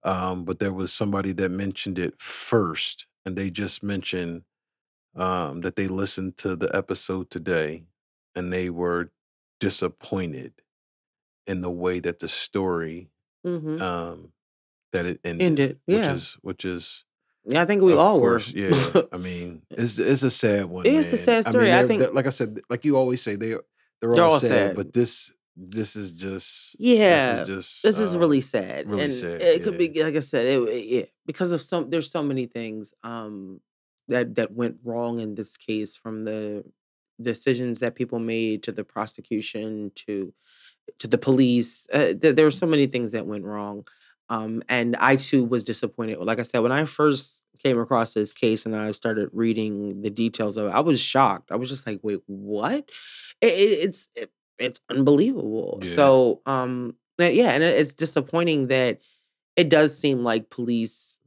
um, 0.03 0.45
but 0.45 0.59
there 0.59 0.73
was 0.73 0.93
somebody 0.93 1.33
that 1.33 1.49
mentioned 1.51 1.99
it 1.99 2.21
first, 2.21 3.07
and 3.25 3.37
they 3.37 3.51
just 3.51 3.83
mentioned 3.83 4.43
um, 5.15 5.61
that 5.61 5.75
they 5.77 5.87
listened 5.87 6.37
to 6.37 6.55
the 6.55 6.75
episode 6.75 7.31
today, 7.31 7.85
and 8.35 8.53
they 8.53 8.69
were 8.69 9.11
disappointed 9.59 10.53
in 11.47 11.61
the 11.61 11.71
way 11.71 11.99
that 11.99 12.19
the 12.19 12.27
story 12.27 13.09
hmm 13.43 13.79
um 13.79 14.33
that 14.93 15.05
it 15.05 15.19
ended, 15.23 15.45
Ended, 15.45 15.79
which 15.89 16.09
is 16.09 16.35
which 16.41 16.65
is 16.65 17.05
Yeah, 17.07 17.08
I 17.55 17.65
think 17.65 17.81
we 17.81 17.93
of 17.93 17.99
all 17.99 18.19
course, 18.19 18.53
were. 18.53 18.59
yeah. 18.59 19.01
I 19.11 19.17
mean, 19.29 19.61
it's 19.71 19.97
it's 19.99 20.23
a 20.23 20.29
sad 20.31 20.65
one. 20.65 20.85
It 20.85 20.93
is 20.93 21.11
a 21.13 21.17
sad 21.17 21.45
story. 21.49 21.71
I 21.71 21.83
they're- 21.83 21.87
think- 21.99 22.13
like 22.13 22.27
I 22.27 22.29
said, 22.31 22.59
like 22.69 22.85
you 22.85 22.95
always 22.97 23.21
say, 23.21 23.35
they 23.35 23.49
they're, 23.49 23.61
They're 24.01 24.23
all, 24.23 24.33
all 24.33 24.39
sad, 24.39 24.49
sad. 24.51 24.75
but 24.75 24.93
this 24.93 25.33
this 25.55 25.95
is 25.95 26.11
just 26.13 26.75
Yeah, 26.79 27.31
This 27.31 27.41
is 27.41 27.47
just 27.55 27.83
this 27.83 27.97
is 27.99 28.15
uh, 28.15 28.19
really 28.19 28.39
sad, 28.41 28.87
really 28.89 29.03
and 29.03 29.13
sad, 29.13 29.41
it 29.41 29.63
could 29.63 29.77
be 29.77 29.87
like 30.03 30.15
I 30.15 30.21
said, 30.21 30.45
it, 30.45 30.59
it- 30.69 30.85
yeah, 30.87 31.05
because 31.25 31.51
of 31.51 31.59
some. 31.61 31.89
There's 31.89 32.09
so 32.11 32.23
many 32.23 32.45
things 32.45 32.93
um 33.03 33.59
that 34.07 34.35
that 34.35 34.51
went 34.53 34.77
wrong 34.83 35.19
in 35.19 35.35
this 35.35 35.57
case, 35.57 35.95
from 35.97 36.25
the 36.25 36.63
decisions 37.21 37.79
that 37.79 37.95
people 37.95 38.19
made 38.19 38.63
to 38.63 38.71
the 38.71 38.83
prosecution 38.83 39.91
to 39.95 40.33
to 40.97 41.07
the 41.07 41.17
police. 41.17 41.85
Uh, 41.93 42.13
th- 42.19 42.35
there 42.35 42.45
were 42.45 42.51
so 42.51 42.65
many 42.65 42.87
things 42.87 43.11
that 43.11 43.27
went 43.27 43.43
wrong. 43.45 43.85
Um, 44.29 44.61
and 44.69 44.95
I 44.97 45.15
too 45.15 45.43
was 45.43 45.63
disappointed. 45.63 46.19
Like 46.19 46.39
I 46.39 46.43
said, 46.43 46.59
when 46.59 46.71
I 46.71 46.85
first 46.85 47.43
came 47.63 47.79
across 47.79 48.13
this 48.13 48.31
case 48.31 48.65
and 48.65 48.75
I 48.75 48.91
started 48.91 49.29
reading 49.33 50.01
the 50.01 50.09
details 50.09 50.55
of 50.55 50.67
it, 50.67 50.73
I 50.73 50.81
was 50.81 50.99
shocked. 51.01 51.51
I 51.51 51.55
was 51.55 51.69
just 51.69 51.87
like, 51.87 51.99
"Wait, 52.03 52.21
what?" 52.27 52.89
It, 53.41 53.47
it, 53.47 53.87
it's 53.87 54.11
it, 54.15 54.31
it's 54.59 54.79
unbelievable. 54.89 55.79
Yeah. 55.81 55.95
So, 55.95 56.41
um, 56.45 56.95
uh, 57.19 57.25
yeah, 57.25 57.51
and 57.51 57.63
it's 57.63 57.93
disappointing 57.93 58.67
that 58.67 58.99
it 59.55 59.69
does 59.69 59.97
seem 59.97 60.23
like 60.23 60.49
police 60.49 61.19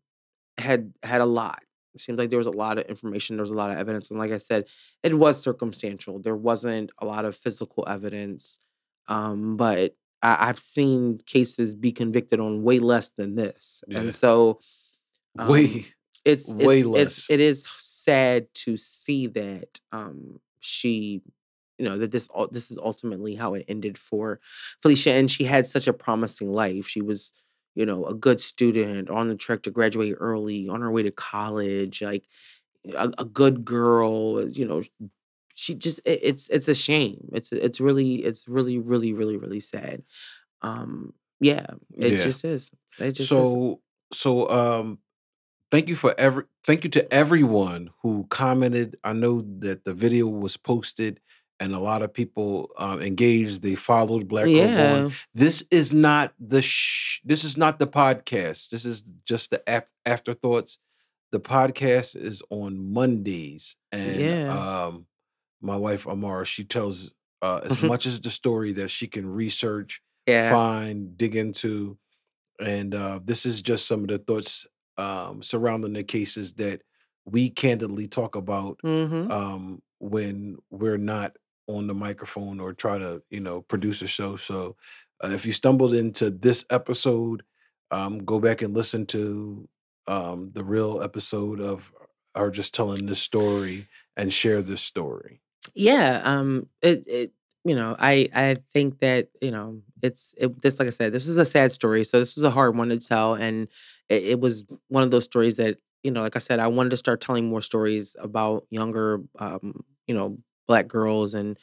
had 0.58 0.92
had 1.02 1.20
a 1.20 1.26
lot. 1.26 1.62
It 1.94 2.00
seems 2.00 2.18
like 2.18 2.30
there 2.30 2.38
was 2.38 2.46
a 2.46 2.52
lot 2.52 2.78
of 2.78 2.86
information, 2.86 3.36
there 3.36 3.42
was 3.42 3.50
a 3.50 3.54
lot 3.54 3.70
of 3.70 3.76
evidence, 3.76 4.10
and 4.10 4.18
like 4.18 4.30
I 4.30 4.38
said, 4.38 4.66
it 5.02 5.18
was 5.18 5.42
circumstantial. 5.42 6.18
There 6.20 6.36
wasn't 6.36 6.90
a 6.98 7.06
lot 7.06 7.24
of 7.24 7.36
physical 7.36 7.84
evidence, 7.88 8.60
um, 9.08 9.56
but 9.56 9.96
I, 10.22 10.48
I've 10.48 10.58
seen 10.58 11.18
cases 11.26 11.74
be 11.74 11.92
convicted 11.92 12.40
on 12.40 12.62
way 12.62 12.78
less 12.78 13.10
than 13.10 13.34
this, 13.34 13.82
Yeah. 13.88 14.00
and 14.00 14.14
so 14.14 14.60
um, 15.38 15.48
way 15.48 15.84
it's 16.24 16.48
way 16.48 16.80
it's, 16.80 16.86
less. 16.86 17.02
It's, 17.02 17.30
it 17.30 17.40
is 17.40 17.66
sad 17.78 18.46
to 18.54 18.76
see 18.76 19.26
that 19.28 19.80
um, 19.90 20.40
she, 20.60 21.22
you 21.78 21.84
know, 21.84 21.98
that 21.98 22.10
this 22.10 22.28
this 22.50 22.70
is 22.70 22.78
ultimately 22.78 23.34
how 23.34 23.54
it 23.54 23.64
ended 23.68 23.98
for 23.98 24.40
Phylicia, 24.84 25.18
and 25.18 25.30
she 25.30 25.44
had 25.44 25.66
such 25.66 25.88
a 25.88 25.92
promising 25.92 26.52
life. 26.52 26.86
She 26.86 27.02
was, 27.02 27.32
you 27.74 27.86
know, 27.86 28.06
a 28.06 28.14
good 28.14 28.40
student 28.40 29.10
on 29.10 29.28
the 29.28 29.34
track 29.34 29.62
to 29.62 29.70
graduate 29.70 30.16
early, 30.20 30.68
on 30.68 30.80
her 30.80 30.90
way 30.90 31.02
to 31.02 31.10
college, 31.10 32.02
like 32.02 32.24
a, 32.94 33.10
a 33.18 33.24
good 33.24 33.64
girl. 33.64 34.48
You 34.48 34.66
know, 34.66 34.82
she 35.62 35.74
just 35.74 35.98
it, 36.06 36.20
it's 36.22 36.48
it's 36.50 36.68
a 36.68 36.74
shame. 36.74 37.28
It's 37.32 37.52
it's 37.52 37.80
really 37.80 38.16
it's 38.28 38.48
really 38.48 38.78
really 38.78 39.12
really 39.12 39.36
really 39.36 39.60
sad. 39.60 40.02
Um, 40.62 41.14
yeah, 41.40 41.66
it 41.96 42.12
Yeah. 42.12 42.24
just 42.24 42.44
is. 42.44 42.70
It 42.98 43.12
just 43.12 43.20
is. 43.20 43.28
so 43.28 43.80
so 44.12 44.48
um 44.50 44.98
thank 45.70 45.88
you 45.88 45.96
for 45.96 46.14
every 46.18 46.44
thank 46.66 46.84
you 46.84 46.90
to 46.90 47.02
everyone 47.12 47.88
who 48.02 48.26
commented 48.28 48.96
i 49.04 49.12
know 49.12 49.40
that 49.60 49.84
the 49.86 49.94
video 49.94 50.26
was 50.26 50.56
posted 50.58 51.18
and 51.58 51.74
a 51.74 51.78
lot 51.78 52.02
of 52.02 52.12
people 52.12 52.70
um, 52.76 53.00
engaged 53.00 53.62
they 53.62 53.74
followed 53.74 54.28
black 54.28 54.44
Girl 54.44 54.54
Gone. 54.66 55.04
Yeah. 55.06 55.10
this 55.34 55.64
is 55.70 55.94
not 55.94 56.34
the 56.38 56.60
sh- 56.60 57.22
this 57.24 57.42
is 57.42 57.56
not 57.56 57.78
the 57.78 57.86
podcast 57.86 58.68
this 58.68 58.84
is 58.84 59.02
just 59.24 59.50
the 59.50 59.62
af- 59.66 59.94
afterthoughts 60.04 60.78
the 61.30 61.40
podcast 61.40 62.14
is 62.16 62.42
on 62.50 62.92
mondays 62.92 63.76
and 63.90 64.20
Yeah. 64.20 64.48
um 64.86 65.06
my 65.62 65.76
wife 65.76 66.06
amara 66.06 66.44
she 66.44 66.64
tells 66.64 67.12
uh 67.42 67.60
as 67.64 67.82
much 67.82 68.06
as 68.06 68.20
the 68.20 68.30
story 68.30 68.72
that 68.72 68.88
she 68.90 69.06
can 69.08 69.26
research 69.26 70.00
Yeah. 70.26 70.50
find 70.50 71.16
dig 71.16 71.36
into 71.36 71.96
and 72.60 72.94
uh, 72.94 73.18
this 73.24 73.44
is 73.46 73.60
just 73.62 73.86
some 73.88 74.02
of 74.02 74.08
the 74.08 74.18
thoughts 74.18 74.66
um, 74.98 75.42
surrounding 75.42 75.94
the 75.94 76.04
cases 76.04 76.52
that 76.54 76.82
we 77.24 77.50
candidly 77.50 78.06
talk 78.08 78.36
about 78.36 78.78
Mm-hmm. 78.84 79.30
um, 79.30 79.82
when 79.98 80.58
we're 80.70 80.98
not 80.98 81.36
on 81.68 81.86
the 81.86 81.94
microphone 81.94 82.60
or 82.60 82.72
try 82.72 82.98
to 82.98 83.22
you 83.30 83.40
know 83.40 83.62
produce 83.62 84.02
a 84.02 84.06
show 84.06 84.36
so 84.36 84.76
uh, 85.24 85.28
if 85.28 85.46
you 85.46 85.52
stumbled 85.52 85.94
into 85.94 86.30
this 86.30 86.64
episode 86.70 87.42
um, 87.90 88.24
go 88.24 88.38
back 88.40 88.62
and 88.62 88.74
listen 88.74 89.06
to 89.06 89.68
um, 90.08 90.50
the 90.54 90.64
real 90.64 91.00
episode 91.02 91.60
of 91.60 91.92
our 92.34 92.50
just 92.50 92.74
telling 92.74 93.06
this 93.06 93.20
story 93.22 93.86
and 94.16 94.32
share 94.32 94.60
this 94.62 94.80
story 94.82 95.40
Yeah. 95.74 96.20
Um. 96.24 96.68
It. 96.82 97.04
It. 97.06 97.32
You 97.64 97.74
know. 97.74 97.96
I. 97.98 98.28
I 98.34 98.56
think 98.72 99.00
that. 99.00 99.28
You 99.40 99.50
know. 99.50 99.80
It's. 100.02 100.34
It. 100.38 100.60
This. 100.62 100.78
Like 100.78 100.88
I 100.88 100.90
said. 100.90 101.12
This 101.12 101.28
is 101.28 101.38
a 101.38 101.44
sad 101.44 101.72
story. 101.72 102.04
So 102.04 102.18
this 102.18 102.34
was 102.34 102.44
a 102.44 102.50
hard 102.50 102.76
one 102.76 102.88
to 102.90 102.98
tell, 102.98 103.34
and 103.34 103.68
it, 104.08 104.22
it 104.24 104.40
was 104.40 104.64
one 104.88 105.02
of 105.02 105.10
those 105.10 105.24
stories 105.24 105.56
that. 105.56 105.78
You 106.02 106.10
know. 106.10 106.20
Like 106.20 106.36
I 106.36 106.40
said, 106.40 106.58
I 106.58 106.66
wanted 106.68 106.90
to 106.90 106.96
start 106.96 107.20
telling 107.20 107.48
more 107.48 107.62
stories 107.62 108.16
about 108.20 108.66
younger. 108.70 109.20
Um. 109.38 109.84
You 110.06 110.14
know, 110.14 110.38
black 110.66 110.88
girls 110.88 111.34
and. 111.34 111.58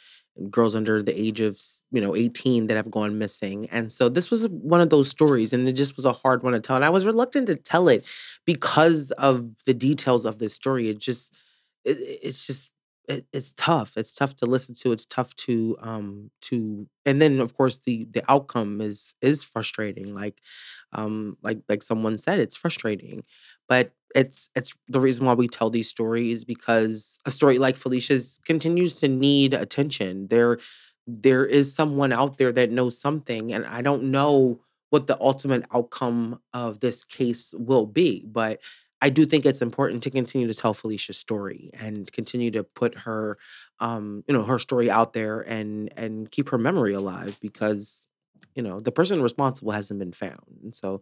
Girls 0.52 0.74
under 0.74 1.04
the 1.04 1.20
age 1.20 1.42
of 1.42 1.60
you 1.92 2.00
know 2.00 2.16
eighteen 2.16 2.68
that 2.68 2.78
have 2.78 2.90
gone 2.90 3.18
missing, 3.18 3.68
and 3.72 3.92
so 3.92 4.08
this 4.08 4.32
was 4.32 4.48
one 4.48 4.80
of 4.80 4.90
those 4.90 5.10
stories, 5.10 5.52
and 5.52 5.68
it 5.68 5.74
just 5.74 5.98
was 5.98 6.06
a 6.06 6.14
hard 6.14 6.44
one 6.44 6.54
to 6.54 6.62
tell, 6.62 6.78
and 6.78 6.86
I 6.86 6.90
was 6.92 7.06
reluctant 7.06 7.48
to 7.48 7.58
tell 7.58 7.90
it 7.90 8.06
because 8.46 9.12
of 9.12 9.50
the 9.66 9.74
details 9.74 10.24
of 10.24 10.40
this 10.40 10.54
story. 10.54 10.88
It 10.88 11.00
just, 11.00 11.34
it, 11.84 11.98
it's 12.24 12.48
just 12.48 12.70
it, 13.10 13.26
it's 13.34 13.54
tough. 13.54 13.98
It's 13.98 14.14
tough 14.14 14.36
to 14.38 14.46
listen 14.48 14.76
to. 14.82 14.94
It's 14.94 15.06
tough 15.06 15.36
to 15.38 15.78
um 15.82 16.32
to 16.44 16.88
and 17.06 17.22
then 17.22 17.42
of 17.42 17.56
course 17.56 17.80
the 17.80 18.08
the 18.12 18.24
outcome 18.32 18.82
is 18.82 19.16
is 19.22 19.44
frustrating. 19.44 20.16
Like 20.16 20.42
um 20.94 21.38
like 21.44 21.60
like 21.70 21.84
someone 21.84 22.18
said, 22.18 22.40
it's 22.40 22.56
frustrating. 22.56 23.24
But 23.68 23.92
it's 24.16 24.50
it's 24.56 24.74
the 24.88 25.00
reason 25.00 25.26
why 25.26 25.34
we 25.34 25.48
tell 25.48 25.70
these 25.70 25.90
stories 25.90 26.46
because 26.46 27.20
a 27.26 27.32
story 27.32 27.60
like 27.60 27.76
Phylicia's 27.76 28.40
continues 28.46 28.96
to 28.96 29.08
need 29.08 29.54
attention. 29.54 30.28
There 30.30 30.60
there 31.08 31.46
is 31.46 31.74
someone 31.74 32.12
out 32.14 32.38
there 32.38 32.52
that 32.52 32.72
knows 32.72 33.00
something 33.00 33.52
and 33.52 33.66
I 33.66 33.82
don't 33.82 34.06
know 34.06 34.60
what 34.92 35.08
the 35.08 35.20
ultimate 35.22 35.66
outcome 35.74 36.40
of 36.54 36.80
this 36.80 37.04
case 37.04 37.54
will 37.58 37.86
be, 37.86 38.26
but 38.28 38.60
I 39.02 39.10
do 39.10 39.26
think 39.26 39.46
it's 39.46 39.62
important 39.62 40.04
to 40.04 40.10
continue 40.10 40.48
to 40.48 40.54
tell 40.54 40.74
Phylicia's 40.74 41.18
story 41.18 41.70
and 41.80 42.12
continue 42.12 42.52
to 42.52 42.64
put 42.64 42.96
her, 43.00 43.38
um, 43.80 44.24
you 44.28 44.34
know, 44.34 44.44
her 44.44 44.60
story 44.60 44.92
out 44.92 45.14
there 45.14 45.42
and 45.42 45.92
and 45.98 46.30
keep 46.32 46.50
her 46.50 46.58
memory 46.58 46.94
alive 46.94 47.38
because, 47.42 48.08
you 48.56 48.62
know, 48.64 48.80
the 48.80 48.92
person 48.92 49.22
responsible 49.22 49.72
hasn't 49.72 50.00
been 50.00 50.12
found. 50.12 50.60
And 50.64 50.76
so, 50.76 51.02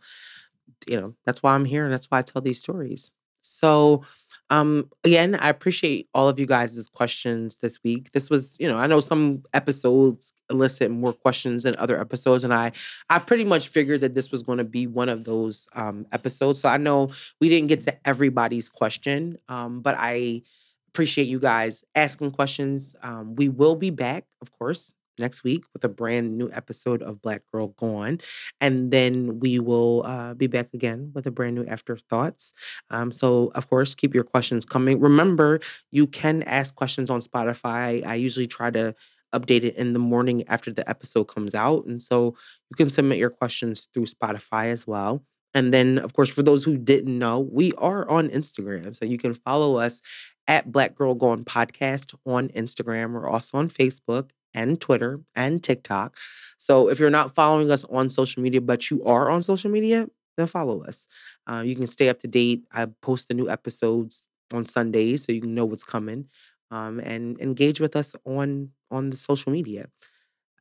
you 0.87 0.99
know, 0.99 1.15
that's 1.25 1.43
why 1.43 1.53
I'm 1.53 1.65
here 1.65 1.83
and 1.85 1.93
that's 1.93 2.07
why 2.07 2.19
I 2.19 2.21
tell 2.21 2.41
these 2.41 2.59
stories. 2.59 3.11
So, 3.41 4.03
um, 4.49 4.89
again, 5.03 5.35
I 5.35 5.49
appreciate 5.49 6.07
all 6.13 6.29
of 6.29 6.39
you 6.39 6.45
guys' 6.45 6.87
questions 6.93 7.59
this 7.59 7.79
week. 7.83 8.11
This 8.13 8.29
was, 8.29 8.57
you 8.59 8.67
know, 8.67 8.77
I 8.77 8.87
know 8.87 9.01
some 9.01 9.43
episodes 9.53 10.33
elicit 10.49 10.89
more 10.89 11.11
questions 11.11 11.63
than 11.63 11.75
other 11.77 11.99
episodes, 11.99 12.43
and 12.45 12.53
I 12.53 12.71
I 13.09 13.19
pretty 13.19 13.43
much 13.43 13.67
figured 13.67 14.01
that 14.01 14.15
this 14.15 14.31
was 14.31 14.43
going 14.43 14.59
to 14.59 14.63
be 14.63 14.87
one 14.87 15.09
of 15.09 15.25
those 15.25 15.67
um, 15.75 16.05
episodes. 16.13 16.61
So 16.61 16.69
I 16.69 16.77
know 16.77 17.11
we 17.41 17.49
didn't 17.49 17.67
get 17.67 17.81
to 17.81 18.07
everybody's 18.07 18.69
question, 18.69 19.37
um, 19.49 19.81
but 19.81 19.95
I 19.97 20.41
appreciate 20.89 21.27
you 21.27 21.39
guys 21.39 21.83
asking 21.95 22.31
questions. 22.31 22.95
Um, 23.03 23.35
we 23.35 23.49
will 23.49 23.75
be 23.75 23.89
back, 23.89 24.25
of 24.41 24.51
course, 24.57 24.91
next 25.19 25.43
week 25.43 25.63
with 25.73 25.83
a 25.83 25.89
brand 25.89 26.37
new 26.37 26.49
episode 26.51 27.01
of 27.01 27.21
Black 27.21 27.43
Girl 27.51 27.67
Gone, 27.69 28.19
and 28.61 28.91
then 28.91 29.39
we 29.39 29.59
will 29.59 30.03
uh, 30.05 30.33
be 30.33 30.47
back 30.47 30.73
again 30.73 31.11
with 31.13 31.27
a 31.27 31.31
brand 31.31 31.55
new 31.55 31.65
afterthoughts. 31.65 32.53
Um, 32.89 33.11
so, 33.11 33.51
of 33.55 33.69
course, 33.69 33.95
keep 33.95 34.13
your 34.13 34.23
questions 34.23 34.65
coming. 34.65 34.99
Remember, 34.99 35.59
you 35.91 36.07
can 36.07 36.43
ask 36.43 36.75
questions 36.75 37.09
on 37.09 37.19
Spotify. 37.19 38.05
I 38.05 38.15
usually 38.15 38.47
try 38.47 38.71
to 38.71 38.95
update 39.33 39.63
it 39.63 39.75
in 39.75 39.93
the 39.93 39.99
morning 39.99 40.47
after 40.47 40.71
the 40.71 40.87
episode 40.89 41.25
comes 41.25 41.53
out, 41.53 41.85
and 41.85 42.01
so 42.01 42.35
you 42.69 42.75
can 42.75 42.89
submit 42.89 43.17
your 43.17 43.29
questions 43.29 43.87
through 43.93 44.05
Spotify 44.05 44.67
as 44.67 44.87
well. 44.87 45.23
And 45.53 45.73
then, 45.73 45.97
of 45.97 46.13
course, 46.13 46.29
for 46.29 46.43
those 46.43 46.63
who 46.63 46.77
didn't 46.77 47.17
know, 47.17 47.39
we 47.39 47.73
are 47.79 48.07
on 48.09 48.29
Instagram. 48.29 48.95
So 48.95 49.05
you 49.05 49.17
can 49.17 49.33
follow 49.33 49.77
us 49.77 50.01
at 50.47 50.71
Black 50.71 50.95
Girl 50.95 51.15
Gone 51.15 51.43
Podcast 51.43 52.13
on 52.25 52.49
Instagram. 52.49 53.13
We're 53.13 53.29
also 53.29 53.57
on 53.57 53.69
Facebook 53.69 54.29
and 54.57 54.81
Twitter 54.81 55.21
and 55.35 55.63
TikTok. 55.63 56.17
So 56.57 56.89
if 56.89 56.99
you're 56.99 57.17
not 57.19 57.35
following 57.35 57.69
us 57.71 57.83
on 57.85 58.09
social 58.09 58.41
media, 58.41 58.61
but 58.61 58.89
you 58.89 59.03
are 59.03 59.29
on 59.29 59.41
social 59.41 59.69
media, 59.69 60.07
then 60.35 60.47
follow 60.47 60.83
us. 60.83 61.07
Uh, 61.45 61.63
you 61.65 61.75
can 61.75 61.87
stay 61.87 62.09
up 62.09 62.19
to 62.19 62.27
date. 62.27 62.63
I 62.73 62.87
post 63.01 63.27
the 63.27 63.35
new 63.35 63.49
episodes 63.49 64.27
on 64.53 64.65
Sundays 64.65 65.23
so 65.23 65.31
you 65.31 65.41
can 65.41 65.53
know 65.53 65.65
what's 65.65 65.83
coming. 65.83 66.25
Um, 66.69 66.99
and 66.99 67.39
engage 67.39 67.79
with 67.79 67.95
us 67.95 68.13
on 68.25 68.71
on 68.91 69.09
the 69.09 69.17
social 69.17 69.51
media. 69.53 69.85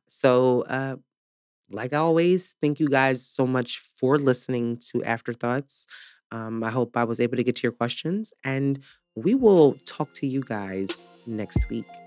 So 0.07 0.61
uh, 0.61 0.95
like 1.69 1.93
always, 1.93 2.55
thank 2.61 2.79
you 2.79 2.87
guys 2.87 3.25
so 3.25 3.45
much 3.45 3.79
for 3.79 4.17
listening 4.17 4.77
to 4.91 5.03
Afterthoughts. 5.03 5.87
Um, 6.31 6.63
I 6.63 6.69
hope 6.69 6.95
I 6.95 7.03
was 7.03 7.19
able 7.19 7.37
to 7.37 7.43
get 7.43 7.57
to 7.57 7.63
your 7.63 7.73
questions, 7.73 8.33
and 8.43 8.79
we 9.15 9.35
will 9.35 9.75
talk 9.85 10.13
to 10.15 10.27
you 10.27 10.41
guys 10.41 10.89
next 11.27 11.69
week. 11.69 12.06